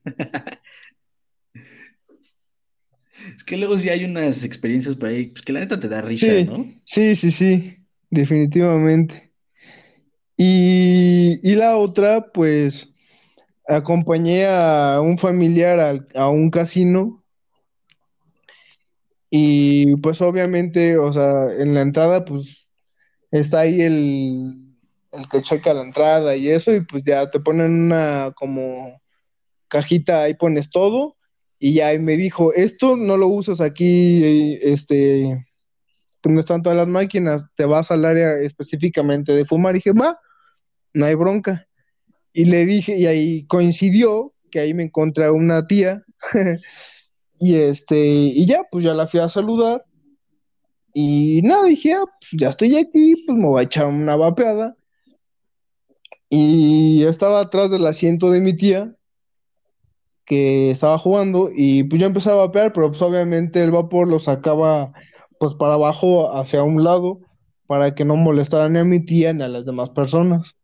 Es 3.38 3.44
que 3.44 3.58
luego 3.58 3.78
sí 3.78 3.90
hay 3.90 4.06
unas 4.06 4.44
experiencias 4.44 4.96
por 4.96 5.10
ahí, 5.10 5.28
pues 5.28 5.44
que 5.44 5.54
la 5.54 5.60
neta 5.62 5.80
te 5.80 5.90
da 5.90 6.02
risa, 6.02 6.28
Sí, 6.28 6.46
¿no? 6.46 6.66
sí, 6.86 7.16
sí, 7.16 7.32
sí, 7.32 7.78
definitivamente. 8.10 9.32
Y, 10.38 11.40
y 11.44 11.56
la 11.56 11.78
otra, 11.78 12.32
pues, 12.32 12.94
acompañé 13.68 14.48
a 14.48 15.02
un 15.02 15.18
familiar 15.18 15.80
al- 15.80 16.08
a, 16.16 16.30
un 16.30 16.50
casino 16.52 17.19
y 19.30 19.96
pues 19.98 20.22
obviamente, 20.22 20.98
o 20.98 21.14
sea, 21.14 21.52
en 21.58 21.74
la 21.74 21.82
entrada, 21.82 22.26
pues, 22.26 22.68
está 23.32 23.62
ahí 23.62 23.82
el, 23.82 24.70
el 25.12 25.30
que 25.30 25.42
checa 25.42 25.74
la 25.74 25.82
entrada 25.82 26.36
y 26.36 26.50
eso, 26.50 26.74
y 26.74 26.82
pues 26.82 27.04
ya 27.04 27.30
te 27.30 27.40
ponen 27.40 27.72
una 27.84 28.34
como 28.36 29.00
cajita, 29.68 30.24
ahí 30.24 30.34
pones 30.34 30.70
todo, 30.70 31.18
y 31.60 31.74
ya 31.74 31.98
me 32.00 32.18
dijo, 32.18 32.54
esto 32.54 32.96
no 32.96 33.18
lo 33.18 33.28
usas 33.28 33.62
aquí, 33.62 34.58
este, 34.62 35.46
donde 36.24 36.42
están 36.42 36.64
todas 36.64 36.78
las 36.78 36.88
máquinas, 36.88 37.46
te 37.56 37.66
vas 37.66 37.92
al 37.92 38.06
área 38.06 38.40
específicamente 38.40 39.34
de 39.34 39.46
fumar, 39.46 39.76
y 39.76 39.80
dije, 39.80 39.92
va, 39.92 40.20
no 40.94 41.06
hay 41.06 41.16
bronca. 41.16 41.68
Y 42.34 42.46
le 42.46 42.66
dije, 42.66 42.98
y 42.98 43.06
ahí 43.06 43.46
coincidió 43.48 44.34
que 44.52 44.60
ahí 44.60 44.74
me 44.74 44.84
encontré 44.84 45.30
una 45.30 45.68
tía, 45.68 46.04
y 47.40 47.56
este, 47.56 48.00
y 48.00 48.46
ya, 48.46 48.64
pues 48.70 48.84
ya 48.84 48.94
la 48.94 49.08
fui 49.08 49.20
a 49.20 49.30
saludar, 49.30 49.86
y 50.94 51.42
nada, 51.44 51.66
dije, 51.66 51.94
ah, 51.94 52.06
pues 52.06 52.42
ya 52.42 52.50
estoy 52.50 52.76
aquí, 52.76 53.16
pues 53.26 53.38
me 53.38 53.46
voy 53.46 53.60
a 53.62 53.64
echar 53.64 53.86
una 53.86 54.16
vapeada. 54.16 54.76
Y 56.30 57.04
estaba 57.04 57.42
atrás 57.42 57.72
del 57.72 57.86
asiento 57.86 58.30
de 58.32 58.42
mi 58.42 58.56
tía, 58.56 58.96
que 60.26 60.72
estaba 60.72 60.98
jugando, 60.98 61.50
y 61.56 61.84
pues 61.86 62.00
yo 62.02 62.08
empecé 62.08 62.30
a 62.30 62.36
vapear, 62.36 62.74
pero 62.74 62.90
pues 62.90 63.02
obviamente 63.02 63.64
el 63.64 63.72
vapor 63.72 64.08
lo 64.08 64.20
sacaba 64.20 64.94
pues 65.40 65.54
para 65.54 65.76
abajo, 65.76 66.36
hacia 66.36 66.64
un 66.64 66.84
lado, 66.84 67.22
para 67.66 67.96
que 67.96 68.04
no 68.04 68.16
molestara 68.16 68.68
ni 68.68 68.80
a 68.80 68.84
mi 68.84 69.00
tía 69.04 69.32
ni 69.34 69.44
a 69.44 69.48
las 69.48 69.66
demás 69.66 69.90
personas. 69.92 70.56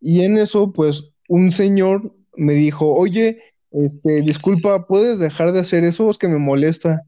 Y 0.00 0.22
en 0.22 0.36
eso, 0.38 0.72
pues, 0.72 1.04
un 1.28 1.52
señor 1.52 2.14
me 2.36 2.54
dijo, 2.54 2.92
oye, 2.92 3.38
este, 3.70 4.22
disculpa, 4.22 4.86
¿puedes 4.86 5.18
dejar 5.18 5.52
de 5.52 5.60
hacer 5.60 5.84
eso? 5.84 6.10
Es 6.10 6.18
que 6.18 6.28
me 6.28 6.38
molesta. 6.38 7.02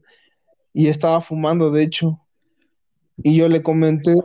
Y 0.73 0.87
estaba 0.87 1.21
fumando, 1.21 1.71
de 1.71 1.83
hecho. 1.83 2.19
Y 3.17 3.35
yo 3.35 3.49
le 3.49 3.61
comenté, 3.61 4.15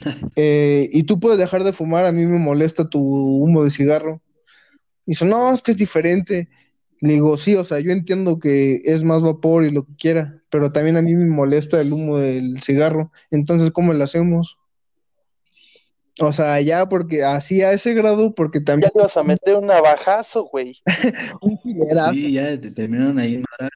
eh, 0.36 0.88
¿y 0.92 1.04
tú 1.04 1.18
puedes 1.20 1.38
dejar 1.38 1.64
de 1.64 1.72
fumar? 1.72 2.04
A 2.04 2.12
mí 2.12 2.26
me 2.26 2.38
molesta 2.38 2.88
tu 2.88 3.00
humo 3.00 3.64
de 3.64 3.70
cigarro. 3.70 4.20
Y 5.06 5.12
dice, 5.12 5.24
no, 5.24 5.52
es 5.52 5.62
que 5.62 5.72
es 5.72 5.76
diferente. 5.78 6.48
Le 7.00 7.14
digo, 7.14 7.36
sí, 7.36 7.54
o 7.54 7.64
sea, 7.64 7.78
yo 7.80 7.90
entiendo 7.90 8.38
que 8.38 8.82
es 8.84 9.04
más 9.04 9.22
vapor 9.22 9.64
y 9.64 9.70
lo 9.70 9.84
que 9.84 9.94
quiera, 9.96 10.42
pero 10.50 10.72
también 10.72 10.96
a 10.96 11.02
mí 11.02 11.14
me 11.14 11.26
molesta 11.26 11.80
el 11.80 11.92
humo 11.92 12.18
del 12.18 12.62
cigarro. 12.62 13.12
Entonces, 13.30 13.70
¿cómo 13.70 13.92
le 13.92 14.02
hacemos? 14.02 14.58
O 16.20 16.32
sea, 16.32 16.60
ya 16.60 16.88
porque 16.88 17.24
así 17.24 17.62
a 17.62 17.72
ese 17.72 17.92
grado, 17.92 18.34
porque 18.34 18.60
Ya 18.60 18.64
también 18.64 18.90
le 18.94 19.02
vas 19.02 19.16
a 19.16 19.22
meter 19.22 19.56
un 19.56 19.66
navajazo, 19.66 20.44
güey. 20.44 20.76
un 21.42 21.58
filerazo. 21.58 22.14
Sí, 22.14 22.32
ya 22.32 22.58
te 22.58 22.70
terminaron 22.70 23.18
ahí 23.18 23.42
al 23.60 23.70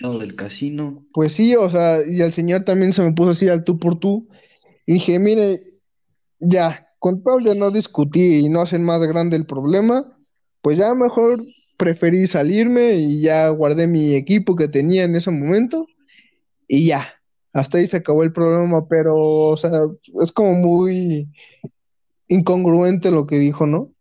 lado 0.00 0.18
del 0.20 0.36
casino. 0.36 1.04
Pues 1.12 1.32
sí, 1.32 1.56
o 1.56 1.68
sea, 1.68 1.98
y 2.06 2.20
el 2.20 2.32
señor 2.32 2.64
también 2.64 2.92
se 2.92 3.02
me 3.02 3.12
puso 3.12 3.30
así 3.30 3.48
al 3.48 3.64
tú 3.64 3.78
por 3.78 3.98
tú. 3.98 4.28
Y 4.86 4.94
dije, 4.94 5.18
mire, 5.18 5.62
ya, 6.38 6.88
con 7.00 7.22
tal 7.24 7.42
de 7.42 7.54
no 7.54 7.70
discutir 7.70 8.40
y 8.40 8.48
no 8.48 8.60
hacer 8.60 8.80
más 8.80 9.02
grande 9.02 9.36
el 9.36 9.46
problema, 9.46 10.16
pues 10.62 10.78
ya 10.78 10.94
mejor 10.94 11.42
preferí 11.76 12.26
salirme 12.26 12.94
y 12.94 13.20
ya 13.20 13.48
guardé 13.48 13.86
mi 13.86 14.14
equipo 14.14 14.54
que 14.54 14.68
tenía 14.68 15.04
en 15.04 15.16
ese 15.16 15.30
momento 15.30 15.86
y 16.68 16.86
ya, 16.86 17.14
hasta 17.52 17.78
ahí 17.78 17.86
se 17.86 17.96
acabó 17.96 18.22
el 18.22 18.32
problema, 18.32 18.86
pero, 18.86 19.16
o 19.16 19.56
sea, 19.56 19.70
es 20.22 20.30
como 20.30 20.52
muy 20.54 21.28
incongruente 22.30 23.10
lo 23.10 23.26
que 23.26 23.38
dijo, 23.38 23.66
¿no? 23.66 23.92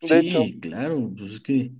De 0.00 0.18
hecho, 0.18 0.42
Sí, 0.42 0.58
claro, 0.60 1.10
pues 1.16 1.32
es 1.34 1.40
que 1.40 1.70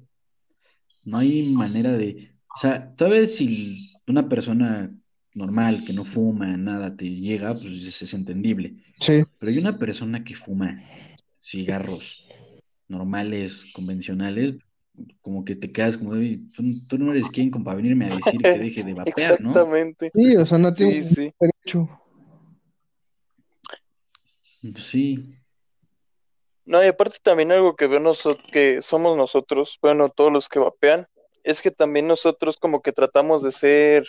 no 1.05 1.19
hay 1.19 1.53
manera 1.55 1.93
de, 1.93 2.31
o 2.55 2.59
sea, 2.59 2.95
tal 2.95 3.11
vez 3.11 3.37
si 3.37 3.91
una 4.07 4.29
persona 4.29 4.95
normal 5.35 5.83
que 5.85 5.93
no 5.93 6.05
fuma, 6.05 6.57
nada, 6.57 6.97
te 6.97 7.09
llega, 7.09 7.55
pues 7.55 8.03
es, 8.03 8.15
entendible. 8.15 8.77
Sí, 8.95 9.25
Pero 9.39 9.51
hay 9.53 9.59
una 9.59 9.79
persona 9.79 10.23
que 10.23 10.35
fuma 10.35 10.81
cigarros 11.43 12.27
normales, 12.89 13.67
convencionales, 13.75 14.55
como 15.23 15.45
que 15.45 15.57
te 15.57 15.71
quedas 15.71 15.99
como, 15.99 16.11
"Oye, 16.11 16.41
tú, 16.55 16.63
tú 16.87 16.99
no 16.99 17.11
eres 17.13 17.29
quien 17.31 17.51
como 17.51 17.65
para 17.65 17.79
venirme 17.79 18.07
a 18.07 18.15
decir 18.15 18.41
que 18.41 18.59
deje 18.59 18.85
de 18.85 18.95
vapear, 18.95 19.41
¿no? 19.41 19.51
exactamente. 19.51 20.11
sí, 20.15 20.37
o 20.37 20.47
sea, 20.47 20.59
no 20.59 20.73
tiene 20.73 21.03
Sí, 21.03 21.15
sí. 21.15 21.35
derecho. 21.41 21.89
Sí, 24.73 25.19
No, 26.65 26.83
y 26.83 26.87
aparte 26.87 27.19
también 27.23 27.53
algo 27.53 27.77
que 27.77 27.87
veo 27.87 28.01
noso- 28.01 28.39
que 28.51 28.81
somos 28.81 29.17
nosotros, 29.17 29.79
bueno, 29.83 30.09
todos 30.09 30.33
los 30.33 30.49
que 30.49 30.59
vapean, 30.59 31.07
es 31.43 31.61
que 31.61 31.71
también 31.71 32.07
nosotros 32.07 32.57
como 32.57 32.81
que 32.81 32.93
tratamos 32.93 33.43
de 33.43 33.53
ser, 33.53 34.09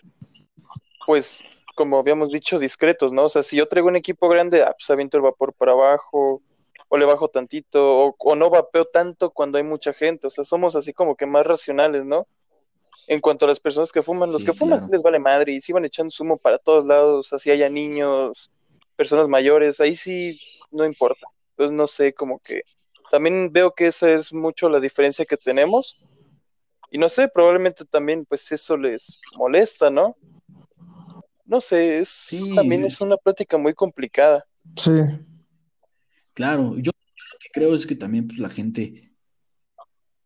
pues, 1.05 1.43
como 1.75 1.99
habíamos 1.99 2.31
dicho, 2.31 2.57
discretos, 2.57 3.11
¿no? 3.11 3.25
O 3.25 3.29
sea, 3.29 3.43
si 3.43 3.57
yo 3.57 3.67
traigo 3.67 3.89
un 3.89 3.97
equipo 3.97 4.29
grande, 4.29 4.63
ah, 4.63 4.73
pues 4.77 4.89
aviento 4.89 5.17
el 5.17 5.23
vapor 5.23 5.53
para 5.53 5.73
abajo, 5.73 6.41
o 6.87 6.97
le 6.97 7.05
bajo 7.05 7.27
tantito, 7.27 7.83
o, 8.07 8.15
o 8.17 8.35
no 8.35 8.49
vapeo 8.49 8.85
tanto 8.85 9.31
cuando 9.31 9.57
hay 9.57 9.63
mucha 9.65 9.93
gente, 9.93 10.27
o 10.27 10.29
sea, 10.29 10.45
somos 10.45 10.75
así 10.77 10.93
como 10.93 11.15
que 11.15 11.25
más 11.25 11.45
racionales, 11.45 12.05
¿no? 12.05 12.25
En 13.07 13.19
cuanto 13.19 13.45
a 13.45 13.49
las 13.49 13.59
personas 13.59 13.91
que 13.91 14.01
fuman, 14.01 14.31
los 14.31 14.41
Sí, 14.41 14.47
que 14.47 14.53
fuman 14.53 14.79
claro. 14.79 14.91
les 14.93 15.01
vale 15.01 15.19
madre 15.19 15.51
y 15.53 15.61
sí 15.61 15.73
van 15.73 15.85
echando 15.85 16.11
zumo 16.11 16.37
para 16.37 16.57
todos 16.57 16.85
lados, 16.85 17.33
así 17.33 17.51
haya 17.51 17.69
niños, 17.69 18.49
personas 18.95 19.27
mayores, 19.27 19.79
ahí 19.79 19.95
sí 19.95 20.39
no 20.71 20.85
importa. 20.85 21.27
Pues 21.55 21.71
no 21.71 21.87
sé, 21.87 22.13
como 22.13 22.39
que 22.39 22.63
también 23.11 23.51
veo 23.51 23.73
que 23.73 23.87
esa 23.87 24.11
es 24.11 24.33
mucho 24.33 24.67
la 24.69 24.79
diferencia 24.79 25.25
que 25.25 25.37
tenemos 25.37 26.01
y 26.91 26.97
no 26.97 27.09
sé, 27.09 27.27
probablemente 27.27 27.85
también 27.85 28.25
pues 28.25 28.51
eso 28.51 28.77
les 28.77 29.19
molesta, 29.37 29.89
¿no? 29.89 30.15
No 31.45 31.61
sé, 31.61 31.99
es 31.99 32.09
Sí. 32.09 32.55
también 32.55 32.85
es 32.85 32.99
una 33.01 33.17
plática 33.17 33.57
muy 33.57 33.73
complicada. 33.73 34.45
Sí, 34.77 34.91
claro. 36.33 36.75
Yo 36.77 36.91
lo 36.91 37.39
que 37.39 37.49
creo 37.53 37.75
es 37.75 37.85
que 37.85 37.95
también 37.95 38.27
pues, 38.27 38.39
la 38.39 38.49
gente 38.49 39.11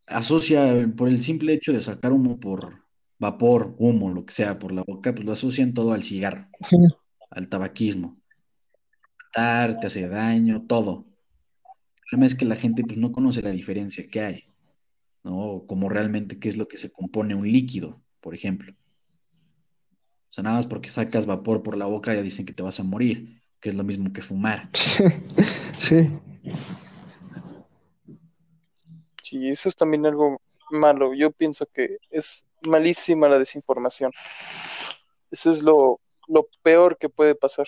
asocia 0.08 0.90
por 0.96 1.08
el 1.10 1.22
simple 1.22 1.54
hecho 1.54 1.74
de 1.74 1.82
sacar 1.82 2.12
humo 2.12 2.40
por 2.40 2.84
vapor, 3.20 3.76
humo, 3.78 4.12
lo 4.12 4.26
que 4.26 4.34
sea, 4.34 4.58
por 4.58 4.72
la 4.72 4.84
boca, 4.84 5.14
pues 5.14 5.26
lo 5.26 5.34
asocian 5.34 5.74
todo 5.74 5.92
al 5.92 6.04
cigarro, 6.04 6.48
sí, 6.62 6.78
al 7.30 7.50
tabaquismo. 7.50 8.19
Matar, 9.36 9.80
te 9.80 9.88
hace 9.88 10.08
daño, 10.08 10.66
todo. 10.68 11.06
El 11.96 12.02
problema 12.10 12.26
es 12.26 12.36
que 12.36 12.46
la 12.46 12.56
gente 12.56 12.84
pues 12.84 12.98
no 12.98 13.12
conoce 13.12 13.42
la 13.42 13.52
diferencia 13.52 14.08
que 14.08 14.22
hay, 14.22 14.44
¿no? 15.24 15.64
Como 15.68 15.90
realmente 15.90 16.40
qué 16.40 16.50
es 16.50 16.58
lo 16.58 16.68
que 16.68 16.78
se 16.78 16.92
compone 16.92 17.36
un 17.36 17.52
líquido, 17.52 18.02
por 18.22 18.34
ejemplo. 18.34 18.74
O 20.30 20.34
sea, 20.34 20.44
nada 20.44 20.58
más 20.58 20.66
porque 20.66 20.90
sacas 20.90 21.26
vapor 21.26 21.64
por 21.64 21.78
la 21.78 21.86
boca 21.86 22.14
ya 22.14 22.22
dicen 22.22 22.46
que 22.46 22.54
te 22.54 22.64
vas 22.64 22.80
a 22.80 22.84
morir, 22.84 23.42
que 23.60 23.70
es 23.70 23.76
lo 23.76 23.84
mismo 23.84 24.12
que 24.14 24.22
fumar. 24.22 24.70
sí. 25.78 26.10
Sí, 29.24 29.48
eso 29.48 29.70
es 29.70 29.76
también 29.76 30.06
algo 30.06 30.42
malo. 30.72 31.14
Yo 31.14 31.32
pienso 31.32 31.68
que 31.68 31.98
es 32.10 32.48
malísima 32.64 33.30
la 33.30 33.38
desinformación. 33.38 34.12
Eso 35.30 35.52
es 35.52 35.62
lo, 35.62 36.00
lo 36.28 36.48
peor 36.64 36.98
que 36.98 37.10
puede 37.10 37.36
pasar. 37.36 37.68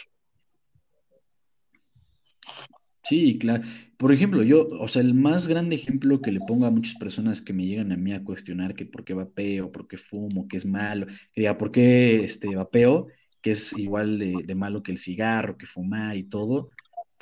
Sí, 3.12 3.38
claro. 3.38 3.66
Por 3.98 4.14
ejemplo, 4.14 4.42
yo, 4.42 4.70
o 4.80 4.88
sea, 4.88 5.02
el 5.02 5.14
más 5.14 5.50
grande 5.50 5.76
ejemplo 5.76 6.22
que 6.22 6.32
le 6.32 6.40
pongo 6.40 6.66
a 6.66 6.72
muchas 6.72 6.96
personas 6.96 7.42
que 7.42 7.52
me 7.52 7.66
llegan 7.66 7.92
a 7.92 7.98
mí 7.98 8.14
a 8.14 8.24
cuestionar 8.24 8.74
que 8.74 8.86
por 8.86 9.04
qué 9.04 9.14
vapeo, 9.14 9.70
por 9.70 9.86
qué 9.90 9.98
fumo, 9.98 10.48
que 10.48 10.56
es 10.56 10.66
malo, 10.66 11.08
que 11.34 11.42
diga 11.42 11.58
por 11.58 11.74
qué 11.74 12.24
este 12.24 12.56
vapeo, 12.56 13.08
que 13.42 13.52
es 13.52 13.78
igual 13.78 14.18
de, 14.18 14.56
malo 14.56 14.82
que 14.82 14.94
el 14.94 14.98
cigarro, 14.98 15.58
que 15.58 15.66
fumar 15.66 16.16
y 16.16 16.24
todo, 16.24 16.70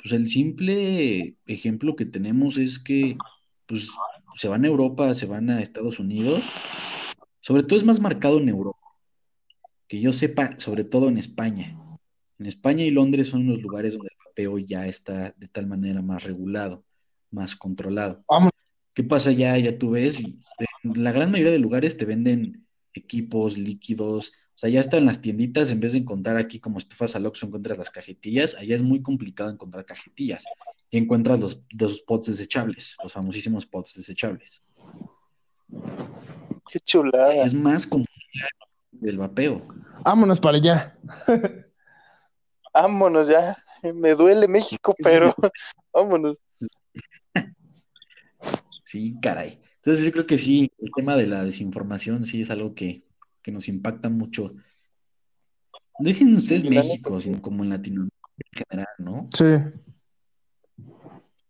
pues 0.00 0.12
el 0.12 0.28
simple 0.28 1.34
ejemplo 1.46 1.96
que 1.96 2.06
tenemos 2.06 2.56
es 2.56 2.78
que 2.78 3.16
pues 3.66 3.88
se 4.36 4.46
van 4.46 4.64
a 4.64 4.68
Europa, 4.68 5.12
se 5.16 5.26
van 5.26 5.50
a 5.50 5.60
Estados 5.60 5.98
Unidos, 5.98 6.40
sobre 7.40 7.64
todo 7.64 7.80
es 7.80 7.84
más 7.84 7.98
marcado 7.98 8.38
en 8.38 8.48
Europa, 8.48 8.78
que 9.88 10.00
yo 10.00 10.12
sepa, 10.12 10.54
sobre 10.58 10.84
todo 10.84 11.08
en 11.08 11.18
España. 11.18 11.76
En 12.38 12.46
España 12.46 12.84
y 12.84 12.90
Londres 12.90 13.26
son 13.26 13.48
los 13.48 13.60
lugares 13.60 13.94
donde 13.94 14.09
el 14.30 14.48
vapeo 14.48 14.58
ya 14.58 14.86
está 14.86 15.34
de 15.36 15.48
tal 15.48 15.66
manera 15.66 16.02
más 16.02 16.24
regulado, 16.24 16.84
más 17.30 17.56
controlado. 17.56 18.24
Vamos. 18.28 18.50
¿Qué 18.94 19.04
pasa 19.04 19.32
ya? 19.32 19.56
Ya 19.58 19.78
tú 19.78 19.90
ves, 19.90 20.20
en 20.20 21.04
la 21.04 21.12
gran 21.12 21.30
mayoría 21.30 21.52
de 21.52 21.58
lugares 21.58 21.96
te 21.96 22.04
venden 22.04 22.66
equipos, 22.92 23.56
líquidos, 23.56 24.32
o 24.54 24.58
sea, 24.60 24.68
ya 24.68 24.80
están 24.80 25.06
las 25.06 25.22
tienditas, 25.22 25.70
en 25.70 25.80
vez 25.80 25.92
de 25.92 26.00
encontrar 26.00 26.36
aquí 26.36 26.60
como 26.60 26.78
estufas 26.78 27.16
al 27.16 27.24
Oxxo, 27.24 27.46
encuentras 27.46 27.78
las 27.78 27.90
cajetillas, 27.90 28.54
allá 28.56 28.74
es 28.74 28.82
muy 28.82 29.00
complicado 29.00 29.48
encontrar 29.48 29.86
cajetillas, 29.86 30.44
y 30.90 30.98
encuentras 30.98 31.38
los, 31.38 31.62
los 31.70 32.02
pots 32.02 32.26
desechables, 32.26 32.96
los 33.02 33.12
famosísimos 33.12 33.64
pots 33.64 33.94
desechables. 33.94 34.62
Qué 36.70 36.80
chulada. 36.80 37.44
Es 37.44 37.54
más 37.54 37.86
complicado 37.86 38.50
del 38.90 39.18
vapeo. 39.18 39.66
Vámonos 40.04 40.40
para 40.40 40.58
allá. 40.58 40.98
Vámonos 42.74 43.28
ya. 43.28 43.56
Me 43.94 44.14
duele 44.14 44.48
México, 44.48 44.94
pero 45.02 45.34
vámonos. 45.92 46.38
Sí, 48.84 49.16
caray. 49.22 49.60
Entonces 49.76 50.04
yo 50.04 50.12
creo 50.12 50.26
que 50.26 50.36
sí, 50.36 50.70
el 50.78 50.90
tema 50.94 51.16
de 51.16 51.26
la 51.26 51.44
desinformación 51.44 52.26
sí 52.26 52.42
es 52.42 52.50
algo 52.50 52.74
que, 52.74 53.04
que 53.42 53.52
nos 53.52 53.68
impacta 53.68 54.08
mucho. 54.08 54.50
Dejen 55.98 56.36
ustedes 56.36 56.62
Sí, 56.62 56.70
México, 56.70 57.10
neta, 57.10 57.22
sino 57.22 57.42
como 57.42 57.62
en 57.62 57.70
Latinoamérica 57.70 58.16
en 58.38 58.66
general, 58.66 58.94
¿no? 58.98 59.28
Sí. 59.32 59.44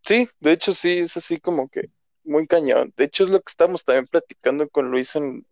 Sí, 0.03 0.29
de 0.41 0.53
hecho 0.53 0.75
sí, 0.75 0.99
es 0.99 1.17
así 1.17 1.39
como 1.39 1.69
que 1.69 1.91
muy 2.25 2.47
cañón. 2.47 2.93
De 2.97 3.05
hecho 3.05 3.25
es 3.25 3.31
lo 3.31 3.41
que 3.41 3.51
estamos 3.51 3.85
también 3.85 4.07
platicando 4.07 4.69
con 4.69 4.91
Luis 4.91 5.17
en, 5.17 5.47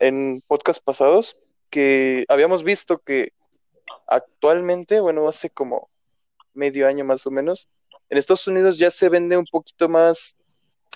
en 0.00 0.42
podcast 0.46 0.82
pasados, 0.82 1.36
que 1.70 2.24
habíamos 2.28 2.64
visto 2.64 2.98
que 2.98 3.32
actualmente, 4.08 5.00
bueno, 5.00 5.28
hace 5.28 5.50
como 5.50 5.88
medio 6.54 6.88
año 6.88 7.04
más 7.04 7.26
o 7.26 7.30
menos, 7.30 7.68
en 8.08 8.18
Estados 8.18 8.46
Unidos 8.46 8.78
ya 8.78 8.90
se 8.90 9.08
vende 9.08 9.36
un 9.36 9.44
poquito 9.44 9.88
más 9.88 10.36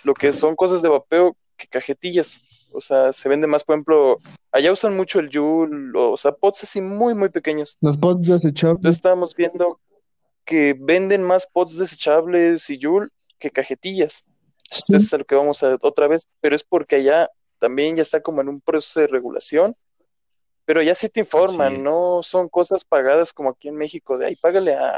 lo 0.02 0.14
que 0.14 0.32
son 0.32 0.56
cosas 0.56 0.82
de 0.82 0.88
vapeo 0.88 1.36
que 1.56 1.66
cajetillas. 1.66 2.42
O 2.72 2.80
sea, 2.80 3.12
se 3.12 3.28
vende 3.28 3.46
más, 3.46 3.64
por 3.64 3.74
ejemplo, 3.74 4.18
allá 4.50 4.72
usan 4.72 4.96
mucho 4.96 5.20
el 5.20 5.28
Joule, 5.30 5.92
o 5.94 6.16
sea, 6.16 6.32
pots 6.32 6.64
así 6.64 6.80
muy, 6.80 7.14
muy 7.14 7.28
pequeños. 7.28 7.76
Los 7.82 7.98
pods 7.98 8.26
desechables. 8.26 8.78
Entonces 8.78 8.96
estábamos 8.96 9.34
viendo 9.36 9.78
que 10.44 10.74
venden 10.78 11.22
más 11.22 11.46
pots 11.46 11.76
desechables 11.76 12.68
y 12.70 12.78
Joule 12.80 13.08
que 13.38 13.50
cajetillas. 13.50 14.24
Sí. 14.70 14.82
Entonces 14.88 15.08
es 15.08 15.14
a 15.14 15.18
lo 15.18 15.24
que 15.26 15.34
vamos 15.34 15.62
a 15.62 15.76
otra 15.82 16.08
vez, 16.08 16.26
pero 16.40 16.56
es 16.56 16.64
porque 16.64 16.96
allá 16.96 17.28
también 17.58 17.94
ya 17.94 18.02
está 18.02 18.22
como 18.22 18.40
en 18.40 18.48
un 18.48 18.60
proceso 18.60 19.00
de 19.00 19.06
regulación, 19.06 19.76
pero 20.64 20.82
ya 20.82 20.94
sí 20.94 21.08
te 21.08 21.20
informan, 21.20 21.82
no 21.82 22.22
son 22.22 22.48
cosas 22.48 22.84
pagadas 22.84 23.32
como 23.32 23.50
aquí 23.50 23.68
en 23.68 23.76
México, 23.76 24.18
de 24.18 24.26
ahí 24.26 24.36
págale 24.36 24.74
a, 24.74 24.96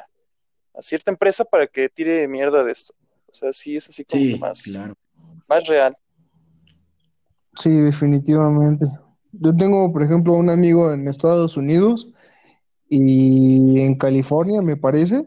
a 0.75 0.83
cierta 0.83 1.11
empresa 1.11 1.45
para 1.45 1.67
que 1.67 1.89
tire 1.89 2.29
mierda 2.29 2.63
de 2.65 2.73
esto. 2.73 2.95
O 3.31 3.35
sea, 3.35 3.53
sí 3.53 3.77
es 3.77 3.89
así 3.89 4.05
como 4.05 4.23
que 4.23 4.35
Sí, 4.35 4.39
más, 4.39 4.63
claro. 4.63 4.95
más 5.49 5.67
real. 5.67 5.97
Sí, 7.57 7.71
definitivamente. 7.71 8.87
Yo 9.33 9.57
tengo, 9.57 9.93
por 9.93 10.03
ejemplo, 10.03 10.35
un 10.35 10.51
amigo 10.51 10.93
en 10.93 11.09
Estados 11.09 11.57
Unidos 11.57 12.13
y 12.89 13.81
en 13.81 13.97
California, 13.97 14.63
me 14.63 14.77
parece, 14.77 15.27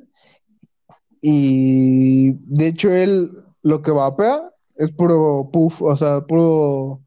y 1.21 2.33
de 2.45 2.67
hecho 2.67 2.91
él 2.91 3.31
lo 3.63 3.81
que 3.81 3.91
vapea 3.91 4.49
es 4.75 4.91
puro 4.91 5.49
puff, 5.51 5.81
o 5.81 5.97
sea, 5.97 6.21
puro 6.21 7.01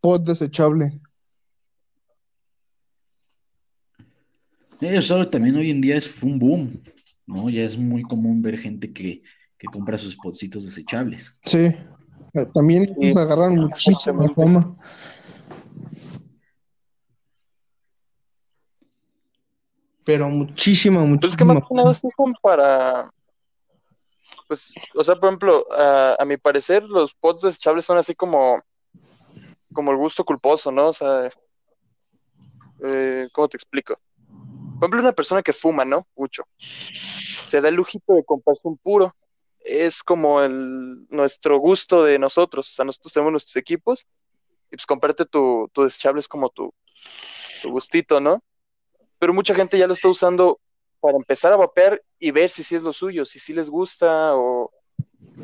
pod 0.00 0.20
desechable. 0.22 1.00
Eso 4.82 5.28
también 5.28 5.56
hoy 5.56 5.70
en 5.70 5.80
día 5.80 5.96
es 5.96 6.22
un 6.22 6.38
boom, 6.38 6.82
¿no? 7.26 7.48
Ya 7.48 7.62
es 7.62 7.78
muy 7.78 8.02
común 8.02 8.42
ver 8.42 8.58
gente 8.58 8.92
que, 8.92 9.22
que 9.56 9.68
compra 9.68 9.96
sus 9.96 10.16
potcitos 10.16 10.64
desechables. 10.64 11.36
Sí, 11.44 11.72
Eh, 12.34 12.46
también 12.52 12.88
Sí, 12.88 13.16
agarran 13.16 13.56
muchísima 13.56 14.26
fama. 14.34 14.76
Pero 20.04 20.28
muchísima, 20.28 21.06
Pues 21.20 21.32
es 21.32 21.36
que 21.36 21.44
más 21.44 21.56
muchísima 21.56 21.68
que 21.68 21.74
nada 21.74 21.94
sí 21.94 22.08
son 22.16 22.34
para, 22.42 23.10
pues, 24.48 24.74
o 24.94 25.04
sea, 25.04 25.14
por 25.14 25.28
ejemplo, 25.28 25.66
a, 25.72 26.16
a 26.18 26.24
mi 26.24 26.36
parecer 26.38 26.82
los 26.84 27.14
pots 27.14 27.42
desechables 27.42 27.84
son 27.84 27.98
así 27.98 28.14
como, 28.14 28.60
como 29.72 29.92
el 29.92 29.96
gusto 29.96 30.24
culposo, 30.24 30.72
¿no? 30.72 30.88
O 30.88 30.92
sea, 30.92 31.30
eh, 32.84 33.28
¿cómo 33.32 33.48
te 33.48 33.56
explico? 33.56 33.96
Por 34.82 34.88
ejemplo, 34.88 35.02
una 35.02 35.12
persona 35.12 35.42
que 35.42 35.52
fuma, 35.52 35.84
¿no? 35.84 36.08
Mucho. 36.16 36.42
Se 37.46 37.60
da 37.60 37.68
el 37.68 37.76
lujito 37.76 38.14
de 38.14 38.24
comprarse 38.24 38.66
un 38.66 38.76
puro. 38.76 39.14
Es 39.60 40.02
como 40.02 40.42
el, 40.42 41.06
nuestro 41.08 41.56
gusto 41.58 42.02
de 42.02 42.18
nosotros. 42.18 42.68
O 42.68 42.72
sea, 42.74 42.84
nosotros 42.84 43.12
tenemos 43.12 43.30
nuestros 43.30 43.54
equipos 43.54 44.04
y 44.72 44.74
pues 44.74 44.84
comprarte 44.84 45.24
tu, 45.24 45.70
tu 45.72 45.84
desechable 45.84 46.18
es 46.18 46.26
como 46.26 46.48
tu, 46.48 46.74
tu 47.62 47.70
gustito, 47.70 48.18
¿no? 48.18 48.42
Pero 49.20 49.32
mucha 49.32 49.54
gente 49.54 49.78
ya 49.78 49.86
lo 49.86 49.92
está 49.92 50.08
usando 50.08 50.58
para 50.98 51.16
empezar 51.16 51.52
a 51.52 51.58
vapear 51.58 52.02
y 52.18 52.32
ver 52.32 52.50
si 52.50 52.64
sí 52.64 52.74
es 52.74 52.82
lo 52.82 52.92
suyo, 52.92 53.24
si 53.24 53.38
sí 53.38 53.54
les 53.54 53.70
gusta 53.70 54.34
o, 54.34 54.72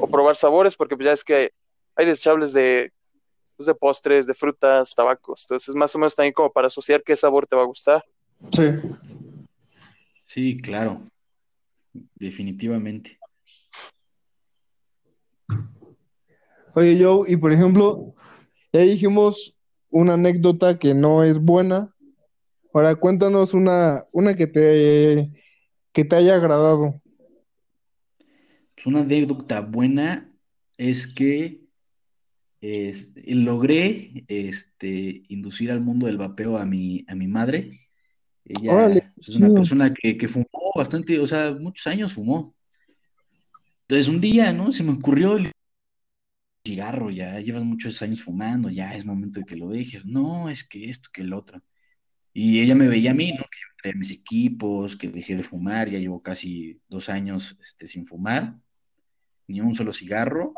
o 0.00 0.06
probar 0.08 0.34
sabores, 0.34 0.74
porque 0.74 0.96
pues 0.96 1.04
ya 1.04 1.12
es 1.12 1.22
que 1.22 1.52
hay 1.94 2.06
desechables 2.06 2.52
de, 2.52 2.92
pues, 3.56 3.68
de 3.68 3.74
postres, 3.76 4.26
de 4.26 4.34
frutas, 4.34 4.96
tabacos. 4.96 5.44
Entonces, 5.44 5.76
más 5.76 5.94
o 5.94 5.98
menos 6.00 6.16
también 6.16 6.32
como 6.32 6.50
para 6.50 6.66
asociar 6.66 7.04
qué 7.04 7.14
sabor 7.14 7.46
te 7.46 7.54
va 7.54 7.62
a 7.62 7.66
gustar. 7.66 8.04
Sí. 8.50 8.64
Sí, 10.28 10.58
claro, 10.58 11.10
definitivamente. 12.14 13.18
Oye, 16.74 17.02
Joe, 17.02 17.30
y 17.30 17.36
por 17.38 17.50
ejemplo, 17.50 18.14
ya 18.72 18.80
dijimos 18.80 19.56
una 19.88 20.14
anécdota 20.14 20.78
que 20.78 20.94
no 20.94 21.24
es 21.24 21.38
buena. 21.38 21.94
Ahora 22.74 22.94
cuéntanos 22.94 23.54
una, 23.54 24.04
una 24.12 24.36
que 24.36 24.46
te, 24.46 25.32
que 25.92 26.04
te 26.04 26.16
haya 26.16 26.34
agradado. 26.34 27.00
Pues 28.74 28.86
una 28.86 29.00
anécdota 29.00 29.62
buena 29.62 30.30
es 30.76 31.06
que 31.06 31.62
logré 32.60 34.24
este, 34.28 35.22
inducir 35.28 35.72
al 35.72 35.80
mundo 35.80 36.06
del 36.06 36.18
vapeo 36.18 36.58
a 36.58 36.66
mi, 36.66 37.06
a 37.08 37.14
mi 37.14 37.28
madre. 37.28 37.72
Órale, 38.68 38.94
Ella 38.94 39.12
es 39.16 39.28
una 39.36 39.52
persona 39.52 39.92
que, 39.94 40.16
que 40.16 40.28
fumó 40.28 40.72
bastante, 40.74 41.18
o 41.18 41.26
sea, 41.26 41.52
muchos 41.52 41.86
años 41.86 42.12
fumó. 42.12 42.54
Entonces 43.82 44.08
un 44.08 44.20
día, 44.20 44.52
¿no? 44.52 44.72
Se 44.72 44.82
me 44.82 44.92
ocurrió 44.92 45.36
el 45.36 45.50
cigarro, 46.64 47.10
ya 47.10 47.40
llevas 47.40 47.64
muchos 47.64 48.02
años 48.02 48.22
fumando, 48.22 48.68
ya 48.68 48.94
es 48.94 49.04
momento 49.04 49.40
de 49.40 49.46
que 49.46 49.56
lo 49.56 49.68
dejes. 49.68 50.04
No, 50.04 50.48
es 50.50 50.64
que 50.64 50.90
esto, 50.90 51.08
que 51.12 51.22
el 51.22 51.32
otro. 51.32 51.62
Y 52.34 52.60
ella 52.60 52.74
me 52.74 52.88
veía 52.88 53.12
a 53.12 53.14
mí, 53.14 53.32
¿no? 53.32 53.38
Que 53.44 53.58
yo 53.62 53.76
traía 53.82 53.96
mis 53.96 54.10
equipos, 54.10 54.96
que 54.96 55.08
dejé 55.08 55.36
de 55.36 55.42
fumar, 55.42 55.88
ya 55.88 55.98
llevo 55.98 56.22
casi 56.22 56.80
dos 56.88 57.08
años 57.08 57.58
este, 57.64 57.88
sin 57.88 58.06
fumar, 58.06 58.56
ni 59.46 59.60
un 59.60 59.74
solo 59.74 59.92
cigarro. 59.92 60.54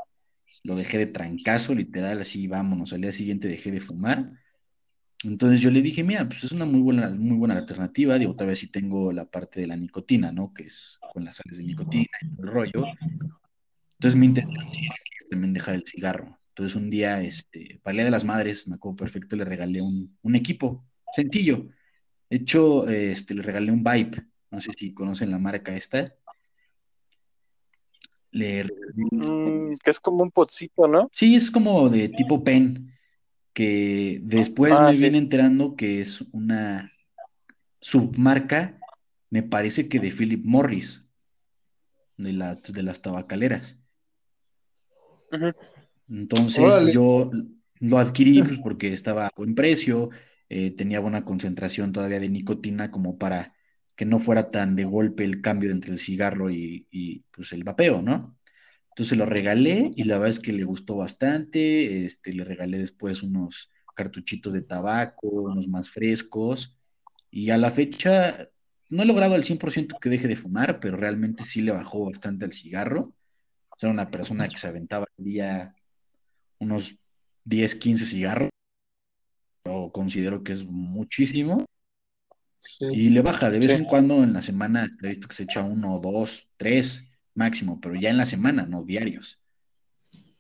Lo 0.65 0.75
dejé 0.77 0.99
de 0.99 1.07
trancazo, 1.07 1.75
literal, 1.75 2.21
así 2.21 2.49
vámonos. 2.49 2.93
Al 2.93 3.03
día 3.03 3.13
siguiente 3.13 3.49
dejé 3.49 3.71
de 3.71 3.81
fumar. 3.81 4.33
Entonces 5.25 5.61
yo 5.61 5.71
le 5.71 5.83
dije, 5.83 6.03
mira, 6.03 6.27
pues 6.27 6.45
es 6.45 6.53
una 6.53 6.65
muy 6.65 6.81
buena, 6.81 7.11
muy 7.11 7.37
buena 7.37 7.57
alternativa. 7.57 8.19
Digo, 8.19 8.35
todavía 8.35 8.57
sí 8.57 8.69
tengo 8.69 9.13
la 9.13 9.27
parte 9.27 9.61
de 9.61 9.67
la 9.67 9.77
nicotina, 9.77 10.33
¿no? 10.33 10.55
Que 10.55 10.65
es 10.65 10.99
con 11.13 11.25
las 11.25 11.37
sales 11.37 11.59
de 11.59 11.65
nicotina 11.65 12.07
y 12.23 12.29
todo 12.37 12.47
el 12.47 12.53
rollo. 12.53 12.85
Entonces 13.99 14.21
era 14.39 14.47
que 14.47 15.29
también 15.31 15.53
dejar 15.53 15.75
el 15.75 15.85
cigarro. 15.87 16.39
Entonces 16.49 16.75
un 16.75 16.89
día, 16.89 17.21
este, 17.23 17.81
para 17.83 17.93
el 17.93 17.97
Día 17.99 18.05
de 18.07 18.11
las 18.11 18.25
Madres, 18.25 18.67
me 18.67 18.77
acuerdo 18.77 18.97
perfecto, 18.97 19.37
le 19.37 19.45
regalé 19.45 19.83
un, 19.83 20.17
un 20.23 20.35
equipo 20.37 20.87
sencillo. 21.15 21.69
De 22.31 22.39
hecho, 22.39 22.89
este, 22.89 23.35
le 23.35 23.43
regalé 23.43 23.73
un 23.73 23.85
Vibe. 23.85 24.27
No 24.51 24.61
sé 24.61 24.73
si 24.77 24.95
conocen 24.95 25.31
la 25.31 25.39
marca 25.39 25.77
esta. 25.77 26.15
Le 28.33 28.65
Mm, 28.95 29.75
que 29.83 29.91
es 29.91 30.01
como 30.01 30.23
un 30.23 30.31
potcito, 30.31 30.87
¿no? 30.89 31.11
Sí, 31.13 31.35
es 31.35 31.51
como 31.51 31.89
de 31.89 32.09
tipo 32.09 32.43
pen, 32.43 32.90
que 33.53 34.21
después 34.23 34.73
Ah, 34.73 34.89
me 34.89 34.95
sí, 34.95 35.03
vine 35.05 35.13
sí. 35.13 35.19
enterando 35.19 35.77
que 35.77 36.01
es 36.01 36.23
una 36.33 36.91
submarca, 37.81 38.79
me 39.31 39.43
parece 39.43 39.89
que 39.89 40.01
de 40.01 40.11
Philip 40.11 40.45
Morris, 40.45 41.09
de 42.17 42.33
la, 42.33 42.55
de 42.57 42.83
las 42.83 43.03
tabacaleras. 43.03 43.87
Entonces 46.09 46.63
Órale. 46.63 46.93
yo 46.93 47.31
lo 47.81 47.99
adquirí 47.99 48.43
pues, 48.43 48.59
porque 48.59 48.93
estaba 48.93 49.27
a 49.27 49.33
buen 49.37 49.55
precio, 49.55 50.11
eh, 50.49 50.73
tenía 50.73 51.01
buena 51.01 51.25
concentración 51.25 51.93
todavía 51.93 52.21
de 52.21 52.29
nicotina 52.29 52.91
como 52.91 53.19
para 53.19 53.55
que 53.97 54.05
no 54.05 54.19
fuera 54.19 54.51
tan 54.51 54.77
de 54.77 54.85
golpe 54.85 55.25
el 55.25 55.41
cambio 55.41 55.71
entre 55.71 55.93
el 55.93 55.99
cigarro 55.99 56.51
y, 56.51 56.87
y, 56.91 57.21
pues 57.31 57.53
el 57.53 57.65
vapeo, 57.65 58.03
¿no? 58.03 58.39
Entonces 58.91 59.17
lo 59.17 59.27
regalé 59.27 59.93
y 59.95 60.05
la 60.05 60.17
verdad 60.17 60.31
es 60.31 60.41
que 60.41 60.53
le 60.53 60.65
gustó 60.65 60.97
bastante, 60.97 62.05
este, 62.05 62.33
le 62.33 62.45
regalé 62.45 62.79
después 62.79 63.23
unos 63.23 63.71
cartuchitos 63.95 64.53
de 64.53 64.63
tabaco, 64.63 65.29
unos 65.29 65.69
más 65.69 65.91
frescos 65.91 66.77
y 67.31 67.51
a 67.51 67.59
la 67.59 67.71
fecha 67.71 68.49
no 68.89 69.05
he 69.05 69.07
logrado 69.07 69.35
al 69.37 69.45
100% 69.45 69.99
que 70.01 70.11
deje 70.11 70.27
de 70.27 70.37
fumar, 70.37 70.81
pero 70.81 70.97
realmente 70.97 71.45
sí 71.45 71.63
le 71.63 71.71
bajó 71.71 72.07
bastante 72.07 72.45
al 72.45 72.53
cigarro. 72.53 73.15
Era 73.81 73.93
una 73.93 74.11
persona 74.11 74.49
que 74.49 74.59
se 74.59 74.67
aventaba 74.67 75.07
al 75.17 75.25
día 75.25 75.75
unos 76.59 76.99
10, 77.45 77.77
15 77.77 78.05
cigarros. 78.05 78.51
Yo 79.65 79.91
considero 79.93 80.43
que 80.43 80.53
es 80.53 80.65
muchísimo. 80.65 81.65
Y 82.81 83.11
le 83.11 83.23
baja 83.23 83.49
de 83.51 83.61
vez 83.61 83.71
en 83.71 83.85
cuando 83.85 84.23
en 84.23 84.33
la 84.33 84.43
semana, 84.43 84.89
he 85.03 85.09
visto 85.09 85.29
que 85.29 85.35
se 85.35 85.45
echa 85.45 85.63
uno, 85.63 85.99
dos, 86.01 86.49
tres 86.57 87.10
máximo, 87.35 87.81
pero 87.81 87.95
ya 87.95 88.11
en 88.11 88.17
la 88.17 88.27
semana, 88.27 88.67
no 88.67 88.85
diarios. 88.85 89.41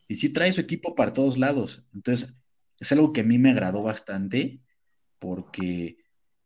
Y 0.09 0.16
sí 0.16 0.30
trae 0.30 0.53
su 0.53 0.61
equipo 0.61 0.95
para 0.95 1.12
todos 1.12 1.38
lados. 1.38 1.84
Entonces, 1.95 2.34
es 2.78 2.93
algo 2.93 3.12
que 3.12 3.20
a 3.20 3.24
mí 3.24 3.38
me 3.38 3.51
agradó 3.51 3.82
bastante 3.82 4.61
porque, 5.18 5.99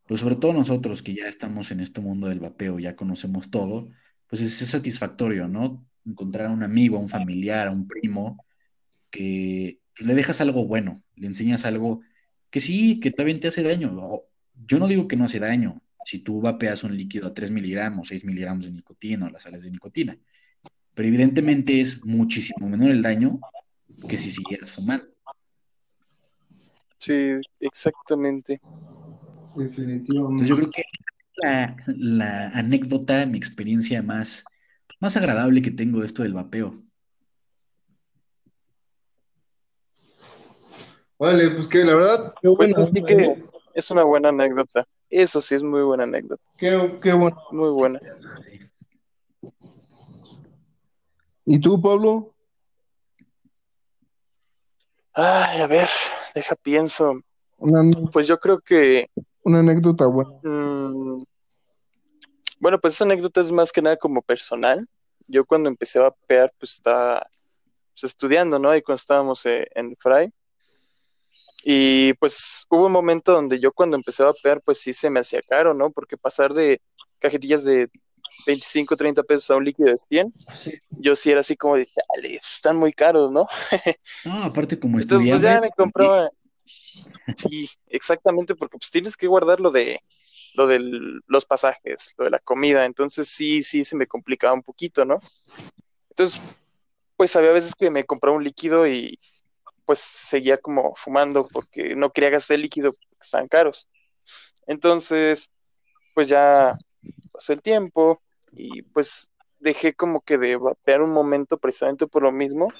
pues 0.07 0.21
sobre 0.21 0.37
todo 0.37 0.53
nosotros 0.53 1.03
que 1.03 1.15
ya 1.15 1.27
estamos 1.29 1.71
en 1.71 1.81
este 1.81 2.01
mundo 2.01 2.29
del 2.29 2.41
vapeo, 2.41 2.79
ya 2.79 2.97
conocemos 2.97 3.51
todo, 3.51 3.89
pues 4.29 4.43
es, 4.43 4.55
satisfactorio, 4.69 5.49
¿no? 5.49 5.87
Encontrar 6.05 6.47
a 6.47 6.53
un 6.53 6.63
amigo, 6.63 6.97
a 6.97 7.01
un 7.01 7.09
familiar, 7.09 7.69
a 7.69 7.73
un 7.73 7.87
primo, 7.87 8.45
que 9.11 9.79
le 9.99 10.15
dejas 10.15 10.41
algo 10.41 10.67
bueno, 10.67 11.03
le 11.15 11.29
enseñas 11.29 11.65
algo 11.65 12.03
que 12.51 12.61
sí, 12.61 13.01
que 13.01 13.13
también 13.13 13.41
te 13.41 13.49
hace 13.49 13.63
daño. 13.63 14.25
Yo 14.67 14.79
no 14.79 14.89
digo 14.89 15.09
que 15.09 15.17
no 15.17 15.25
hace 15.25 15.39
daño, 15.39 15.81
si 16.05 16.21
tú 16.21 16.41
vapeas 16.41 16.85
un 16.85 16.97
líquido 16.97 17.29
a 17.29 17.35
3 17.35 17.51
miligramos, 17.51 18.09
6 18.09 18.25
miligramos 18.25 18.67
de 18.67 18.73
nicotina 18.73 19.27
o 19.27 19.31
las 19.31 19.43
sales 19.43 19.63
de 19.63 19.71
nicotina, 19.71 20.17
pero 20.95 21.09
evidentemente 21.09 21.81
es 21.81 22.05
muchísimo 22.05 22.69
menor 22.69 22.91
el 22.91 23.03
daño 23.03 23.41
que 24.09 24.19
si 24.19 24.31
siguieras 24.31 24.73
fumando. 24.73 25.07
Sí, 26.99 27.41
exactamente. 27.61 28.61
Definitivamente. 29.57 30.47
yo 30.47 30.57
creo 30.57 30.71
que 30.71 30.83
la, 31.37 31.77
la, 31.87 32.49
anécdota, 32.51 33.27
mi 33.27 33.39
experiencia 33.39 34.03
más, 34.03 34.45
más 35.01 35.17
agradable 35.17 35.63
que 35.63 35.71
tengo 35.71 36.01
de 36.01 36.07
esto 36.07 36.23
del 36.23 36.35
vapeo. 36.35 36.83
Vale, 41.19 41.51
pues 41.51 41.69
que 41.69 41.85
la 41.85 41.95
verdad, 41.95 42.35
pues 42.57 42.75
que 43.07 43.45
es 43.75 43.91
una 43.91 44.03
buena 44.05 44.31
anécdota. 44.31 44.87
Eso 45.17 45.41
sí 45.41 45.55
es 45.55 45.63
muy 45.63 45.83
buena 45.83 46.03
anécdota. 46.03 46.43
Qué, 46.59 46.99
qué 47.01 47.13
bueno. 47.13 47.41
Muy 47.53 47.71
buena. 47.71 48.01
¿Y 51.47 51.61
tú, 51.61 51.81
Pablo? 51.81 52.35
Ay, 55.13 55.61
a 55.61 55.69
ver, 55.69 55.89
deja 56.35 56.57
pienso. 56.57 57.21
pues 58.13 58.27
yo 58.27 58.41
creo 58.41 58.59
que. 58.59 59.09
Una 59.45 59.61
anécdota 59.61 60.05
buena. 60.07 60.33
Mm, 60.43 61.23
bueno, 62.59 62.81
pues 62.81 62.95
esa 62.95 63.05
anécdota 63.05 63.41
es 63.41 63.53
más 63.53 63.71
que 63.71 63.83
nada 63.83 63.97
como 63.97 64.21
personal. 64.21 64.85
Yo 65.29 65.45
cuando 65.45 65.69
empecé 65.69 66.01
a 66.01 66.03
vapear, 66.03 66.53
pues 66.59 66.73
estaba 66.73 67.25
pues, 67.93 68.03
estudiando, 68.03 68.59
¿no? 68.59 68.75
Y 68.75 68.83
cuando 68.83 68.97
estábamos 68.97 69.47
eh, 69.47 69.69
en 69.77 69.95
Fray. 69.97 70.33
Y 71.67 72.13
pues 72.15 72.67
hubo 72.69 72.87
un 72.87 72.93
momento 72.93 73.33
donde 73.33 73.59
yo 73.59 73.73
cuando 73.73 73.97
empecé 73.97 74.23
a 74.23 74.27
vapear, 74.27 74.61
pues 74.61 74.79
sí 74.79 74.93
se 74.93 75.09
me 75.09 75.21
hacía 75.21 75.41
caro, 75.41 75.73
¿no? 75.73 75.91
Porque 75.91 76.19
pasar 76.19 76.53
de 76.53 76.81
cajetillas 77.19 77.65
de 77.65 77.89
25, 78.47 78.97
30 78.97 79.23
pesos 79.23 79.51
a 79.51 79.57
un 79.57 79.65
líquido 79.65 79.89
de 79.89 79.97
100, 79.97 80.35
yo 80.91 81.17
sí 81.17 81.31
era 81.31 81.41
así 81.41 81.57
como 81.57 81.77
de, 81.77 81.87
dale, 82.15 82.37
están 82.37 82.77
muy 82.77 82.93
caros, 82.93 83.33
¿no? 83.33 83.47
no, 84.27 84.43
aparte 84.43 84.79
como 84.79 85.01
Entonces, 85.01 85.29
pues 85.29 85.41
ya 85.41 85.61
me 85.61 85.71
compraba. 85.71 86.29
Sí, 87.37 87.71
exactamente, 87.89 88.55
porque 88.55 88.77
pues 88.77 88.91
tienes 88.91 89.17
que 89.17 89.27
guardar 89.27 89.61
lo 89.61 89.71
de 89.71 90.01
lo 90.55 90.67
de 90.67 90.81
los 91.27 91.47
pasajes, 91.47 92.15
lo 92.17 92.27
de 92.27 92.31
la 92.31 92.39
comida, 92.39 92.85
entonces 92.85 93.29
sí, 93.29 93.63
sí 93.63 93.85
se 93.85 93.97
me 93.97 94.07
complicaba 94.07 94.55
un 94.55 94.63
poquito, 94.63 95.05
¿no? 95.05 95.19
Entonces, 96.11 96.41
pues 97.17 97.35
había 97.35 97.53
veces 97.53 97.75
que 97.75 97.91
me 97.91 98.05
compraba 98.05 98.37
un 98.37 98.45
líquido 98.45 98.87
y 98.87 99.19
pues 99.85 100.01
seguía 100.01 100.59
como 100.59 100.95
fumando 100.97 101.47
porque 101.53 101.95
no 101.95 102.11
quería 102.11 102.31
gastar 102.31 102.59
líquido 102.59 102.93
porque 102.93 103.17
estaban 103.21 103.49
caros. 103.49 103.89
Entonces, 104.67 105.51
pues 106.15 106.29
ya 106.29 106.75
pasó 107.33 107.53
el 107.53 107.63
tiempo 107.63 108.23
y 108.53 108.83
pues 108.83 109.31
dejé 109.59 109.95
como 109.95 110.21
que 110.21 110.39
de 110.39 110.57
vapear 110.57 111.03
un 111.03 111.13
momento 111.13 111.59
precisamente 111.59 112.07
por 112.07 112.23
lo 112.23 112.33
mismo. 112.33 112.73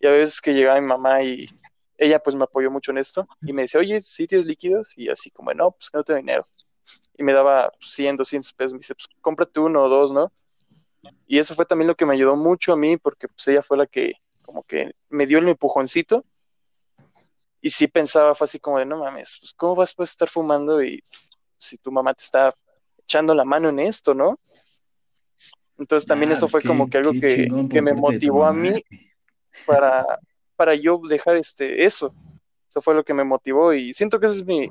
Y 0.00 0.06
a 0.06 0.10
veces 0.10 0.40
que 0.40 0.54
llegaba 0.54 0.80
mi 0.80 0.86
mamá 0.86 1.22
y 1.22 1.48
ella 1.96 2.20
pues 2.20 2.36
me 2.36 2.44
apoyó 2.44 2.70
mucho 2.70 2.92
en 2.92 2.98
esto 2.98 3.26
y 3.42 3.52
me 3.52 3.62
decía, 3.62 3.80
oye, 3.80 4.00
¿sí 4.00 4.26
tienes 4.26 4.46
líquidos? 4.46 4.92
Y 4.96 5.08
así 5.08 5.30
como, 5.30 5.52
no, 5.52 5.72
pues 5.72 5.90
que 5.90 5.98
no 5.98 6.04
tengo 6.04 6.18
dinero. 6.18 6.48
Y 7.16 7.22
me 7.22 7.32
daba 7.32 7.72
100, 7.80 8.16
200 8.16 8.52
pesos. 8.52 8.72
Me 8.72 8.78
dice, 8.78 8.94
pues 8.94 9.08
cómprate 9.20 9.60
uno 9.60 9.82
o 9.82 9.88
dos, 9.88 10.12
¿no? 10.12 10.32
Y 11.26 11.38
eso 11.38 11.54
fue 11.54 11.66
también 11.66 11.88
lo 11.88 11.96
que 11.96 12.06
me 12.06 12.14
ayudó 12.14 12.36
mucho 12.36 12.72
a 12.72 12.76
mí 12.76 12.96
porque 12.96 13.28
pues 13.28 13.46
ella 13.48 13.62
fue 13.62 13.76
la 13.76 13.86
que 13.86 14.12
como 14.48 14.62
que 14.62 14.92
me 15.10 15.26
dio 15.26 15.40
el 15.40 15.48
empujoncito. 15.48 16.24
Y 17.60 17.68
sí 17.68 17.86
pensaba, 17.86 18.34
fue 18.34 18.46
así 18.46 18.58
como 18.58 18.78
de, 18.78 18.86
no 18.86 18.98
mames, 18.98 19.36
pues 19.38 19.52
¿cómo 19.52 19.76
vas 19.76 19.94
a 19.98 20.02
estar 20.04 20.28
fumando 20.30 20.82
y 20.82 21.04
si 21.58 21.76
tu 21.76 21.92
mamá 21.92 22.14
te 22.14 22.22
está 22.22 22.54
echando 22.96 23.34
la 23.34 23.44
mano 23.44 23.68
en 23.68 23.78
esto, 23.78 24.14
¿no? 24.14 24.38
Entonces 25.76 26.06
también 26.08 26.32
eso 26.32 26.48
fue 26.48 26.62
como 26.62 26.88
que 26.88 26.96
algo 26.96 27.12
que, 27.12 27.46
me 27.82 27.92
motivó 27.92 28.46
a 28.46 28.54
mí 28.54 28.82
para, 29.66 30.18
para 30.56 30.74
yo 30.74 30.98
dejar 31.06 31.36
este, 31.36 31.84
eso. 31.84 32.14
Eso 32.70 32.80
fue 32.80 32.94
lo 32.94 33.04
que 33.04 33.12
me 33.12 33.24
motivó 33.24 33.74
y 33.74 33.92
siento 33.92 34.18
que 34.18 34.28
esa 34.28 34.36
es 34.36 34.46
mi, 34.46 34.70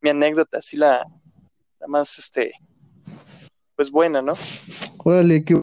mi 0.00 0.10
anécdota, 0.10 0.58
así 0.58 0.78
la, 0.78 1.06
la 1.78 1.86
más, 1.88 2.18
este, 2.18 2.54
pues 3.76 3.90
buena, 3.90 4.22
¿no? 4.22 4.34
Órale, 5.04 5.44
qué... 5.44 5.60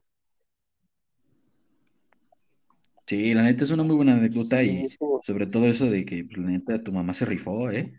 Sí, 3.12 3.34
la 3.34 3.42
neta 3.42 3.62
es 3.62 3.70
una 3.70 3.82
muy 3.82 3.94
buena 3.94 4.14
anécdota 4.14 4.62
y 4.62 4.86
sobre 5.22 5.46
todo 5.46 5.66
eso 5.66 5.84
de 5.84 6.06
que 6.06 6.24
pues, 6.24 6.38
la 6.38 6.48
neta 6.48 6.82
tu 6.82 6.92
mamá 6.92 7.12
se 7.12 7.26
rifó, 7.26 7.70
¿eh? 7.70 7.92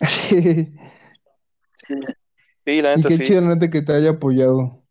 Sí. 0.00 0.72
sí. 1.74 1.94
Sí, 2.64 2.80
la 2.80 2.96
neta 2.96 3.12
y 3.12 3.18
qué 3.18 3.26
chido, 3.26 3.42
la 3.42 3.54
neta, 3.54 3.68
que 3.68 3.82
te 3.82 3.92
haya 3.92 4.12
apoyado. 4.12 4.82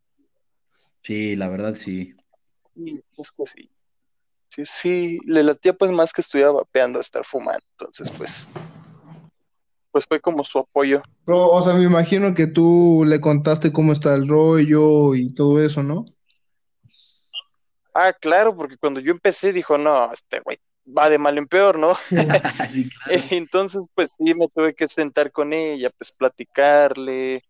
Sí, 1.01 1.35
la 1.35 1.49
verdad 1.49 1.73
sí. 1.77 2.13
Sí, 2.75 3.01
es 3.17 3.31
que 3.31 3.45
sí. 3.47 3.71
Sí, 4.49 4.65
sí, 4.65 5.19
le 5.25 5.41
latía 5.41 5.73
pues 5.73 5.89
más 5.89 6.13
que 6.13 6.21
estuviera 6.21 6.51
vapeando 6.51 6.99
a 6.99 7.01
estar 7.01 7.25
fumando, 7.25 7.65
entonces 7.71 8.11
pues, 8.15 8.47
pues 9.91 10.05
fue 10.07 10.19
como 10.19 10.43
su 10.43 10.59
apoyo. 10.59 11.01
Pero, 11.25 11.49
o 11.49 11.63
sea, 11.63 11.73
me 11.73 11.85
imagino 11.85 12.35
que 12.35 12.45
tú 12.45 13.03
le 13.03 13.19
contaste 13.19 13.73
cómo 13.73 13.93
está 13.93 14.13
el 14.13 14.27
rollo 14.27 15.15
y 15.15 15.33
todo 15.33 15.59
eso, 15.59 15.81
¿no? 15.81 16.05
Ah, 17.93 18.13
claro, 18.13 18.55
porque 18.55 18.77
cuando 18.77 18.99
yo 18.99 19.11
empecé 19.11 19.53
dijo, 19.53 19.77
no, 19.77 20.11
este 20.11 20.39
güey 20.39 20.59
va 20.85 21.09
de 21.09 21.17
mal 21.17 21.37
en 21.37 21.47
peor, 21.47 21.77
¿no? 21.77 21.95
sí, 22.69 22.89
claro. 22.89 23.23
Entonces, 23.31 23.83
pues 23.93 24.15
sí, 24.17 24.33
me 24.33 24.47
tuve 24.49 24.73
que 24.73 24.87
sentar 24.87 25.31
con 25.31 25.53
ella, 25.53 25.89
pues 25.97 26.11
platicarle, 26.11 27.43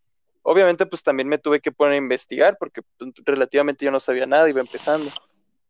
Obviamente, 0.44 0.86
pues 0.86 1.02
también 1.04 1.30
me 1.30 1.38
tuve 1.38 1.62
que 1.62 1.72
poner 1.72 1.94
a 1.94 1.98
investigar 1.98 2.58
porque 2.58 2.82
pues, 2.98 3.12
relativamente 3.26 3.86
yo 3.86 3.92
no 3.92 4.00
sabía 4.00 4.26
nada, 4.26 4.50
iba 4.50 4.60
empezando. 4.60 5.10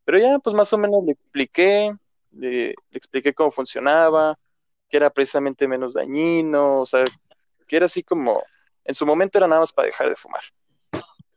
Pero 0.04 0.18
ya, 0.18 0.40
pues 0.40 0.56
más 0.56 0.74
o 0.74 0.78
menos 0.80 1.04
le 1.06 1.12
expliqué, 1.14 1.94
le, 2.32 2.74
expliqué 2.92 3.34
cómo 3.34 3.52
funcionaba, 3.52 4.36
que 4.90 4.98
era 4.98 5.12
precisamente 5.12 5.68
menos 5.68 5.94
dañino, 5.94 6.82
o 6.82 6.86
sea, 6.88 7.06
que 7.68 7.76
era 7.76 7.86
así 7.86 8.04
como, 8.04 8.42
en 8.84 8.96
su 8.96 9.06
momento 9.06 9.38
era 9.38 9.48
nada 9.48 9.62
más 9.62 9.72
para 9.72 9.86
dejar 9.86 10.10
de 10.10 10.16
fumar. 10.16 10.42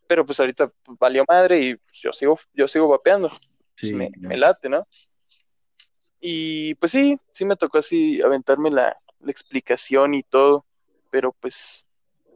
Pero 0.09 0.25
pues 0.25 0.39
ahorita 0.41 0.73
valió 1.01 1.25
madre 1.29 1.61
y 1.61 1.77
pues, 1.77 2.01
yo 2.01 2.13
sigo, 2.13 2.39
yo 2.55 2.69
sigo 2.69 2.89
vapeando. 2.89 3.31
Pues, 3.79 3.93
me, 3.93 4.11
me, 4.19 4.37
late, 4.37 4.69
¿no? 4.69 4.87
Y 6.21 6.75
pues 6.77 6.93
sí, 6.93 7.17
sí 7.33 7.45
me 7.45 7.57
tocó 7.57 7.79
así 7.79 8.23
aventarme 8.23 8.71
la, 8.71 8.97
la 9.21 9.31
explicación 9.31 10.15
y 10.15 10.23
todo, 10.23 10.65
pero 11.11 11.33
pues 11.41 11.87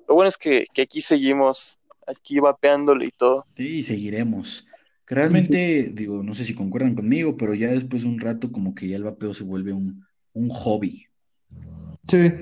lo 0.08 0.14
bueno 0.16 0.28
es 0.28 0.36
que, 0.36 0.66
aquí 0.82 1.00
seguimos, 1.00 1.78
aquí 2.06 2.40
vapeándole 2.40 3.06
y 3.06 3.10
todo. 3.10 3.46
Sí, 3.56 3.82
seguiremos. 3.82 4.66
realmente, 5.06 5.90
digo, 5.92 6.22
no 6.22 6.34
sé 6.34 6.44
si 6.44 6.54
concuerdan 6.54 6.94
conmigo, 6.94 7.36
pero 7.36 7.54
ya 7.54 7.68
después 7.68 8.02
de 8.02 8.08
un 8.08 8.20
rato 8.20 8.50
como 8.52 8.74
que 8.74 8.88
ya 8.88 8.96
el 8.96 9.04
vapeo 9.04 9.34
se 9.34 9.44
vuelve 9.44 9.72
un, 9.72 10.04
hobby. 10.50 11.04
Sí. 12.08 12.32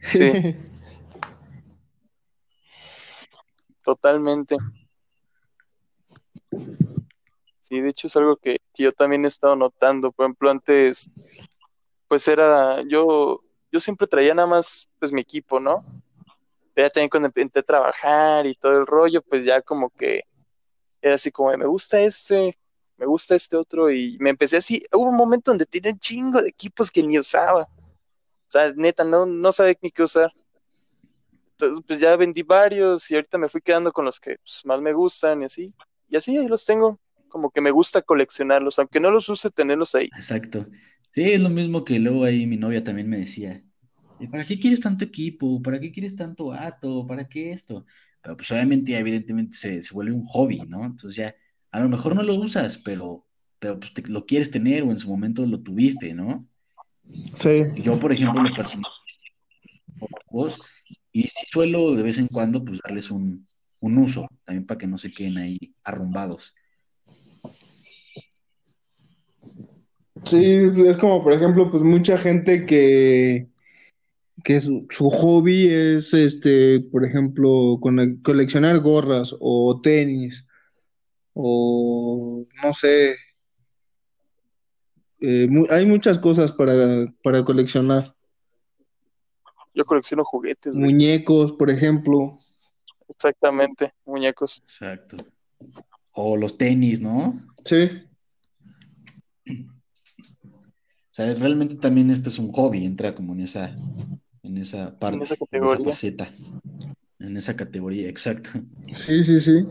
Sí. 0.00 0.32
Totalmente. 3.88 4.58
Sí, 7.62 7.80
de 7.80 7.88
hecho 7.88 8.06
es 8.06 8.16
algo 8.16 8.36
que, 8.36 8.58
yo 8.74 8.92
también 8.92 9.24
he 9.24 9.28
estado 9.28 9.56
notando. 9.56 10.12
Por 10.12 10.26
ejemplo, 10.26 10.50
antes, 10.50 11.10
pues 12.06 12.28
era, 12.28 12.82
yo, 12.82 13.42
yo 13.72 13.80
siempre 13.80 14.06
traía 14.06 14.34
nada 14.34 14.46
más, 14.46 14.90
pues 14.98 15.10
mi 15.10 15.22
equipo, 15.22 15.58
¿no? 15.58 15.86
ya 16.76 16.90
también 16.90 17.08
cuando 17.08 17.28
empecé 17.34 17.60
a 17.60 17.62
trabajar 17.62 18.46
y 18.46 18.54
todo 18.56 18.76
el 18.76 18.86
rollo, 18.86 19.22
pues 19.22 19.46
ya 19.46 19.62
como 19.62 19.88
que 19.88 20.24
era 21.00 21.14
así 21.14 21.32
como, 21.32 21.56
me 21.56 21.64
gusta 21.64 21.98
este, 21.98 22.58
me 22.98 23.06
gusta 23.06 23.36
este 23.36 23.56
otro, 23.56 23.90
y 23.90 24.18
me 24.20 24.28
empecé 24.28 24.58
así, 24.58 24.82
hubo 24.92 25.08
un 25.08 25.16
momento 25.16 25.50
donde 25.50 25.64
tenía 25.64 25.92
un 25.92 25.98
chingo 25.98 26.42
de 26.42 26.50
equipos 26.50 26.90
que 26.90 27.02
ni 27.02 27.18
usaba. 27.18 27.62
O 27.62 28.50
sea, 28.50 28.70
neta, 28.76 29.02
no, 29.02 29.24
no 29.24 29.50
sabía 29.50 29.78
ni 29.80 29.90
qué 29.90 30.02
usar. 30.02 30.30
Entonces, 31.58 31.84
pues 31.86 32.00
ya 32.00 32.14
vendí 32.16 32.42
varios 32.42 33.10
y 33.10 33.16
ahorita 33.16 33.36
me 33.38 33.48
fui 33.48 33.60
quedando 33.60 33.92
con 33.92 34.04
los 34.04 34.20
que 34.20 34.36
pues, 34.36 34.60
más 34.64 34.80
me 34.80 34.92
gustan 34.92 35.42
y 35.42 35.46
así. 35.46 35.74
Y 36.08 36.16
así 36.16 36.36
ahí 36.36 36.46
los 36.46 36.64
tengo. 36.64 37.00
Como 37.28 37.50
que 37.50 37.60
me 37.60 37.70
gusta 37.72 38.00
coleccionarlos, 38.02 38.78
aunque 38.78 39.00
no 39.00 39.10
los 39.10 39.28
use, 39.28 39.50
tenerlos 39.50 39.94
ahí. 39.94 40.08
Exacto. 40.16 40.66
Sí, 41.12 41.22
es 41.24 41.40
lo 41.40 41.48
mismo 41.50 41.84
que 41.84 41.98
luego 41.98 42.24
ahí 42.24 42.46
mi 42.46 42.56
novia 42.56 42.82
también 42.84 43.08
me 43.08 43.18
decía. 43.18 43.62
¿Para 44.30 44.44
qué 44.44 44.58
quieres 44.58 44.80
tanto 44.80 45.04
equipo? 45.04 45.60
¿Para 45.62 45.80
qué 45.80 45.92
quieres 45.92 46.16
tanto 46.16 46.52
ato? 46.52 47.06
¿Para 47.06 47.28
qué 47.28 47.52
esto? 47.52 47.86
Pero 48.22 48.36
pues 48.36 48.50
obviamente, 48.50 48.96
evidentemente 48.96 49.56
se, 49.56 49.82
se 49.82 49.94
vuelve 49.94 50.12
un 50.12 50.24
hobby, 50.24 50.60
¿no? 50.60 50.84
Entonces 50.84 51.16
ya, 51.16 51.34
a 51.70 51.80
lo 51.80 51.88
mejor 51.88 52.14
no 52.14 52.22
lo 52.22 52.34
usas, 52.34 52.78
pero, 52.78 53.26
pero 53.58 53.78
pues, 53.78 53.92
te- 53.94 54.02
lo 54.08 54.26
quieres 54.26 54.50
tener 54.50 54.82
o 54.82 54.90
en 54.90 54.98
su 54.98 55.08
momento 55.08 55.44
lo 55.46 55.60
tuviste, 55.62 56.14
¿no? 56.14 56.48
Sí, 57.36 57.64
Yo, 57.82 57.98
por 57.98 58.12
ejemplo, 58.12 58.42
lo 58.42 58.54
personal, 58.54 58.90
vos, 60.30 60.70
y 61.18 61.28
sí 61.28 61.46
suelo 61.50 61.94
de 61.96 62.02
vez 62.02 62.18
en 62.18 62.28
cuando 62.28 62.64
pues 62.64 62.80
darles 62.84 63.10
un, 63.10 63.46
un 63.80 63.98
uso, 63.98 64.28
también 64.44 64.66
para 64.66 64.78
que 64.78 64.86
no 64.86 64.98
se 64.98 65.12
queden 65.12 65.38
ahí 65.38 65.58
arrumbados. 65.84 66.54
sí, 70.24 70.60
es 70.86 70.96
como 70.98 71.22
por 71.22 71.32
ejemplo, 71.32 71.70
pues 71.70 71.82
mucha 71.82 72.18
gente 72.18 72.66
que, 72.66 73.48
que 74.44 74.60
su, 74.60 74.86
su 74.90 75.10
hobby 75.10 75.68
es 75.68 76.14
este, 76.14 76.80
por 76.92 77.04
ejemplo, 77.04 77.78
con- 77.80 78.18
coleccionar 78.22 78.80
gorras 78.80 79.34
o 79.40 79.80
tenis 79.82 80.46
o 81.34 82.46
no 82.62 82.74
sé, 82.74 83.16
eh, 85.20 85.48
hay 85.70 85.86
muchas 85.86 86.18
cosas 86.18 86.52
para, 86.52 87.06
para 87.22 87.44
coleccionar. 87.44 88.14
Yo 89.78 89.84
colecciono 89.84 90.24
juguetes, 90.24 90.76
güey. 90.76 90.92
Muñecos, 90.92 91.52
por 91.52 91.70
ejemplo. 91.70 92.36
Exactamente, 93.08 93.94
muñecos. 94.04 94.60
Exacto. 94.64 95.16
O 96.10 96.36
los 96.36 96.58
tenis, 96.58 97.00
¿no? 97.00 97.40
Sí, 97.64 97.88
O 99.46 101.12
sea, 101.12 101.32
realmente 101.34 101.76
también 101.76 102.10
este 102.10 102.28
es 102.28 102.40
un 102.40 102.50
hobby, 102.50 102.84
entra 102.84 103.14
como 103.14 103.34
en 103.34 103.40
esa, 103.42 103.76
en 104.42 104.58
esa 104.58 104.98
parte, 104.98 105.16
En 105.18 105.22
esa 105.22 105.34
en 105.34 105.36
esa 105.36 105.36
categoría. 105.46 105.84
faceta, 105.84 106.32
en 107.20 107.36
esa 107.36 107.56
categoría, 107.56 108.08
exacto. 108.08 108.50
sí, 108.94 109.22
sí, 109.22 109.38
sí. 109.38 109.64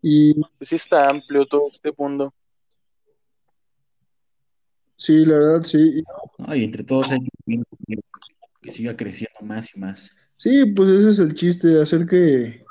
Y 0.00 0.34
Pues 0.34 0.68
sí 0.68 0.76
está 0.76 1.10
amplio 1.10 1.44
todo 1.44 1.66
este 1.66 1.92
mundo. 1.98 2.32
Sí, 4.96 5.24
la 5.24 5.34
verdad, 5.34 5.64
sí. 5.64 6.02
¿no? 6.38 6.54
Y 6.54 6.64
entre 6.64 6.84
todos 6.84 7.10
hay 7.10 7.20
que 7.20 7.62
que 8.64 8.72
siga 8.72 8.96
creciendo 8.96 9.40
más 9.42 9.74
y 9.76 9.78
más. 9.78 10.16
Sí, 10.36 10.64
pues 10.74 10.88
ese 10.88 11.10
es 11.10 11.18
el 11.18 11.34
chiste, 11.34 11.80
hacer 11.80 12.06
que, 12.06 12.64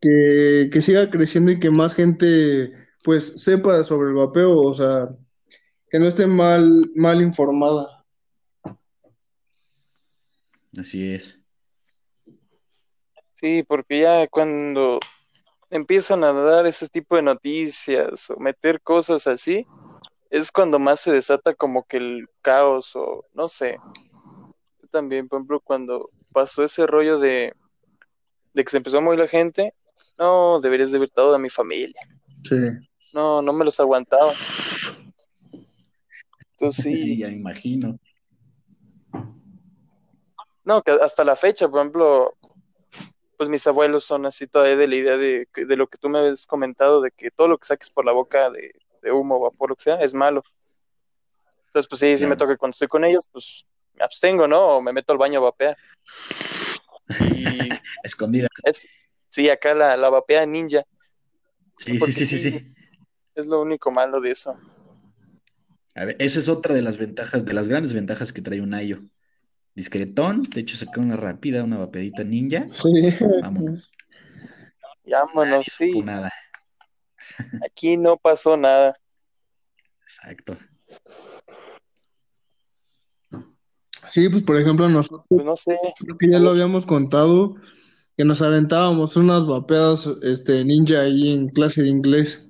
que, 0.00 0.70
que 0.72 0.82
siga 0.82 1.10
creciendo 1.10 1.50
y 1.50 1.58
que 1.58 1.70
más 1.70 1.94
gente 1.94 2.72
pues 3.02 3.32
sepa 3.42 3.82
sobre 3.84 4.10
el 4.10 4.14
vapeo, 4.14 4.56
o 4.56 4.74
sea, 4.74 5.08
que 5.90 5.98
no 5.98 6.06
esté 6.06 6.26
mal, 6.26 6.90
mal 6.94 7.20
informada. 7.20 8.04
Así 10.76 11.12
es. 11.12 11.38
Sí, 13.34 13.62
porque 13.62 14.00
ya 14.00 14.26
cuando 14.28 15.00
empiezan 15.70 16.22
a 16.22 16.32
dar 16.32 16.66
ese 16.66 16.88
tipo 16.88 17.16
de 17.16 17.22
noticias 17.22 18.30
o 18.30 18.36
meter 18.38 18.80
cosas 18.80 19.26
así, 19.26 19.66
es 20.30 20.52
cuando 20.52 20.78
más 20.78 21.00
se 21.00 21.12
desata 21.12 21.54
como 21.54 21.84
que 21.86 21.96
el 21.96 22.28
caos 22.42 22.94
o 22.94 23.24
no 23.34 23.48
sé. 23.48 23.78
Yo 24.82 24.88
también, 24.90 25.28
por 25.28 25.38
ejemplo, 25.38 25.60
cuando 25.60 26.10
pasó 26.32 26.64
ese 26.64 26.86
rollo 26.86 27.18
de, 27.18 27.54
de 28.52 28.64
que 28.64 28.70
se 28.70 28.76
empezó 28.76 28.98
a 28.98 29.02
morir 29.02 29.20
la 29.20 29.28
gente, 29.28 29.74
no, 30.18 30.60
deberías 30.60 30.92
de 30.92 30.98
ver 30.98 31.10
todo 31.10 31.34
a 31.34 31.38
mi 31.38 31.50
familia. 31.50 32.00
Sí. 32.44 32.56
No, 33.12 33.40
no 33.42 33.52
me 33.52 33.64
los 33.64 33.80
aguantaba. 33.80 34.34
Entonces 36.52 36.84
Sí, 36.84 36.96
sí, 36.96 37.18
ya 37.18 37.28
imagino. 37.28 37.98
no, 40.64 40.82
que 40.82 40.90
hasta 40.90 41.24
la 41.24 41.36
fecha, 41.36 41.68
por 41.68 41.80
ejemplo, 41.80 42.34
pues 43.38 43.48
mis 43.48 43.66
abuelos 43.66 44.04
son 44.04 44.26
así 44.26 44.46
todavía 44.46 44.76
de 44.76 44.88
la 44.88 44.96
idea 44.96 45.16
de, 45.16 45.48
de 45.54 45.76
lo 45.76 45.86
que 45.86 45.96
tú 45.96 46.10
me 46.10 46.18
habías 46.18 46.46
comentado, 46.46 47.00
de 47.00 47.10
que 47.10 47.30
todo 47.30 47.48
lo 47.48 47.56
que 47.56 47.66
saques 47.66 47.90
por 47.90 48.04
la 48.04 48.12
boca 48.12 48.50
de, 48.50 48.74
de 49.02 49.12
humo, 49.12 49.40
vapor, 49.40 49.70
lo 49.70 49.76
que 49.76 49.84
sea, 49.84 49.96
es 49.96 50.14
malo. 50.14 50.42
Entonces, 51.66 51.88
pues 51.88 52.00
sí, 52.00 52.16
sí 52.18 52.26
me 52.26 52.36
toca 52.36 52.56
cuando 52.56 52.72
estoy 52.72 52.88
con 52.88 53.04
ellos, 53.04 53.28
pues 53.30 53.66
me 53.94 54.04
abstengo, 54.04 54.48
¿no? 54.48 54.76
O 54.76 54.80
me 54.80 54.92
meto 54.92 55.12
al 55.12 55.18
baño 55.18 55.40
a 55.40 55.42
vapear. 55.44 55.76
Y 57.34 57.68
Escondida. 58.02 58.48
es, 58.64 58.86
sí, 59.28 59.48
acá 59.50 59.74
la, 59.74 59.96
la 59.96 60.10
vapea 60.10 60.46
ninja, 60.46 60.84
Sí, 61.78 61.96
sí, 61.98 62.12
sí, 62.12 62.26
sí, 62.26 62.38
sí, 62.38 62.74
es 63.36 63.46
lo 63.46 63.62
único 63.62 63.92
malo 63.92 64.20
de 64.20 64.32
eso. 64.32 64.58
A 65.94 66.04
ver, 66.04 66.16
esa 66.18 66.40
es 66.40 66.48
otra 66.48 66.74
de 66.74 66.82
las 66.82 66.96
ventajas, 66.96 67.44
de 67.44 67.52
las 67.52 67.68
grandes 67.68 67.92
ventajas 67.92 68.32
que 68.32 68.42
trae 68.42 68.60
un 68.60 68.74
Ayo. 68.74 69.02
Discretón, 69.74 70.42
de 70.42 70.60
hecho 70.60 70.76
saca 70.76 71.00
una 71.00 71.16
rápida, 71.16 71.62
una 71.62 71.78
vapeadita 71.78 72.24
ninja. 72.24 72.66
Sí. 72.72 72.90
Vámonos. 73.42 73.90
Y 75.04 75.12
vámonos, 75.12 75.66
sí, 75.66 76.02
nada. 76.02 76.32
Aquí 77.64 77.96
no 77.96 78.16
pasó 78.16 78.56
nada. 78.56 78.94
Exacto. 80.02 80.56
Sí, 84.08 84.28
pues 84.28 84.42
por 84.42 84.56
ejemplo, 84.58 84.88
nosotros 84.88 85.24
Pues 85.28 85.44
no 85.44 85.56
sé, 85.56 85.78
creo 85.98 86.16
que 86.18 86.30
ya 86.30 86.38
lo 86.38 86.50
habíamos 86.50 86.86
contado, 86.86 87.56
que 88.16 88.24
nos 88.24 88.42
aventábamos 88.42 89.16
unas 89.16 89.46
vapeadas 89.46 90.08
este, 90.22 90.64
ninja 90.64 91.00
ahí 91.02 91.32
en 91.32 91.48
clase 91.48 91.82
de 91.82 91.88
inglés. 91.90 92.48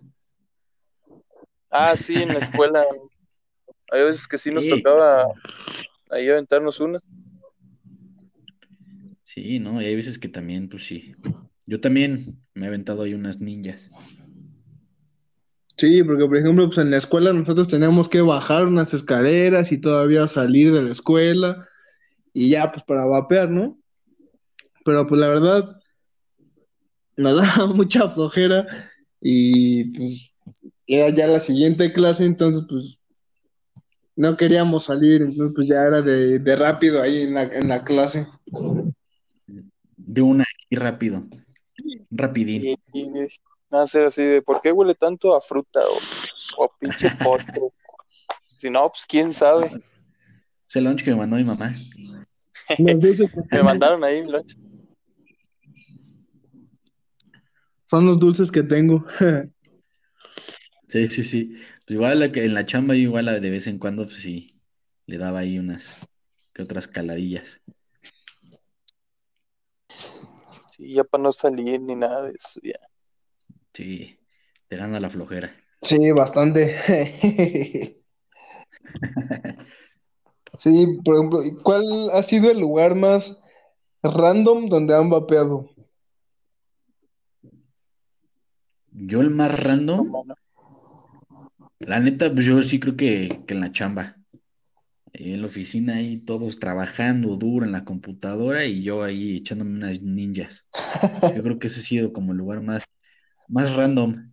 ah, 1.70 1.97
sí, 1.97 2.22
en 2.22 2.32
la 2.32 2.39
escuela, 2.39 2.84
hay 3.91 4.03
veces 4.05 4.26
que 4.28 4.39
sí 4.39 4.51
nos 4.51 4.64
Sí, 4.64 4.68
tocaba 4.68 5.26
ahí 6.11 6.28
aventarnos 6.30 6.80
una. 6.80 7.01
sí, 9.22 9.59
¿no? 9.59 9.80
Y 9.80 9.86
hay 9.86 9.97
veces 9.97 10.18
que 10.18 10.28
también, 10.28 10.68
pues 10.68 10.84
sí. 10.84 11.14
Yo 11.66 11.80
también 11.80 12.41
me 12.55 12.66
he 12.66 12.68
aventado 12.68 13.03
ahí 13.03 13.14
unas 13.14 13.41
ninjas. 13.41 13.91
Sí, 15.79 16.03
porque 16.03 16.26
por 16.26 16.37
ejemplo, 16.37 16.66
pues 16.66 16.79
en 16.79 16.91
la 16.91 16.97
escuela 16.97 17.33
nosotros 17.33 17.68
teníamos 17.68 18.09
que 18.09 18.20
bajar 18.20 18.66
unas 18.66 18.93
escaleras 18.93 19.70
y 19.70 19.79
todavía 19.79 20.26
salir 20.26 20.72
de 20.72 20.83
la 20.83 20.91
escuela 20.91 21.68
y 22.35 22.51
ya 22.51 22.72
pues 22.72 22.83
para 22.83 23.05
vapear, 23.05 23.49
¿no? 23.49 23.79
Pero 24.85 25.07
pues 25.07 25.20
la 25.20 25.29
verdad 25.29 25.81
nos 27.16 27.37
daba 27.57 27.72
mucha 27.72 28.09
flojera 28.09 28.66
y 29.20 29.85
pues 29.97 30.33
era 30.89 31.11
ya 31.11 31.29
la 31.29 31.39
siguiente 31.39 31.93
clase, 31.93 32.24
entonces 32.24 32.64
pues 32.68 32.99
no 34.16 34.37
queríamos 34.37 34.85
salir, 34.85 35.22
entonces 35.22 35.53
pues 35.55 35.68
ya 35.68 35.85
era 35.85 36.03
de, 36.03 36.41
de 36.41 36.57
rápido 36.57 37.01
ahí 37.01 37.22
en 37.22 37.35
la, 37.35 37.43
en 37.45 37.68
la 37.68 37.85
clase. 37.85 38.26
De 39.97 40.22
una 40.22 40.45
y 40.70 40.74
rápido. 40.74 41.24
Rapidín. 42.11 42.76
Y 43.71 43.75
nada, 43.75 43.87
ser 43.87 44.07
así 44.07 44.23
de, 44.23 44.43
¿por 44.43 44.61
qué 44.61 44.73
huele 44.73 44.95
tanto 44.95 45.35
a 45.35 45.41
fruta 45.41 45.81
o, 45.81 46.62
o 46.62 46.64
a 46.64 46.79
pinche 46.79 47.11
postre? 47.23 47.61
Si 48.57 48.71
no, 48.71 48.89
pues 48.91 49.05
quién 49.07 49.33
sabe. 49.33 49.71
Es 50.69 50.77
el 50.77 50.85
lunch 50.85 51.05
que 51.05 51.11
me 51.11 51.16
mandó 51.16 51.37
mi 51.37 51.45
mamá. 51.45 51.75
Me 52.79 53.62
mandaron 53.62 54.05
ahí 54.05 54.23
mi 54.23 54.31
lunch. 54.31 54.57
son 57.89 58.05
los 58.07 58.19
dulces 58.19 58.51
que 58.51 58.62
tengo. 58.62 59.05
Sí, 60.91 61.07
sí, 61.07 61.23
sí. 61.23 61.53
Pues 61.85 61.91
igual 61.91 62.19
la 62.19 62.33
que 62.33 62.47
en 62.47 62.55
la 62.55 62.64
chamba, 62.64 62.95
yo 62.95 63.01
igual 63.01 63.27
de 63.27 63.51
vez 63.51 63.66
en 63.66 63.79
cuando, 63.79 64.07
pues 64.07 64.23
sí, 64.23 64.47
le 65.05 65.19
daba 65.19 65.41
ahí 65.41 65.59
unas 65.59 65.95
que 66.55 66.62
otras 66.62 66.89
caladillas. 66.89 67.61
Sí, 70.71 70.95
ya 70.95 71.05
para 71.05 71.25
no 71.25 71.33
salir 71.33 71.79
ni 71.83 71.95
nada 71.95 72.23
de 72.23 72.31
eso, 72.31 72.59
ya. 72.62 72.88
Sí, 73.79 74.18
te 74.66 74.76
gana 74.76 74.99
la 74.99 75.09
flojera. 75.09 75.53
Sí, 75.83 76.11
bastante. 76.11 76.74
Sí, 80.59 80.99
por 81.05 81.14
ejemplo, 81.14 81.45
¿y 81.45 81.55
¿cuál 81.62 82.11
ha 82.12 82.20
sido 82.24 82.51
el 82.51 82.59
lugar 82.59 82.97
más 82.97 83.39
random 84.03 84.68
donde 84.68 84.97
han 84.97 85.09
vapeado? 85.09 85.70
Yo 88.91 89.20
el 89.20 89.31
más 89.31 89.57
random, 89.57 90.24
la 91.79 92.01
neta, 92.01 92.33
pues 92.35 92.45
yo 92.47 92.61
sí 92.64 92.81
creo 92.81 92.97
que, 92.97 93.45
que 93.47 93.55
en 93.55 93.61
la 93.61 93.70
chamba. 93.70 94.16
Ahí 95.14 95.35
en 95.35 95.43
la 95.43 95.47
oficina, 95.47 95.95
ahí 95.95 96.18
todos 96.18 96.59
trabajando 96.59 97.37
duro 97.37 97.64
en 97.64 97.70
la 97.70 97.85
computadora 97.85 98.64
y 98.64 98.83
yo 98.83 99.05
ahí 99.05 99.37
echándome 99.37 99.76
unas 99.76 100.03
ninjas. 100.03 100.68
Yo 101.37 101.43
creo 101.45 101.61
que 101.61 101.68
ese 101.68 101.79
ha 101.79 101.85
sido 101.85 102.12
como 102.12 102.33
el 102.33 102.39
lugar 102.39 102.61
más, 102.62 102.83
más 103.49 103.75
random, 103.75 104.33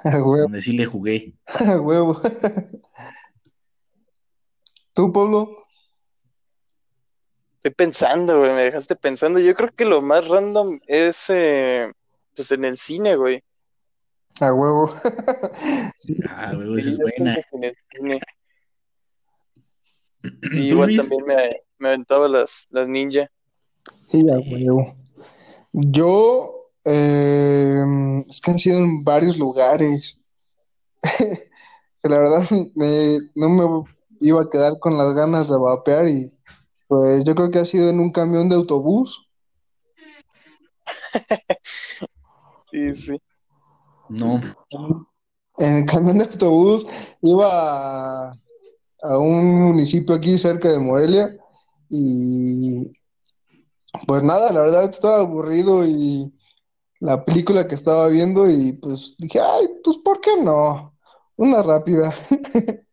A 0.04 0.10
huevo, 0.22 0.36
donde 0.42 0.60
sí 0.60 0.72
le 0.76 0.86
jugué. 0.86 1.34
a 1.46 1.80
huevo. 1.80 2.20
¿Tú, 4.94 5.12
Pablo? 5.12 5.48
Estoy 7.56 7.72
pensando, 7.74 8.38
güey, 8.38 8.52
me 8.52 8.62
dejaste 8.62 8.94
pensando. 8.96 9.40
Yo 9.40 9.54
creo 9.54 9.70
que 9.74 9.84
lo 9.84 10.00
más 10.00 10.26
random 10.28 10.78
es, 10.86 11.28
eh, 11.30 11.90
pues, 12.36 12.52
en 12.52 12.64
el 12.64 12.78
cine, 12.78 13.16
güey. 13.16 13.42
A 14.40 14.52
huevo. 14.52 14.94
Ah, 16.30 16.54
güey, 16.54 16.78
esa 16.78 16.90
Sí, 16.90 16.90
es 16.90 16.98
buena. 16.98 17.34
en 17.52 17.64
el 17.64 17.74
cine. 17.92 18.20
Sí, 20.42 20.68
¿Tú, 20.68 20.74
igual 20.74 20.88
Luis? 20.88 21.00
también 21.00 21.24
me, 21.26 21.56
me 21.78 21.88
aventaba 21.88 22.28
las, 22.28 22.66
las 22.70 22.88
ninja. 22.88 23.28
Sí, 24.10 24.24
a 24.30 24.38
huevo. 24.38 24.96
Yo, 25.72 26.57
eh, 26.84 27.84
es 28.28 28.40
que 28.40 28.50
han 28.50 28.58
sido 28.58 28.78
en 28.78 29.04
varios 29.04 29.36
lugares. 29.36 30.18
Que 32.02 32.08
la 32.08 32.18
verdad 32.18 32.48
me- 32.74 33.18
no 33.34 33.48
me 33.50 33.84
iba 34.20 34.42
a 34.42 34.50
quedar 34.50 34.78
con 34.80 34.98
las 34.98 35.14
ganas 35.14 35.48
de 35.48 35.56
vapear 35.58 36.08
y 36.08 36.32
pues 36.88 37.24
yo 37.24 37.34
creo 37.34 37.50
que 37.50 37.58
ha 37.60 37.64
sido 37.64 37.88
en 37.90 38.00
un 38.00 38.12
camión 38.12 38.48
de 38.48 38.56
autobús. 38.56 39.28
Sí, 42.70 42.94
sí. 42.94 43.20
No, 44.10 44.40
En 45.58 45.74
el 45.74 45.86
camión 45.86 46.18
de 46.18 46.24
autobús 46.24 46.86
iba 47.22 47.48
a, 48.28 48.32
a 49.02 49.18
un 49.18 49.62
municipio 49.62 50.14
aquí 50.14 50.38
cerca 50.38 50.68
de 50.70 50.78
Morelia 50.78 51.36
y 51.88 52.92
pues 54.06 54.22
nada, 54.22 54.52
la 54.52 54.60
verdad 54.62 54.90
estaba 54.90 55.20
aburrido 55.20 55.84
y 55.86 56.32
la 57.00 57.24
película 57.24 57.66
que 57.66 57.74
estaba 57.74 58.08
viendo 58.08 58.48
y 58.50 58.72
pues 58.72 59.14
dije, 59.18 59.40
ay, 59.40 59.68
pues 59.84 59.98
¿por 59.98 60.20
qué 60.20 60.36
no? 60.42 60.96
Una 61.36 61.62
rápida. 61.62 62.14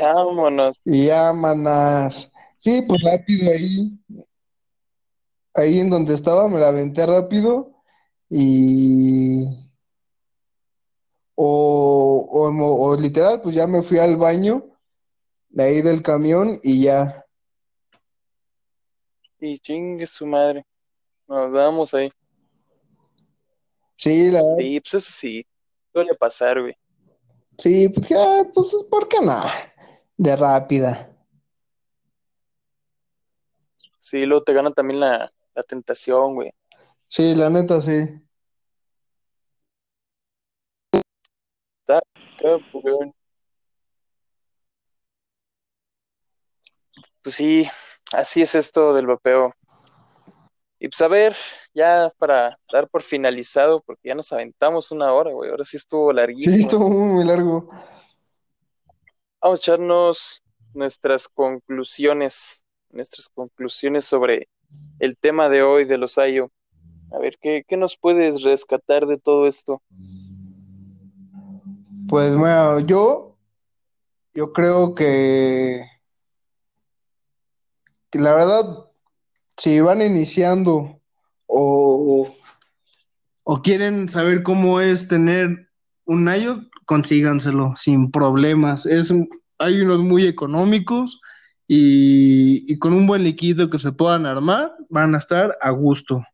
Vámonos. 0.00 0.80
Y 0.84 1.06
ya, 1.06 1.32
manas. 1.32 2.32
Sí, 2.56 2.82
pues 2.86 3.00
rápido 3.02 3.50
ahí, 3.50 3.98
ahí 5.54 5.80
en 5.80 5.90
donde 5.90 6.14
estaba 6.14 6.48
me 6.48 6.60
la 6.60 6.68
aventé 6.68 7.06
rápido 7.06 7.72
y 8.28 9.44
o, 11.34 12.28
o, 12.30 12.90
o 12.90 12.96
literal, 12.96 13.40
pues 13.40 13.54
ya 13.54 13.66
me 13.66 13.82
fui 13.82 13.98
al 13.98 14.16
baño 14.16 14.64
de 15.50 15.64
ahí 15.64 15.82
del 15.82 16.02
camión 16.02 16.58
y 16.62 16.82
ya. 16.82 17.24
Y 19.40 19.58
chingue 19.58 20.06
su 20.06 20.26
madre. 20.26 20.64
Nos 21.28 21.52
vamos 21.52 21.94
ahí. 21.94 22.10
Sí, 23.98 24.30
la 24.30 24.42
verdad, 24.42 24.56
Sí, 24.60 24.80
pues 24.80 24.94
eso 24.94 25.10
sí. 25.12 25.46
Suele 25.92 26.14
pasar, 26.14 26.60
güey. 26.60 26.74
sí, 27.58 27.88
pues 27.88 28.08
ya, 28.08 28.44
pues 28.54 28.74
¿por 28.90 29.08
qué 29.08 29.20
no? 29.20 29.42
De 30.16 30.36
rápida. 30.36 31.14
Sí, 33.98 34.24
luego 34.24 34.44
te 34.44 34.52
gana 34.54 34.70
también 34.70 35.00
la, 35.00 35.32
la 35.54 35.62
tentación, 35.62 36.34
güey. 36.34 36.52
Sí, 37.08 37.34
la 37.34 37.50
neta, 37.50 37.80
sí. 37.82 37.90
Está 41.80 42.00
cabrón. 42.40 43.12
Pues 47.22 47.36
sí, 47.36 47.68
así 48.12 48.42
es 48.42 48.54
esto 48.54 48.94
del 48.94 49.06
vapeo. 49.06 49.54
Y 50.80 50.88
pues 50.88 51.00
a 51.00 51.08
ver, 51.08 51.34
ya 51.74 52.10
para 52.18 52.56
dar 52.72 52.88
por 52.88 53.02
finalizado, 53.02 53.80
porque 53.82 54.08
ya 54.08 54.14
nos 54.14 54.32
aventamos 54.32 54.92
una 54.92 55.12
hora, 55.12 55.32
güey. 55.32 55.50
Ahora 55.50 55.64
sí 55.64 55.76
estuvo 55.76 56.10
Sí, 56.10 56.16
larguísimo. 56.16 56.70
estuvo 56.70 56.88
muy, 56.88 57.14
muy 57.14 57.24
largo. 57.24 57.68
Vamos 59.40 59.60
a 59.60 59.62
echarnos 59.62 60.42
nuestras 60.74 61.28
conclusiones, 61.28 62.64
nuestras 62.90 63.28
conclusiones 63.28 64.04
sobre 64.04 64.48
el 65.00 65.16
tema 65.16 65.48
de 65.48 65.62
hoy 65.62 65.84
de 65.84 65.98
los 65.98 66.16
Ayo. 66.18 66.50
A 67.12 67.18
ver, 67.18 67.38
¿qué, 67.40 67.64
qué 67.66 67.76
nos 67.76 67.96
puedes 67.96 68.42
rescatar 68.42 69.06
de 69.06 69.16
todo 69.16 69.46
esto? 69.46 69.82
Pues 72.08 72.36
bueno, 72.36 72.80
yo, 72.80 73.36
yo 74.34 74.52
creo 74.52 74.94
que, 74.94 75.84
que 78.10 78.18
la 78.18 78.34
verdad, 78.34 78.87
si 79.58 79.80
van 79.80 80.00
iniciando 80.00 81.00
o, 81.46 82.34
o 83.42 83.62
quieren 83.62 84.08
saber 84.08 84.42
cómo 84.42 84.80
es 84.80 85.08
tener 85.08 85.68
un 86.04 86.24
Nayo, 86.24 86.62
consíganselo 86.86 87.74
sin 87.76 88.10
problemas. 88.10 88.86
Es, 88.86 89.12
hay 89.58 89.80
unos 89.80 90.00
muy 90.00 90.26
económicos 90.26 91.20
y, 91.66 92.72
y 92.72 92.78
con 92.78 92.92
un 92.92 93.06
buen 93.06 93.24
líquido 93.24 93.68
que 93.68 93.78
se 93.78 93.92
puedan 93.92 94.24
armar, 94.26 94.72
van 94.88 95.14
a 95.14 95.18
estar 95.18 95.58
a 95.60 95.70
gusto. 95.70 96.24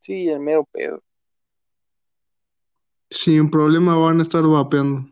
Sí, 0.00 0.28
el 0.28 0.40
mero 0.40 0.66
pedo. 0.72 1.02
Sin 3.10 3.50
problema 3.50 3.94
van 3.96 4.20
a 4.20 4.22
estar 4.22 4.42
vapeando. 4.42 5.08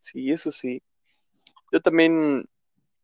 Sí, 0.00 0.30
eso 0.30 0.50
sí. 0.50 0.82
Yo 1.72 1.80
también 1.80 2.46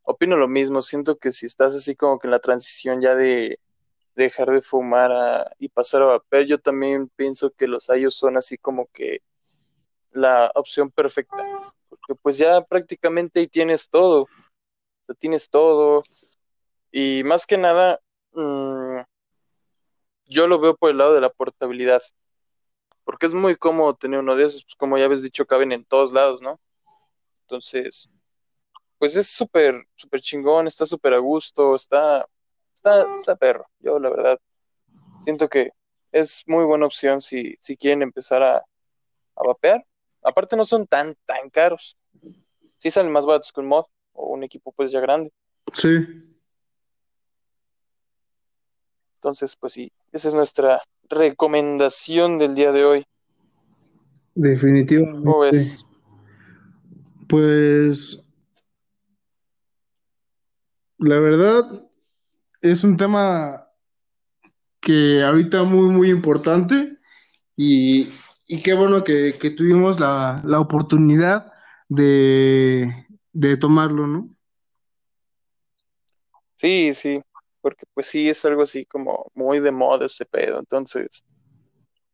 opino 0.06 0.36
lo 0.36 0.48
mismo. 0.48 0.80
Siento 0.82 1.18
que 1.18 1.32
si 1.32 1.46
estás 1.46 1.74
así 1.74 1.94
como 1.94 2.18
que 2.18 2.28
en 2.28 2.30
la 2.30 2.38
transición 2.38 3.02
ya 3.02 3.14
de 3.14 3.60
dejar 4.14 4.50
de 4.50 4.62
fumar 4.62 5.54
y 5.58 5.68
pasar 5.68 6.02
a 6.02 6.06
vapear, 6.06 6.44
yo 6.46 6.58
también 6.58 7.08
pienso 7.16 7.50
que 7.50 7.68
los 7.68 7.90
Ayos 7.90 8.14
son 8.14 8.38
así 8.38 8.56
como 8.56 8.86
que 8.86 9.20
la 10.12 10.50
opción 10.54 10.90
perfecta. 10.90 11.36
Porque 11.88 12.14
pues 12.22 12.38
ya 12.38 12.62
prácticamente 12.62 13.40
ahí 13.40 13.48
tienes 13.48 13.90
todo. 13.90 14.22
O 14.22 14.28
sea, 15.06 15.14
tienes 15.16 15.50
todo. 15.50 16.02
Y 16.90 17.22
más 17.24 17.46
que 17.46 17.58
nada, 17.58 18.00
mm, 18.32 19.00
yo 20.26 20.46
lo 20.46 20.60
veo 20.60 20.76
por 20.76 20.90
el 20.90 20.98
lado 20.98 21.14
de 21.14 21.20
la 21.20 21.30
portabilidad. 21.30 22.02
Porque 23.04 23.26
es 23.26 23.34
muy 23.34 23.56
cómodo 23.56 23.94
tener 23.94 24.20
uno 24.20 24.34
de 24.36 24.44
esos, 24.44 24.64
pues 24.64 24.74
como 24.76 24.98
ya 24.98 25.04
habéis 25.04 25.22
dicho, 25.22 25.46
caben 25.46 25.72
en 25.72 25.84
todos 25.84 26.12
lados, 26.12 26.40
¿no? 26.40 26.60
Entonces, 27.42 28.10
pues 28.98 29.16
es 29.16 29.28
súper, 29.28 29.86
súper 29.94 30.20
chingón, 30.20 30.66
está 30.66 30.86
súper 30.86 31.14
a 31.14 31.18
gusto, 31.18 31.74
está, 31.74 32.26
está, 32.74 33.12
está 33.12 33.36
perro. 33.36 33.66
Yo, 33.80 33.98
la 33.98 34.10
verdad, 34.10 34.38
siento 35.20 35.48
que 35.48 35.70
es 36.12 36.42
muy 36.46 36.64
buena 36.64 36.86
opción 36.86 37.20
si, 37.22 37.56
si 37.60 37.76
quieren 37.76 38.02
empezar 38.02 38.42
a, 38.42 38.56
a 38.56 39.46
vapear. 39.46 39.84
Aparte 40.22 40.56
no 40.56 40.64
son 40.64 40.86
tan, 40.86 41.14
tan 41.24 41.50
caros. 41.50 41.96
Sí 42.78 42.90
salen 42.90 43.12
más 43.12 43.26
baratos 43.26 43.52
que 43.52 43.60
un 43.60 43.68
mod 43.68 43.84
o 44.12 44.28
un 44.28 44.44
equipo 44.44 44.72
pues 44.72 44.90
ya 44.90 45.00
grande. 45.00 45.30
Sí, 45.72 45.88
Entonces, 49.16 49.56
pues 49.56 49.72
sí, 49.72 49.90
esa 50.12 50.28
es 50.28 50.34
nuestra 50.34 50.80
recomendación 51.08 52.38
del 52.38 52.54
día 52.54 52.70
de 52.70 52.84
hoy. 52.84 53.00
¿Cómo 53.00 54.46
definitivamente. 54.46 55.38
ves? 55.40 55.84
Pues 57.28 58.25
la 60.98 61.18
verdad 61.18 61.88
es 62.60 62.84
un 62.84 62.96
tema 62.96 63.68
que 64.80 65.22
ahorita 65.22 65.64
muy, 65.64 65.88
muy 65.92 66.10
importante 66.10 66.98
y, 67.56 68.08
y 68.46 68.62
qué 68.62 68.74
bueno 68.74 69.04
que, 69.04 69.36
que 69.38 69.50
tuvimos 69.50 69.98
la, 69.98 70.40
la 70.44 70.60
oportunidad 70.60 71.52
de, 71.88 72.92
de 73.32 73.56
tomarlo, 73.56 74.06
¿no? 74.06 74.28
Sí, 76.54 76.94
sí, 76.94 77.20
porque 77.60 77.84
pues 77.92 78.06
sí 78.06 78.28
es 78.28 78.44
algo 78.44 78.62
así 78.62 78.86
como 78.86 79.30
muy 79.34 79.60
de 79.60 79.70
moda 79.70 80.06
este 80.06 80.24
pedo. 80.24 80.58
Entonces, 80.58 81.24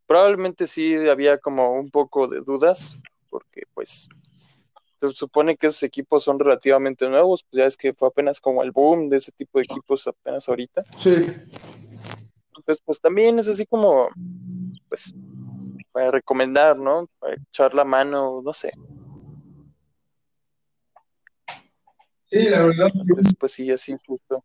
probablemente 0.07 0.67
sí 0.67 0.97
había 1.09 1.39
como 1.39 1.73
un 1.75 1.91
poco 1.91 2.27
de 2.27 2.41
dudas, 2.41 2.97
porque 3.31 3.63
pues 3.73 4.09
se 5.11 5.17
supone 5.17 5.57
que 5.57 5.67
esos 5.67 5.83
equipos 5.83 6.25
son 6.25 6.39
relativamente 6.39 7.09
nuevos, 7.09 7.45
pues 7.45 7.59
ya 7.59 7.67
es 7.67 7.77
que 7.77 7.93
fue 7.93 8.09
apenas 8.09 8.41
como 8.41 8.63
el 8.63 8.71
boom 8.71 9.09
de 9.09 9.17
ese 9.17 9.33
tipo 9.33 9.59
de 9.59 9.65
equipos 9.65 10.07
apenas 10.07 10.49
ahorita. 10.49 10.85
Sí, 10.99 11.15
Entonces, 12.57 12.83
pues 12.85 13.01
también 13.01 13.39
es 13.39 13.49
así 13.49 13.67
como, 13.67 14.09
pues, 14.89 15.15
para 15.93 16.11
recomendar, 16.11 16.77
¿no? 16.77 17.09
Para 17.19 17.35
echar 17.35 17.75
la 17.75 17.85
mano, 17.85 18.41
no 18.43 18.53
sé. 18.53 18.73
sí, 22.27 22.43
la 22.45 22.63
verdad. 22.63 22.89
Pues, 23.09 23.35
pues 23.39 23.53
sí, 23.53 23.71
así 23.71 23.93
es 23.93 24.05
justo. 24.05 24.45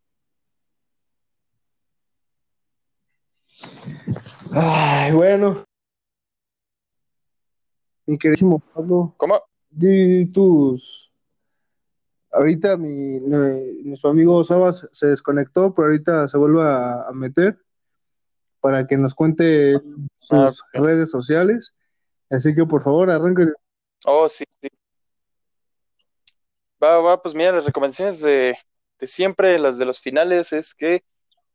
Ay, 4.52 5.12
bueno. 5.14 5.64
Mi 8.06 8.18
queridísimo 8.18 8.60
Pablo, 8.74 9.14
¿Cómo? 9.18 9.42
Di 9.78 10.26
tus... 10.32 11.12
Ahorita 12.32 12.78
mi, 12.78 13.20
nuestro 13.20 14.12
amigo 14.12 14.44
Sabas 14.44 14.88
se 14.92 15.08
desconectó, 15.08 15.74
pero 15.74 15.88
ahorita 15.88 16.28
se 16.28 16.38
vuelve 16.38 16.62
a, 16.62 17.08
a 17.08 17.12
meter 17.14 17.58
para 18.60 18.86
que 18.86 18.98
nos 18.98 19.16
cuente 19.16 19.76
Ah, 20.30 20.50
sus 20.50 20.64
redes 20.74 21.10
sociales. 21.10 21.74
Así 22.30 22.54
que 22.54 22.66
por 22.66 22.84
favor, 22.84 23.10
arranque. 23.10 23.46
Oh, 24.06 24.28
sí, 24.28 24.44
sí. 24.50 24.68
Va, 26.84 26.98
va, 27.00 27.22
pues 27.22 27.34
mira, 27.34 27.54
las 27.54 27.66
recomendaciones 27.66 28.20
de, 28.20 28.56
de 29.00 29.08
siempre, 29.08 29.58
las 29.58 29.78
de 29.78 29.86
los 29.86 30.00
finales, 30.00 30.54
es 30.54 30.76
que 30.76 31.04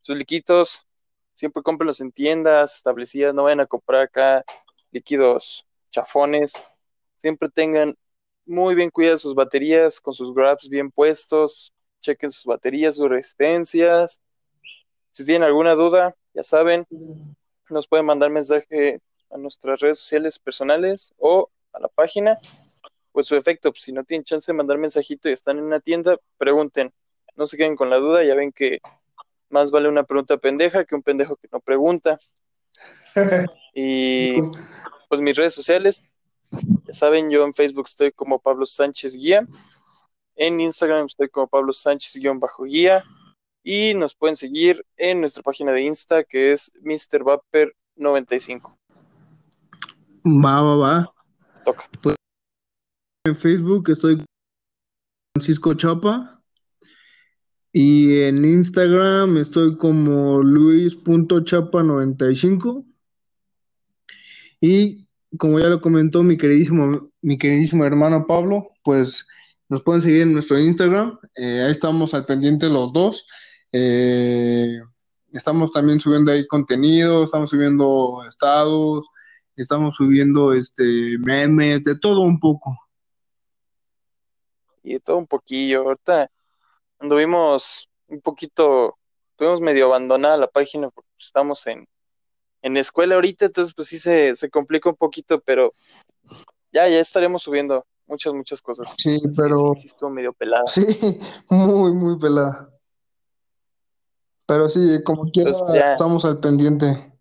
sus 0.01 0.17
liquitos 0.17 0.87
siempre 1.35 1.63
cómprenlos 1.63 2.01
en 2.01 2.13
tiendas 2.13 2.77
establecidas, 2.77 3.35
no 3.35 3.45
vayan 3.45 3.61
a 3.61 3.67
comprar 3.67 4.03
acá 4.03 4.45
líquidos 4.91 5.67
chafones, 5.91 6.55
siempre 7.19 7.49
tengan 7.49 7.95
muy 8.47 8.75
bien 8.75 8.91
cuidadas 8.91 9.21
sus 9.21 9.35
baterías, 9.35 10.01
con 10.01 10.15
sus 10.15 10.35
grabs 10.35 10.69
bien 10.69 10.91
puestos, 10.91 11.73
chequen 12.01 12.31
sus 12.31 12.45
baterías, 12.45 12.97
sus 12.97 13.09
resistencias. 13.09 14.21
Si 15.13 15.25
tienen 15.25 15.45
alguna 15.45 15.75
duda, 15.75 16.15
ya 16.35 16.43
saben, 16.43 16.87
nos 17.69 17.87
pueden 17.87 18.07
mandar 18.07 18.31
mensaje 18.31 19.01
a 19.31 19.39
nuestras 19.39 19.81
redes 19.81 19.99
sociales 19.99 20.39
personales 20.39 21.15
o 21.19 21.51
a 21.73 21.81
la 21.81 21.89
página. 21.89 22.37
Pues 23.13 23.27
su 23.27 23.37
efecto, 23.37 23.71
pues, 23.71 23.83
si 23.83 23.93
no 23.93 24.05
tienen 24.05 24.25
chance 24.25 24.51
de 24.51 24.57
mandar 24.57 24.79
mensajito 24.79 25.29
y 25.29 25.33
están 25.33 25.59
en 25.59 25.65
una 25.65 25.81
tienda, 25.81 26.17
pregunten. 26.39 26.93
No 27.37 27.47
se 27.47 27.57
queden 27.57 27.77
con 27.77 27.91
la 27.91 27.97
duda, 27.97 28.25
ya 28.25 28.35
ven 28.35 28.53
que 28.53 28.81
más 29.49 29.71
vale 29.71 29.89
una 29.89 30.05
pregunta 30.05 30.39
pendeja 30.39 30.85
que 30.85 30.95
un 30.95 31.03
pendejo 31.03 31.37
que 31.37 31.49
no 31.53 31.61
pregunta. 31.61 32.19
y 33.75 34.41
pues 35.09 35.21
mis 35.21 35.37
redes 35.37 35.55
sociales, 35.55 36.03
ya 36.93 36.95
saben, 36.95 37.31
yo 37.31 37.45
en 37.45 37.55
Facebook 37.55 37.87
estoy 37.87 38.13
como 38.13 38.39
Pablo 38.39 38.67
Sánchez 38.67 39.17
Guía, 39.17 39.47
en 40.37 40.61
Instagram 40.61 41.07
estoy 41.07 41.29
como 41.29 41.49
Pablo 41.49 41.73
Sánchez-Guía 41.73 43.05
y 43.63 43.95
nos 43.95 44.15
pueden 44.15 44.37
seguir 44.37 44.85
en 44.97 45.21
nuestra 45.21 45.43
página 45.43 45.73
de 45.73 45.83
Insta 45.83 46.25
que 46.25 46.53
es 46.53 46.73
Mr. 46.83 47.25
Vapor 47.25 47.75
95. 47.97 48.79
Va, 50.25 50.63
va, 50.63 50.77
va. 50.77 51.13
Toca. 51.65 51.89
Pues, 52.03 52.15
en 53.27 53.37
Facebook 53.37 53.91
estoy 53.91 54.25
Francisco 55.35 55.75
Chapa. 55.75 56.39
Y 57.75 58.21
en 58.23 58.45
Instagram 58.45 59.39
estoy 59.39 59.79
como 59.79 60.43
luis.chapa95. 60.43 62.85
Y 64.61 65.02
como 65.39 65.59
ya 65.59 65.69
lo 65.69 65.81
comentó 65.81 66.23
mi 66.23 66.37
queridísimo, 66.37 67.11
mi 67.23 67.39
queridísimo 67.39 67.85
hermano 67.85 68.27
Pablo, 68.27 68.71
pues 68.85 69.27
nos 69.69 69.83
pueden 69.83 70.03
seguir 70.03 70.23
en 70.23 70.35
nuestro 70.35 70.59
Instagram. 70.59 71.19
Eh, 71.35 71.63
ahí 71.65 71.73
estamos 71.73 72.13
al 72.15 72.27
pendiente 72.27 72.69
los 72.69 72.93
dos. 72.93 73.27
Eh, 73.73 74.79
estamos 75.33 75.73
también 75.73 75.99
subiendo 76.01 76.31
ahí 76.31 76.47
contenido, 76.47 77.25
estamos 77.25 77.51
subiendo 77.51 78.23
estados, 78.29 79.09
estamos 79.57 79.95
subiendo 79.95 80.53
este 80.53 81.17
memes, 81.19 81.85
de 81.85 81.99
todo 81.99 82.21
un 82.21 82.39
poco. 82.39 82.77
Y 84.83 84.95
de 84.95 85.01
todo 85.01 85.17
un 85.17 85.27
poquillo. 85.27 85.83
Ahorita 85.83 86.31
anduvimos 86.99 87.89
un 88.09 88.21
poquito, 88.21 88.99
tuvimos 89.37 89.61
medio 89.61 89.87
abandonada 89.87 90.37
la 90.37 90.49
página 90.49 90.91
porque 90.91 91.09
estamos 91.19 91.67
en, 91.67 91.87
en 92.63 92.77
escuela 92.77 93.17
ahorita, 93.17 93.47
entonces 93.47 93.75
pues 93.75 93.89
sí 93.89 93.99
se, 93.99 94.35
se 94.35 94.49
complica 94.49 94.89
un 94.89 94.97
poquito, 94.97 95.41
pero 95.41 95.75
ya, 96.73 96.89
ya 96.89 96.99
estaremos 97.01 97.43
subiendo 97.43 97.85
muchas, 98.07 98.33
muchas 98.33 98.63
cosas. 98.63 98.95
Sí, 98.97 99.19
pero... 99.37 99.75
Sí, 99.77 99.89
estuvo 99.89 100.11
medio 100.11 100.33
pelada. 100.33 100.67
Sí, 100.67 100.85
muy, 101.51 101.93
muy 101.93 102.19
pelada. 102.19 102.71
Pero 104.47 104.69
sí, 104.69 105.03
como 105.05 105.31
quiera, 105.31 105.51
Pues, 105.51 105.85
estamos 105.85 106.25
al 106.25 106.41
pendiente. 106.41 107.13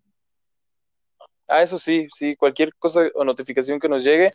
Ah, 1.48 1.62
eso 1.62 1.78
sí, 1.78 2.08
sí, 2.14 2.34
cualquier 2.36 2.74
cosa 2.76 3.02
o 3.14 3.24
notificación 3.24 3.78
que 3.78 3.88
nos 3.88 4.02
llegue, 4.04 4.32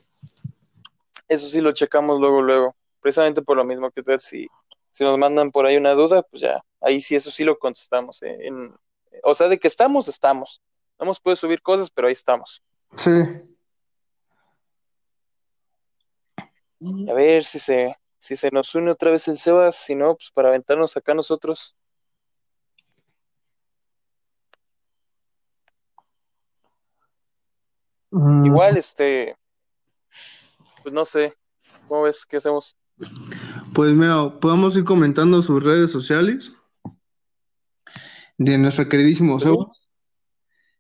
eso 1.28 1.48
sí 1.48 1.62
lo 1.62 1.72
checamos 1.72 2.20
luego, 2.20 2.42
luego. 2.42 2.76
Precisamente 3.02 3.42
por 3.42 3.58
lo 3.58 3.64
mismo 3.64 3.90
que 3.92 4.02
ustedes, 4.02 4.24
si, 4.24 4.48
si 4.92 5.04
nos 5.04 5.18
mandan 5.18 5.52
por 5.52 5.66
ahí 5.66 5.78
una 5.78 5.94
duda, 5.94 6.22
pues 6.24 6.42
ya, 6.42 6.60
ahí 6.82 7.02
sí, 7.02 7.16
eso 7.16 7.32
sí 7.32 7.44
lo 7.44 7.58
contestamos. 7.58 8.22
eh, 8.24 8.38
en- 8.42 8.74
o 9.24 9.34
sea, 9.34 9.48
de 9.48 9.58
que 9.58 9.68
estamos, 9.68 10.08
estamos. 10.08 10.62
No 11.00 11.06
hemos 11.06 11.20
podido 11.20 11.36
subir 11.36 11.62
cosas, 11.62 11.92
pero 11.92 12.08
ahí 12.08 12.14
estamos. 12.14 12.64
Sí. 12.96 13.12
A 17.10 17.14
ver 17.14 17.44
si 17.44 17.60
se, 17.60 17.96
si 18.20 18.36
se 18.36 18.52
nos 18.52 18.74
une 18.76 18.92
otra 18.92 19.12
vez 19.12 19.28
el 19.28 19.38
Sebas, 19.38 19.76
si 19.76 19.96
no, 19.96 20.16
pues 20.16 20.32
para 20.32 20.50
aventarnos 20.50 20.96
acá 20.96 21.14
nosotros. 21.14 21.76
Mm, 28.12 28.46
Igual, 28.46 28.78
este, 28.78 29.36
pues 30.84 30.94
no 30.94 31.04
sé, 31.04 31.34
¿cómo 31.88 32.04
ves? 32.04 32.26
¿Qué 32.26 32.38
hacemos? 32.38 32.78
Pues 33.74 33.94
mira, 33.94 34.40
podemos 34.40 34.78
ir 34.78 34.86
comentando 34.86 35.42
sus 35.42 35.64
redes 35.64 35.92
sociales 35.92 36.52
de 38.38 38.58
nuestro 38.58 38.88
queridísimo. 38.88 39.40
Sebas. 39.40 39.87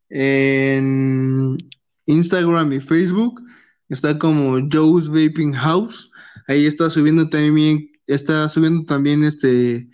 En 0.09 1.57
Instagram 2.05 2.73
y 2.73 2.79
Facebook 2.79 3.41
está 3.89 4.17
como 4.17 4.57
Joe's 4.71 5.07
Vaping 5.09 5.53
House. 5.53 6.11
Ahí 6.47 6.65
está 6.65 6.89
subiendo 6.89 7.29
también, 7.29 7.91
está 8.07 8.47
subiendo 8.47 8.85
también 8.85 9.23
este 9.23 9.87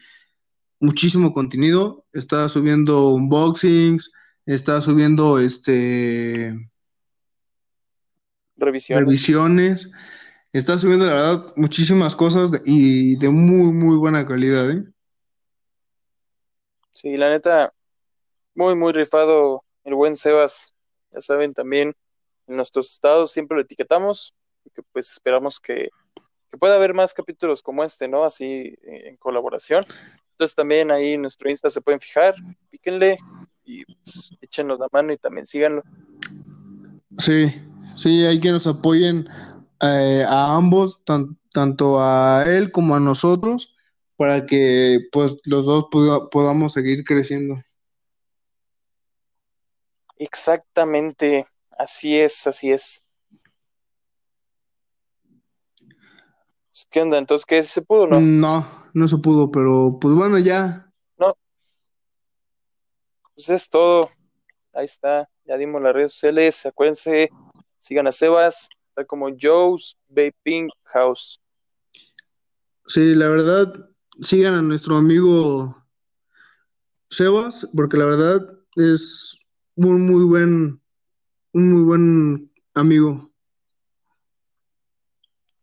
muchísimo 0.80 1.34
contenido. 1.34 2.06
Está 2.14 2.48
subiendo 2.50 3.10
unboxings, 3.10 4.12
está 4.46 4.82
subiendo 4.82 5.40
este 5.40 6.54
Revisiones. 8.56 9.06
revisiones. 9.06 9.92
Está 10.54 10.78
subiendo, 10.78 11.08
la 11.08 11.14
verdad, 11.16 11.54
muchísimas 11.56 12.16
cosas 12.16 12.52
de- 12.52 12.62
y 12.66 13.18
de 13.18 13.30
muy, 13.30 13.74
muy 13.74 13.98
buena 13.98 14.24
calidad, 14.24 14.70
¿eh? 14.70 14.84
Sí, 16.92 17.18
la 17.18 17.32
neta, 17.32 17.74
muy, 18.54 18.76
muy 18.76 18.94
rifado 18.94 19.64
el 19.84 19.96
buen 19.96 20.18
Sebas. 20.18 20.74
Ya 21.12 21.22
saben, 21.22 21.54
también 21.54 21.94
en 22.48 22.56
nuestros 22.56 22.92
estados 22.92 23.32
siempre 23.32 23.56
lo 23.56 23.62
etiquetamos, 23.62 24.34
porque 24.64 24.82
pues 24.92 25.12
esperamos 25.12 25.60
que, 25.60 25.90
que 26.50 26.58
pueda 26.58 26.76
haber 26.76 26.94
más 26.94 27.14
capítulos 27.14 27.62
como 27.62 27.84
este, 27.84 28.08
¿no? 28.08 28.24
Así 28.24 28.76
eh, 28.84 29.10
en 29.10 29.18
colaboración. 29.18 29.86
Entonces 30.32 30.56
también 30.56 30.92
ahí 30.92 31.14
en 31.14 31.22
nuestro 31.22 31.50
Insta 31.50 31.70
se 31.70 31.82
pueden 31.82 32.02
fijar, 32.02 32.34
píquenle 32.70 33.18
y 33.66 33.86
pues, 33.86 34.32
échenos 34.42 34.80
la 34.80 34.88
mano 34.92 35.14
y 35.14 35.18
también 35.18 35.46
síganlo. 35.46 35.84
Sí, 37.20 37.54
sí, 37.96 38.26
hay 38.26 38.40
que 38.40 38.52
nos 38.52 38.66
apoyen 38.68 39.28
eh, 39.82 40.26
a 40.28 40.56
ambos, 40.56 41.04
tan- 41.06 41.38
tanto 41.54 42.00
a 42.02 42.44
él 42.48 42.72
como 42.72 42.96
a 42.96 43.00
nosotros, 43.00 43.76
para 44.16 44.46
que 44.46 45.00
pues 45.12 45.38
los 45.46 45.66
dos 45.66 45.86
poda- 45.92 46.30
podamos 46.30 46.74
seguir 46.74 47.04
creciendo. 47.04 47.56
Exactamente, 50.24 51.46
así 51.78 52.18
es, 52.18 52.48
así 52.48 52.72
es. 52.72 53.04
¿Qué 56.90 57.02
onda? 57.02 57.18
Entonces, 57.18 57.46
¿qué? 57.46 57.62
¿Se 57.62 57.82
pudo 57.82 58.04
o 58.04 58.08
no? 58.08 58.22
No, 58.22 58.90
no 58.94 59.08
se 59.10 59.18
pudo, 59.18 59.52
pero 59.52 59.98
pues 60.00 60.16
bueno, 60.16 60.40
ya. 60.40 60.90
Pues 63.36 63.50
es 63.50 63.70
todo. 63.70 64.10
Ahí 64.74 64.86
está. 64.86 65.28
Ya 65.44 65.58
dimos 65.58 65.82
las 65.82 65.94
redes 65.94 66.14
sociales. 66.14 66.66
Acuérdense, 66.66 67.30
sigan 67.80 68.08
a 68.08 68.14
Sebas. 68.14 68.70
Está 68.90 69.04
como 69.04 69.28
Joe's 69.38 69.98
Vaping 70.08 70.70
House. 70.84 71.42
Sí, 72.86 73.14
la 73.14 73.28
verdad, 73.28 73.90
sigan 74.22 74.54
a 74.54 74.62
nuestro 74.62 74.96
amigo 74.96 75.84
Sebas, 77.10 77.68
porque 77.76 77.98
la 77.98 78.06
verdad 78.06 78.42
es 78.76 79.38
un 79.76 80.02
muy 80.06 80.24
buen, 80.24 80.82
un 81.54 81.72
muy 81.72 81.84
buen 81.84 82.52
amigo. 82.74 83.32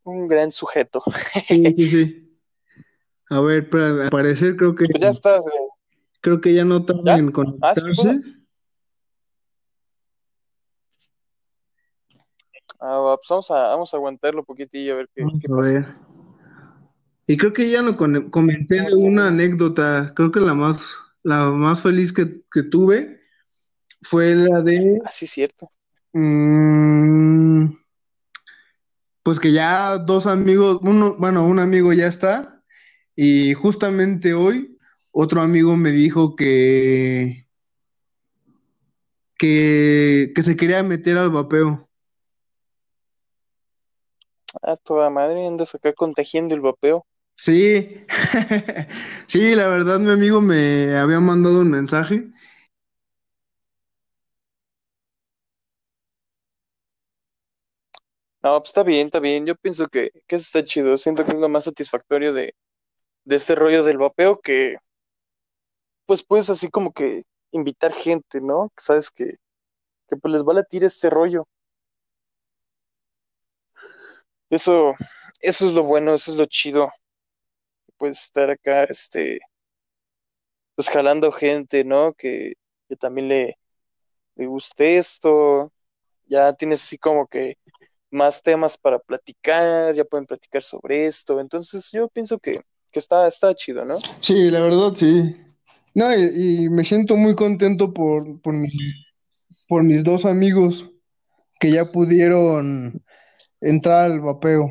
Un 0.04 0.28
gran 0.28 0.50
sujeto. 0.50 1.02
Sí, 1.48 1.74
sí, 1.74 1.86
sí. 1.88 2.38
A 3.28 3.40
ver, 3.40 3.68
para 3.70 4.04
al 4.04 4.10
parecer 4.10 4.56
creo 4.56 4.74
que 4.74 4.86
Pues 4.86 5.02
ya 5.02 5.10
estás, 5.10 5.42
güey. 5.44 5.54
creo 6.20 6.40
que 6.40 6.52
ya 6.54 6.64
no 6.64 6.84
tarda 6.84 7.02
¿Ya? 7.04 7.16
en 7.18 7.28
Ah, 7.28 7.32
conectarse. 7.32 8.20
Ah, 12.80 13.14
pues 13.16 13.26
vamos 13.28 13.50
a, 13.50 13.54
vamos 13.68 13.92
a 13.92 13.96
aguantarlo 13.98 14.40
un 14.40 14.46
poquitillo 14.46 14.94
a 14.94 14.96
ver 14.96 15.08
qué, 15.14 15.22
Vamos 15.22 15.40
qué 15.40 15.52
a 15.52 15.56
pasa. 15.56 15.68
ver. 15.68 15.86
Y 17.26 17.36
creo 17.36 17.52
que 17.52 17.70
ya 17.70 17.96
con- 17.96 18.30
comenté 18.30 18.80
de 18.82 18.94
una 18.96 19.28
anécdota, 19.28 20.12
creo 20.16 20.32
que 20.32 20.40
la 20.40 20.54
más, 20.54 20.96
la 21.22 21.50
más 21.50 21.82
feliz 21.82 22.12
que, 22.12 22.42
que 22.50 22.62
tuve 22.64 23.19
fue 24.02 24.34
la 24.34 24.62
de, 24.62 25.00
Ah, 25.04 25.10
sí, 25.12 25.26
cierto. 25.26 25.70
mm, 26.12 27.66
pues 29.22 29.38
que 29.38 29.52
ya 29.52 29.98
dos 29.98 30.26
amigos, 30.26 30.78
uno, 30.82 31.14
bueno, 31.18 31.46
un 31.46 31.58
amigo 31.58 31.92
ya 31.92 32.06
está, 32.06 32.62
y 33.14 33.54
justamente 33.54 34.34
hoy 34.34 34.78
otro 35.12 35.42
amigo 35.42 35.76
me 35.76 35.90
dijo 35.92 36.36
que, 36.36 37.46
que, 39.38 40.32
que 40.34 40.42
se 40.42 40.56
quería 40.56 40.82
meter 40.82 41.18
al 41.18 41.30
vapeo. 41.30 41.88
Ah, 44.62 44.76
toda 44.76 45.10
madre, 45.10 45.46
andas 45.46 45.74
acá 45.74 45.92
contagiando 45.92 46.54
el 46.54 46.60
vapeo. 46.60 47.04
Sí, 47.36 48.04
sí, 49.26 49.54
la 49.54 49.66
verdad 49.66 49.98
mi 49.98 50.10
amigo 50.10 50.40
me 50.42 50.96
había 50.96 51.20
mandado 51.20 51.60
un 51.60 51.70
mensaje. 51.70 52.30
No, 58.42 58.58
pues 58.60 58.70
está 58.70 58.82
bien, 58.82 59.06
está 59.06 59.18
bien. 59.20 59.46
Yo 59.46 59.54
pienso 59.56 59.88
que, 59.88 60.10
que 60.26 60.36
eso 60.36 60.44
está 60.44 60.64
chido. 60.64 60.96
Siento 60.96 61.24
que 61.24 61.32
es 61.32 61.38
lo 61.38 61.48
más 61.48 61.64
satisfactorio 61.64 62.32
de, 62.32 62.54
de 63.24 63.36
este 63.36 63.54
rollo 63.56 63.84
del 63.84 63.98
vapeo 63.98 64.40
que, 64.40 64.76
pues 66.06 66.24
puedes 66.24 66.50
así 66.50 66.68
como 66.70 66.92
que 66.92 67.24
invitar 67.52 67.92
gente, 67.92 68.40
¿no? 68.40 68.70
Que 68.76 68.82
sabes 68.82 69.10
que, 69.10 69.24
que 70.08 70.16
pues 70.16 70.34
les 70.34 70.44
va 70.44 70.52
a 70.52 70.56
latir 70.56 70.84
este 70.84 71.10
rollo. 71.10 71.44
Eso, 74.50 74.94
eso 75.40 75.68
es 75.68 75.74
lo 75.74 75.82
bueno, 75.84 76.14
eso 76.14 76.30
es 76.32 76.36
lo 76.36 76.46
chido. 76.46 76.90
Puedes 77.98 78.24
estar 78.24 78.50
acá, 78.50 78.82
este, 78.84 79.38
pues 80.74 80.88
jalando 80.88 81.32
gente, 81.32 81.84
¿no? 81.84 82.12
Que, 82.14 82.54
que 82.88 82.96
también 82.96 83.28
le, 83.28 83.58
le 84.36 84.46
guste 84.46 84.98
esto. 84.98 85.72
Ya 86.26 86.54
tienes 86.54 86.82
así 86.84 86.98
como 86.98 87.26
que 87.28 87.56
más 88.10 88.42
temas 88.42 88.76
para 88.76 88.98
platicar, 88.98 89.94
ya 89.94 90.04
pueden 90.04 90.26
platicar 90.26 90.62
sobre 90.62 91.06
esto. 91.06 91.40
Entonces 91.40 91.90
yo 91.92 92.08
pienso 92.08 92.38
que, 92.38 92.60
que 92.90 92.98
está, 92.98 93.26
está 93.28 93.54
chido, 93.54 93.84
¿no? 93.84 93.98
Sí, 94.20 94.50
la 94.50 94.60
verdad, 94.60 94.92
sí. 94.94 95.36
No, 95.94 96.12
y, 96.14 96.64
y 96.64 96.68
me 96.70 96.84
siento 96.84 97.16
muy 97.16 97.34
contento 97.34 97.92
por, 97.92 98.40
por 98.42 98.54
mi- 98.54 98.68
por 99.68 99.82
mis 99.84 100.02
dos 100.04 100.24
amigos 100.24 100.84
que 101.60 101.70
ya 101.72 101.90
pudieron 101.92 103.04
entrar 103.60 104.06
al 104.06 104.20
vapeo. 104.20 104.70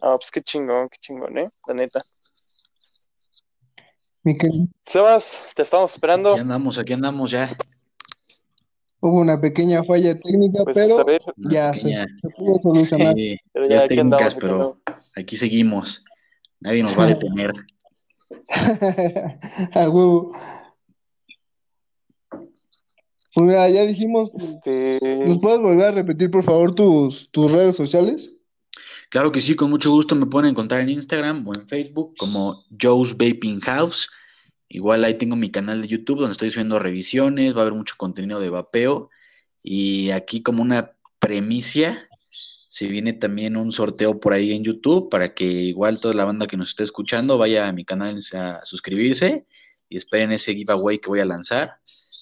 Ah, 0.00 0.16
pues 0.18 0.30
qué 0.30 0.40
chingón, 0.40 0.88
qué 0.88 0.98
chingón, 1.00 1.36
¿eh? 1.38 1.50
La 1.66 1.74
neta. 1.74 2.02
Mi 4.22 4.36
querido, 4.36 4.66
Sebas, 4.86 5.42
te 5.54 5.62
estamos 5.62 5.92
esperando. 5.92 6.30
Aquí 6.32 6.40
andamos, 6.40 6.78
aquí 6.78 6.92
andamos 6.92 7.30
ya. 7.30 7.56
Hubo 9.00 9.20
una 9.20 9.40
pequeña 9.40 9.82
falla 9.84 10.18
técnica, 10.18 10.64
Pues 10.64 10.76
pero 10.76 11.04
ver, 11.04 11.20
ya 11.36 11.74
se, 11.74 11.82
pequeña, 11.84 12.06
se 12.16 12.28
pudo 12.30 12.58
solucionar. 12.60 13.14
eh, 13.18 13.38
pero 13.52 13.66
ya 13.68 13.82
andamos, 13.82 13.88
técnicas, 13.96 14.34
pero 14.34 14.80
aquí 15.16 15.36
seguimos. 15.36 16.04
Nadie 16.60 16.82
nos 16.82 16.98
va 16.98 17.04
a 17.04 17.06
detener. 17.14 17.52
A 19.74 19.88
huevo. 19.88 20.32
Pues 23.34 23.46
mira, 23.46 23.68
ya 23.68 23.84
dijimos, 23.86 24.32
Este, 24.34 24.98
¿nos 25.26 25.38
puedes 25.40 25.60
volver 25.60 25.86
a 25.86 25.90
repetir 25.92 26.30
por 26.30 26.42
favor 26.42 26.74
tus, 26.74 27.30
tus 27.30 27.50
redes 27.52 27.76
sociales? 27.76 28.34
Claro 29.10 29.30
que 29.32 29.40
sí, 29.40 29.54
con 29.54 29.70
mucho 29.70 29.90
gusto 29.90 30.14
me 30.16 30.26
pueden 30.26 30.50
encontrar 30.50 30.80
en 30.80 30.90
Instagram 30.90 31.46
o 31.46 31.52
en 31.54 31.66
Facebook 31.68 32.14
como 32.18 32.64
Joe's 32.80 33.12
Vaping 33.12 33.60
House. 33.60 34.10
Igual 34.68 35.04
ahí 35.04 35.14
tengo 35.16 35.36
mi 35.36 35.50
canal 35.50 35.82
de 35.82 35.88
YouTube 35.88 36.18
donde 36.18 36.32
estoy 36.32 36.50
subiendo 36.50 36.78
revisiones, 36.78 37.54
va 37.54 37.60
a 37.60 37.62
haber 37.62 37.74
mucho 37.74 37.94
contenido 37.96 38.40
de 38.40 38.50
vapeo. 38.50 39.10
Y 39.62 40.10
aquí 40.10 40.42
como 40.42 40.62
una 40.62 40.92
premicia, 41.18 42.08
se 42.68 42.86
viene 42.86 43.14
también 43.14 43.56
un 43.56 43.72
sorteo 43.72 44.20
por 44.20 44.34
ahí 44.34 44.52
en 44.52 44.62
YouTube 44.62 45.08
para 45.10 45.34
que 45.34 45.44
igual 45.44 46.00
toda 46.00 46.14
la 46.14 46.24
banda 46.24 46.46
que 46.46 46.56
nos 46.56 46.70
esté 46.70 46.84
escuchando 46.84 47.38
vaya 47.38 47.66
a 47.66 47.72
mi 47.72 47.84
canal 47.84 48.18
a 48.34 48.64
suscribirse 48.64 49.46
y 49.88 49.96
esperen 49.96 50.32
ese 50.32 50.54
giveaway 50.54 50.98
que 50.98 51.08
voy 51.08 51.20
a 51.20 51.24
lanzar. 51.24 51.78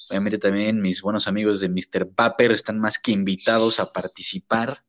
Obviamente 0.08 0.38
también 0.38 0.80
mis 0.80 1.02
buenos 1.02 1.26
amigos 1.26 1.60
de 1.60 1.68
Mr. 1.68 2.08
Vapor 2.16 2.52
están 2.52 2.78
más 2.78 2.98
que 2.98 3.10
invitados 3.10 3.80
a 3.80 3.92
participar. 3.92 4.84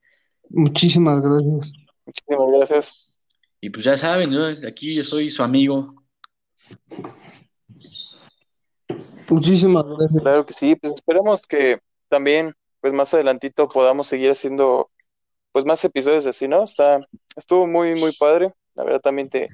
Muchísimas 0.49 1.21
gracias. 1.21 1.73
muchísimas 2.05 2.47
gracias. 2.55 2.93
Y 3.59 3.71
pues 3.71 3.83
ya 3.83 3.97
saben, 3.97 4.31
yo 4.31 4.45
aquí 4.67 4.93
yo 4.93 5.03
soy 5.03 5.31
su 5.31 5.41
amigo. 5.41 6.03
Muchísimas 9.29 9.85
gracias. 9.85 10.21
Claro 10.21 10.45
que 10.45 10.53
sí, 10.53 10.75
pues 10.75 10.93
esperemos 10.93 11.45
que 11.45 11.79
también, 12.09 12.53
pues 12.81 12.93
más 12.93 13.13
adelantito 13.13 13.67
podamos 13.67 14.07
seguir 14.07 14.31
haciendo, 14.31 14.89
pues 15.51 15.65
más 15.65 15.83
episodios 15.83 16.25
así, 16.27 16.47
¿no? 16.47 16.63
Está, 16.63 16.99
estuvo 17.35 17.67
muy, 17.67 17.95
muy 17.95 18.15
padre. 18.15 18.53
La 18.75 18.83
verdad 18.83 19.01
también 19.01 19.29
te, 19.29 19.49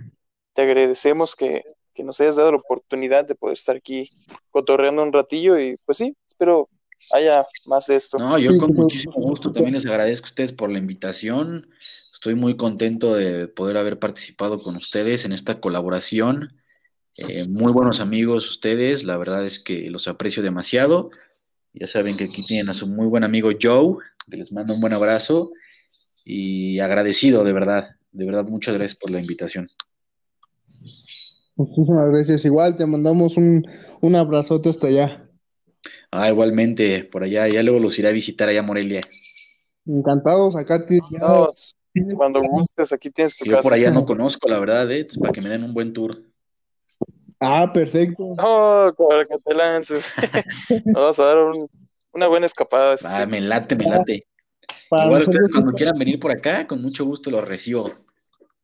te 0.53 0.61
agradecemos 0.61 1.35
que, 1.35 1.61
que 1.93 2.03
nos 2.03 2.19
hayas 2.21 2.35
dado 2.35 2.51
la 2.51 2.57
oportunidad 2.57 3.25
de 3.25 3.35
poder 3.35 3.53
estar 3.53 3.75
aquí 3.75 4.09
cotorreando 4.51 5.03
un 5.03 5.13
ratillo 5.13 5.59
y 5.59 5.77
pues 5.85 5.97
sí, 5.97 6.15
espero 6.27 6.69
haya 7.11 7.45
más 7.65 7.87
de 7.87 7.95
esto. 7.95 8.17
No, 8.17 8.37
yo 8.37 8.57
con 8.57 8.69
muchísimo 8.75 9.15
gusto 9.15 9.51
también 9.51 9.73
les 9.73 9.85
agradezco 9.85 10.25
a 10.25 10.29
ustedes 10.29 10.51
por 10.51 10.71
la 10.71 10.79
invitación. 10.79 11.67
Estoy 12.13 12.35
muy 12.35 12.55
contento 12.55 13.15
de 13.15 13.47
poder 13.47 13.77
haber 13.77 13.99
participado 13.99 14.59
con 14.59 14.75
ustedes 14.75 15.25
en 15.25 15.33
esta 15.33 15.59
colaboración. 15.59 16.53
Eh, 17.17 17.47
muy 17.47 17.71
buenos 17.71 17.99
amigos 17.99 18.49
ustedes, 18.49 19.03
la 19.03 19.17
verdad 19.17 19.45
es 19.45 19.59
que 19.59 19.89
los 19.89 20.07
aprecio 20.07 20.41
demasiado. 20.41 21.11
Ya 21.73 21.87
saben 21.87 22.17
que 22.17 22.25
aquí 22.25 22.43
tienen 22.43 22.69
a 22.69 22.73
su 22.73 22.87
muy 22.87 23.07
buen 23.07 23.23
amigo 23.23 23.49
Joe, 23.59 23.97
que 24.29 24.37
les 24.37 24.51
mando 24.51 24.73
un 24.73 24.81
buen 24.81 24.93
abrazo 24.93 25.51
y 26.25 26.79
agradecido 26.79 27.43
de 27.43 27.53
verdad, 27.53 27.95
de 28.11 28.25
verdad 28.25 28.45
muchas 28.45 28.73
gracias 28.75 28.99
por 28.99 29.11
la 29.11 29.19
invitación. 29.19 29.69
Muchísimas 31.55 32.09
gracias. 32.09 32.45
Igual 32.45 32.77
te 32.77 32.85
mandamos 32.85 33.37
un, 33.37 33.65
un 34.01 34.15
abrazote 34.15 34.69
hasta 34.69 34.87
allá. 34.87 35.29
Ah, 36.11 36.29
igualmente, 36.29 37.03
por 37.03 37.23
allá, 37.23 37.47
ya 37.47 37.61
luego 37.61 37.79
los 37.79 37.97
iré 37.99 38.07
a 38.07 38.11
visitar 38.11 38.49
allá 38.49 38.61
a 38.61 38.63
Morelia. 38.63 39.01
Encantados, 39.85 40.55
acá 40.55 40.85
tienes- 40.85 41.11
cuando 42.15 42.41
gustes, 42.41 42.91
aquí 42.91 43.11
tienes 43.11 43.37
tu 43.37 43.45
Yo 43.45 43.61
por 43.61 43.73
allá 43.73 43.91
no 43.91 44.05
conozco, 44.05 44.47
la 44.47 44.59
verdad, 44.59 44.91
eh, 44.91 45.07
para 45.19 45.31
que 45.31 45.41
me 45.41 45.49
den 45.49 45.63
un 45.63 45.73
buen 45.73 45.93
tour. 45.93 46.32
Ah, 47.45 47.71
perfecto. 47.73 48.23
No, 48.37 48.93
para 48.97 49.25
que 49.25 49.35
te 49.43 49.53
lances. 49.53 50.05
Vamos 50.85 51.19
a 51.19 51.25
dar 51.25 51.37
un- 51.43 51.69
una 52.13 52.27
buena 52.27 52.45
escapada. 52.45 52.93
eso 52.93 53.07
sí. 53.07 53.15
Ah, 53.17 53.25
me 53.25 53.41
late, 53.41 53.75
me 53.75 53.85
late. 53.85 54.25
Para 54.89 55.05
Igual 55.05 55.23
ustedes 55.23 55.51
cuando 55.51 55.73
quieran 55.73 55.97
venir 55.99 56.19
por 56.19 56.31
acá, 56.31 56.65
con 56.67 56.81
mucho 56.81 57.03
gusto 57.05 57.29
los 57.31 57.45
recibo. 57.47 57.91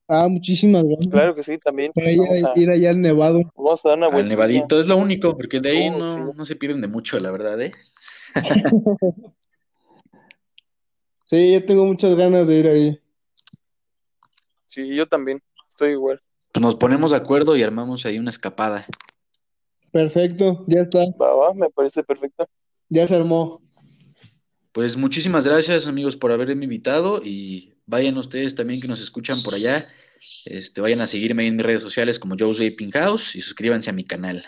ah, 0.07 0.27
muchísimas 0.29 0.83
gracias. 0.85 1.07
Claro 1.11 1.35
que 1.35 1.43
sí, 1.43 1.57
también. 1.57 1.91
Para 1.93 2.11
ir, 2.11 2.19
Vamos 2.19 2.43
a, 2.45 2.53
ir 2.59 2.69
allá 2.69 2.89
al 2.91 3.01
Nevado. 3.01 3.41
vamos 3.55 3.85
a 3.85 3.89
dar 3.89 3.97
una 3.97 4.07
Al 4.07 4.13
vuelta. 4.13 4.29
Nevadito 4.29 4.79
es 4.79 4.87
lo 4.87 4.97
único, 4.97 5.35
porque 5.35 5.59
de 5.59 5.69
ahí 5.69 5.89
Uh, 5.89 5.97
no, 5.99 6.11
sí. 6.11 6.21
no 6.35 6.45
se 6.45 6.55
pierden 6.55 6.81
de 6.81 6.87
mucho, 6.87 7.19
la 7.19 7.31
verdad, 7.31 7.61
¿eh? 7.61 7.73
Sí, 11.25 11.53
yo 11.53 11.63
tengo 11.63 11.85
muchas 11.85 12.15
ganas 12.15 12.47
de 12.47 12.55
ir 12.55 12.67
ahí. 12.67 12.99
Sí, 14.67 14.95
yo 14.95 15.07
también. 15.07 15.39
Estoy 15.69 15.91
igual. 15.91 16.19
Pues 16.51 16.61
nos 16.61 16.75
ponemos 16.75 17.11
de 17.11 17.17
acuerdo 17.17 17.55
y 17.55 17.63
armamos 17.63 18.05
ahí 18.05 18.17
una 18.19 18.29
escapada. 18.31 18.85
Perfecto, 19.91 20.65
ya 20.67 20.81
está, 20.81 20.99
Va, 21.21 21.33
va, 21.33 21.53
me 21.53 21.69
parece 21.69 22.03
perfecto. 22.03 22.47
ya 22.89 23.07
se 23.07 23.15
armó. 23.15 23.59
Pues 24.71 24.95
muchísimas 24.97 25.45
gracias, 25.45 25.87
amigos, 25.87 26.15
por 26.15 26.31
haberme 26.31 26.63
invitado 26.65 27.21
y 27.23 27.73
vayan 27.85 28.17
ustedes 28.17 28.53
también 28.55 28.79
que 28.81 28.87
nos 28.87 29.01
escuchan 29.01 29.41
por 29.43 29.53
allá. 29.55 29.87
Este, 30.45 30.81
vayan 30.81 31.01
a 31.01 31.07
seguirme 31.07 31.47
en 31.47 31.55
mis 31.55 31.65
redes 31.65 31.81
sociales 31.81 32.19
como 32.19 32.35
Joe's 32.37 32.59
Vaping 32.59 32.91
House 32.91 33.35
y 33.35 33.41
suscríbanse 33.41 33.89
a 33.89 33.93
mi 33.93 34.03
canal. 34.05 34.45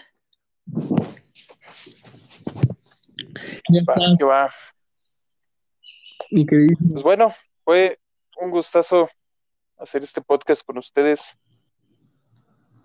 Ya 3.70 3.82
Va, 3.88 3.94
está, 3.96 4.18
que 4.18 4.24
va. 4.26 4.50
queridísimo. 6.30 6.92
Pues 6.94 7.04
bueno, 7.04 7.34
fue 7.64 8.00
un 8.42 8.52
gustazo 8.52 9.10
hacer 9.78 10.04
este 10.04 10.22
podcast 10.22 10.64
con 10.66 10.78
ustedes. 10.78 11.38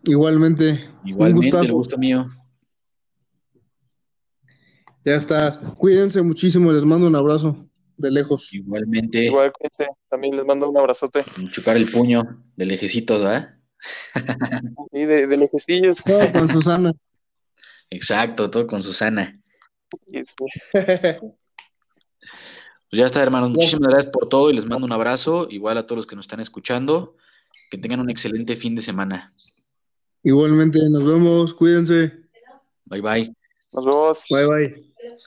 Igualmente, 0.06 0.88
un 1.02 1.08
Igualmente, 1.08 1.46
el 1.46 1.52
gustazo. 1.52 1.74
gusto 1.74 1.98
mío. 1.98 2.26
Ya 5.04 5.16
está. 5.16 5.60
Cuídense 5.78 6.22
muchísimo, 6.22 6.72
les 6.72 6.84
mando 6.84 7.06
un 7.06 7.14
abrazo 7.16 7.68
de 7.96 8.10
lejos. 8.10 8.52
Igualmente, 8.52 9.26
Igual, 9.26 9.52
cuídense. 9.52 9.86
También 10.08 10.36
les 10.36 10.44
mando 10.44 10.68
un 10.68 10.76
abrazote. 10.76 11.24
chocar 11.52 11.76
el 11.76 11.90
puño 11.90 12.22
de 12.56 12.66
lejecitos, 12.66 13.22
¿verdad? 13.22 13.54
Y 14.92 15.04
de, 15.04 15.26
de 15.26 15.36
lejecillos. 15.36 16.02
Todo 16.04 16.32
con 16.32 16.48
Susana. 16.48 16.92
Exacto, 17.90 18.50
todo 18.50 18.66
con 18.66 18.82
Susana. 18.82 19.40
Sí, 20.12 20.24
Pues 22.88 23.00
ya 23.00 23.06
está, 23.06 23.22
hermanos. 23.22 23.50
Muchísimas 23.50 23.90
gracias 23.90 24.12
por 24.12 24.28
todo 24.28 24.50
y 24.50 24.54
les 24.54 24.66
mando 24.66 24.86
un 24.86 24.92
abrazo. 24.92 25.46
Igual 25.50 25.78
a 25.78 25.86
todos 25.86 25.98
los 25.98 26.06
que 26.06 26.16
nos 26.16 26.24
están 26.24 26.40
escuchando. 26.40 27.16
Que 27.70 27.78
tengan 27.78 28.00
un 28.00 28.10
excelente 28.10 28.56
fin 28.56 28.74
de 28.74 28.82
semana. 28.82 29.32
Igualmente, 30.27 30.81
nos 30.90 31.07
vemos, 31.07 31.55
cuídense. 31.55 32.12
Bye 32.86 33.01
bye. 33.01 33.36
Nos 33.73 33.85
vemos. 33.85 34.24
Bye 34.28 34.47
bye. 34.47 35.27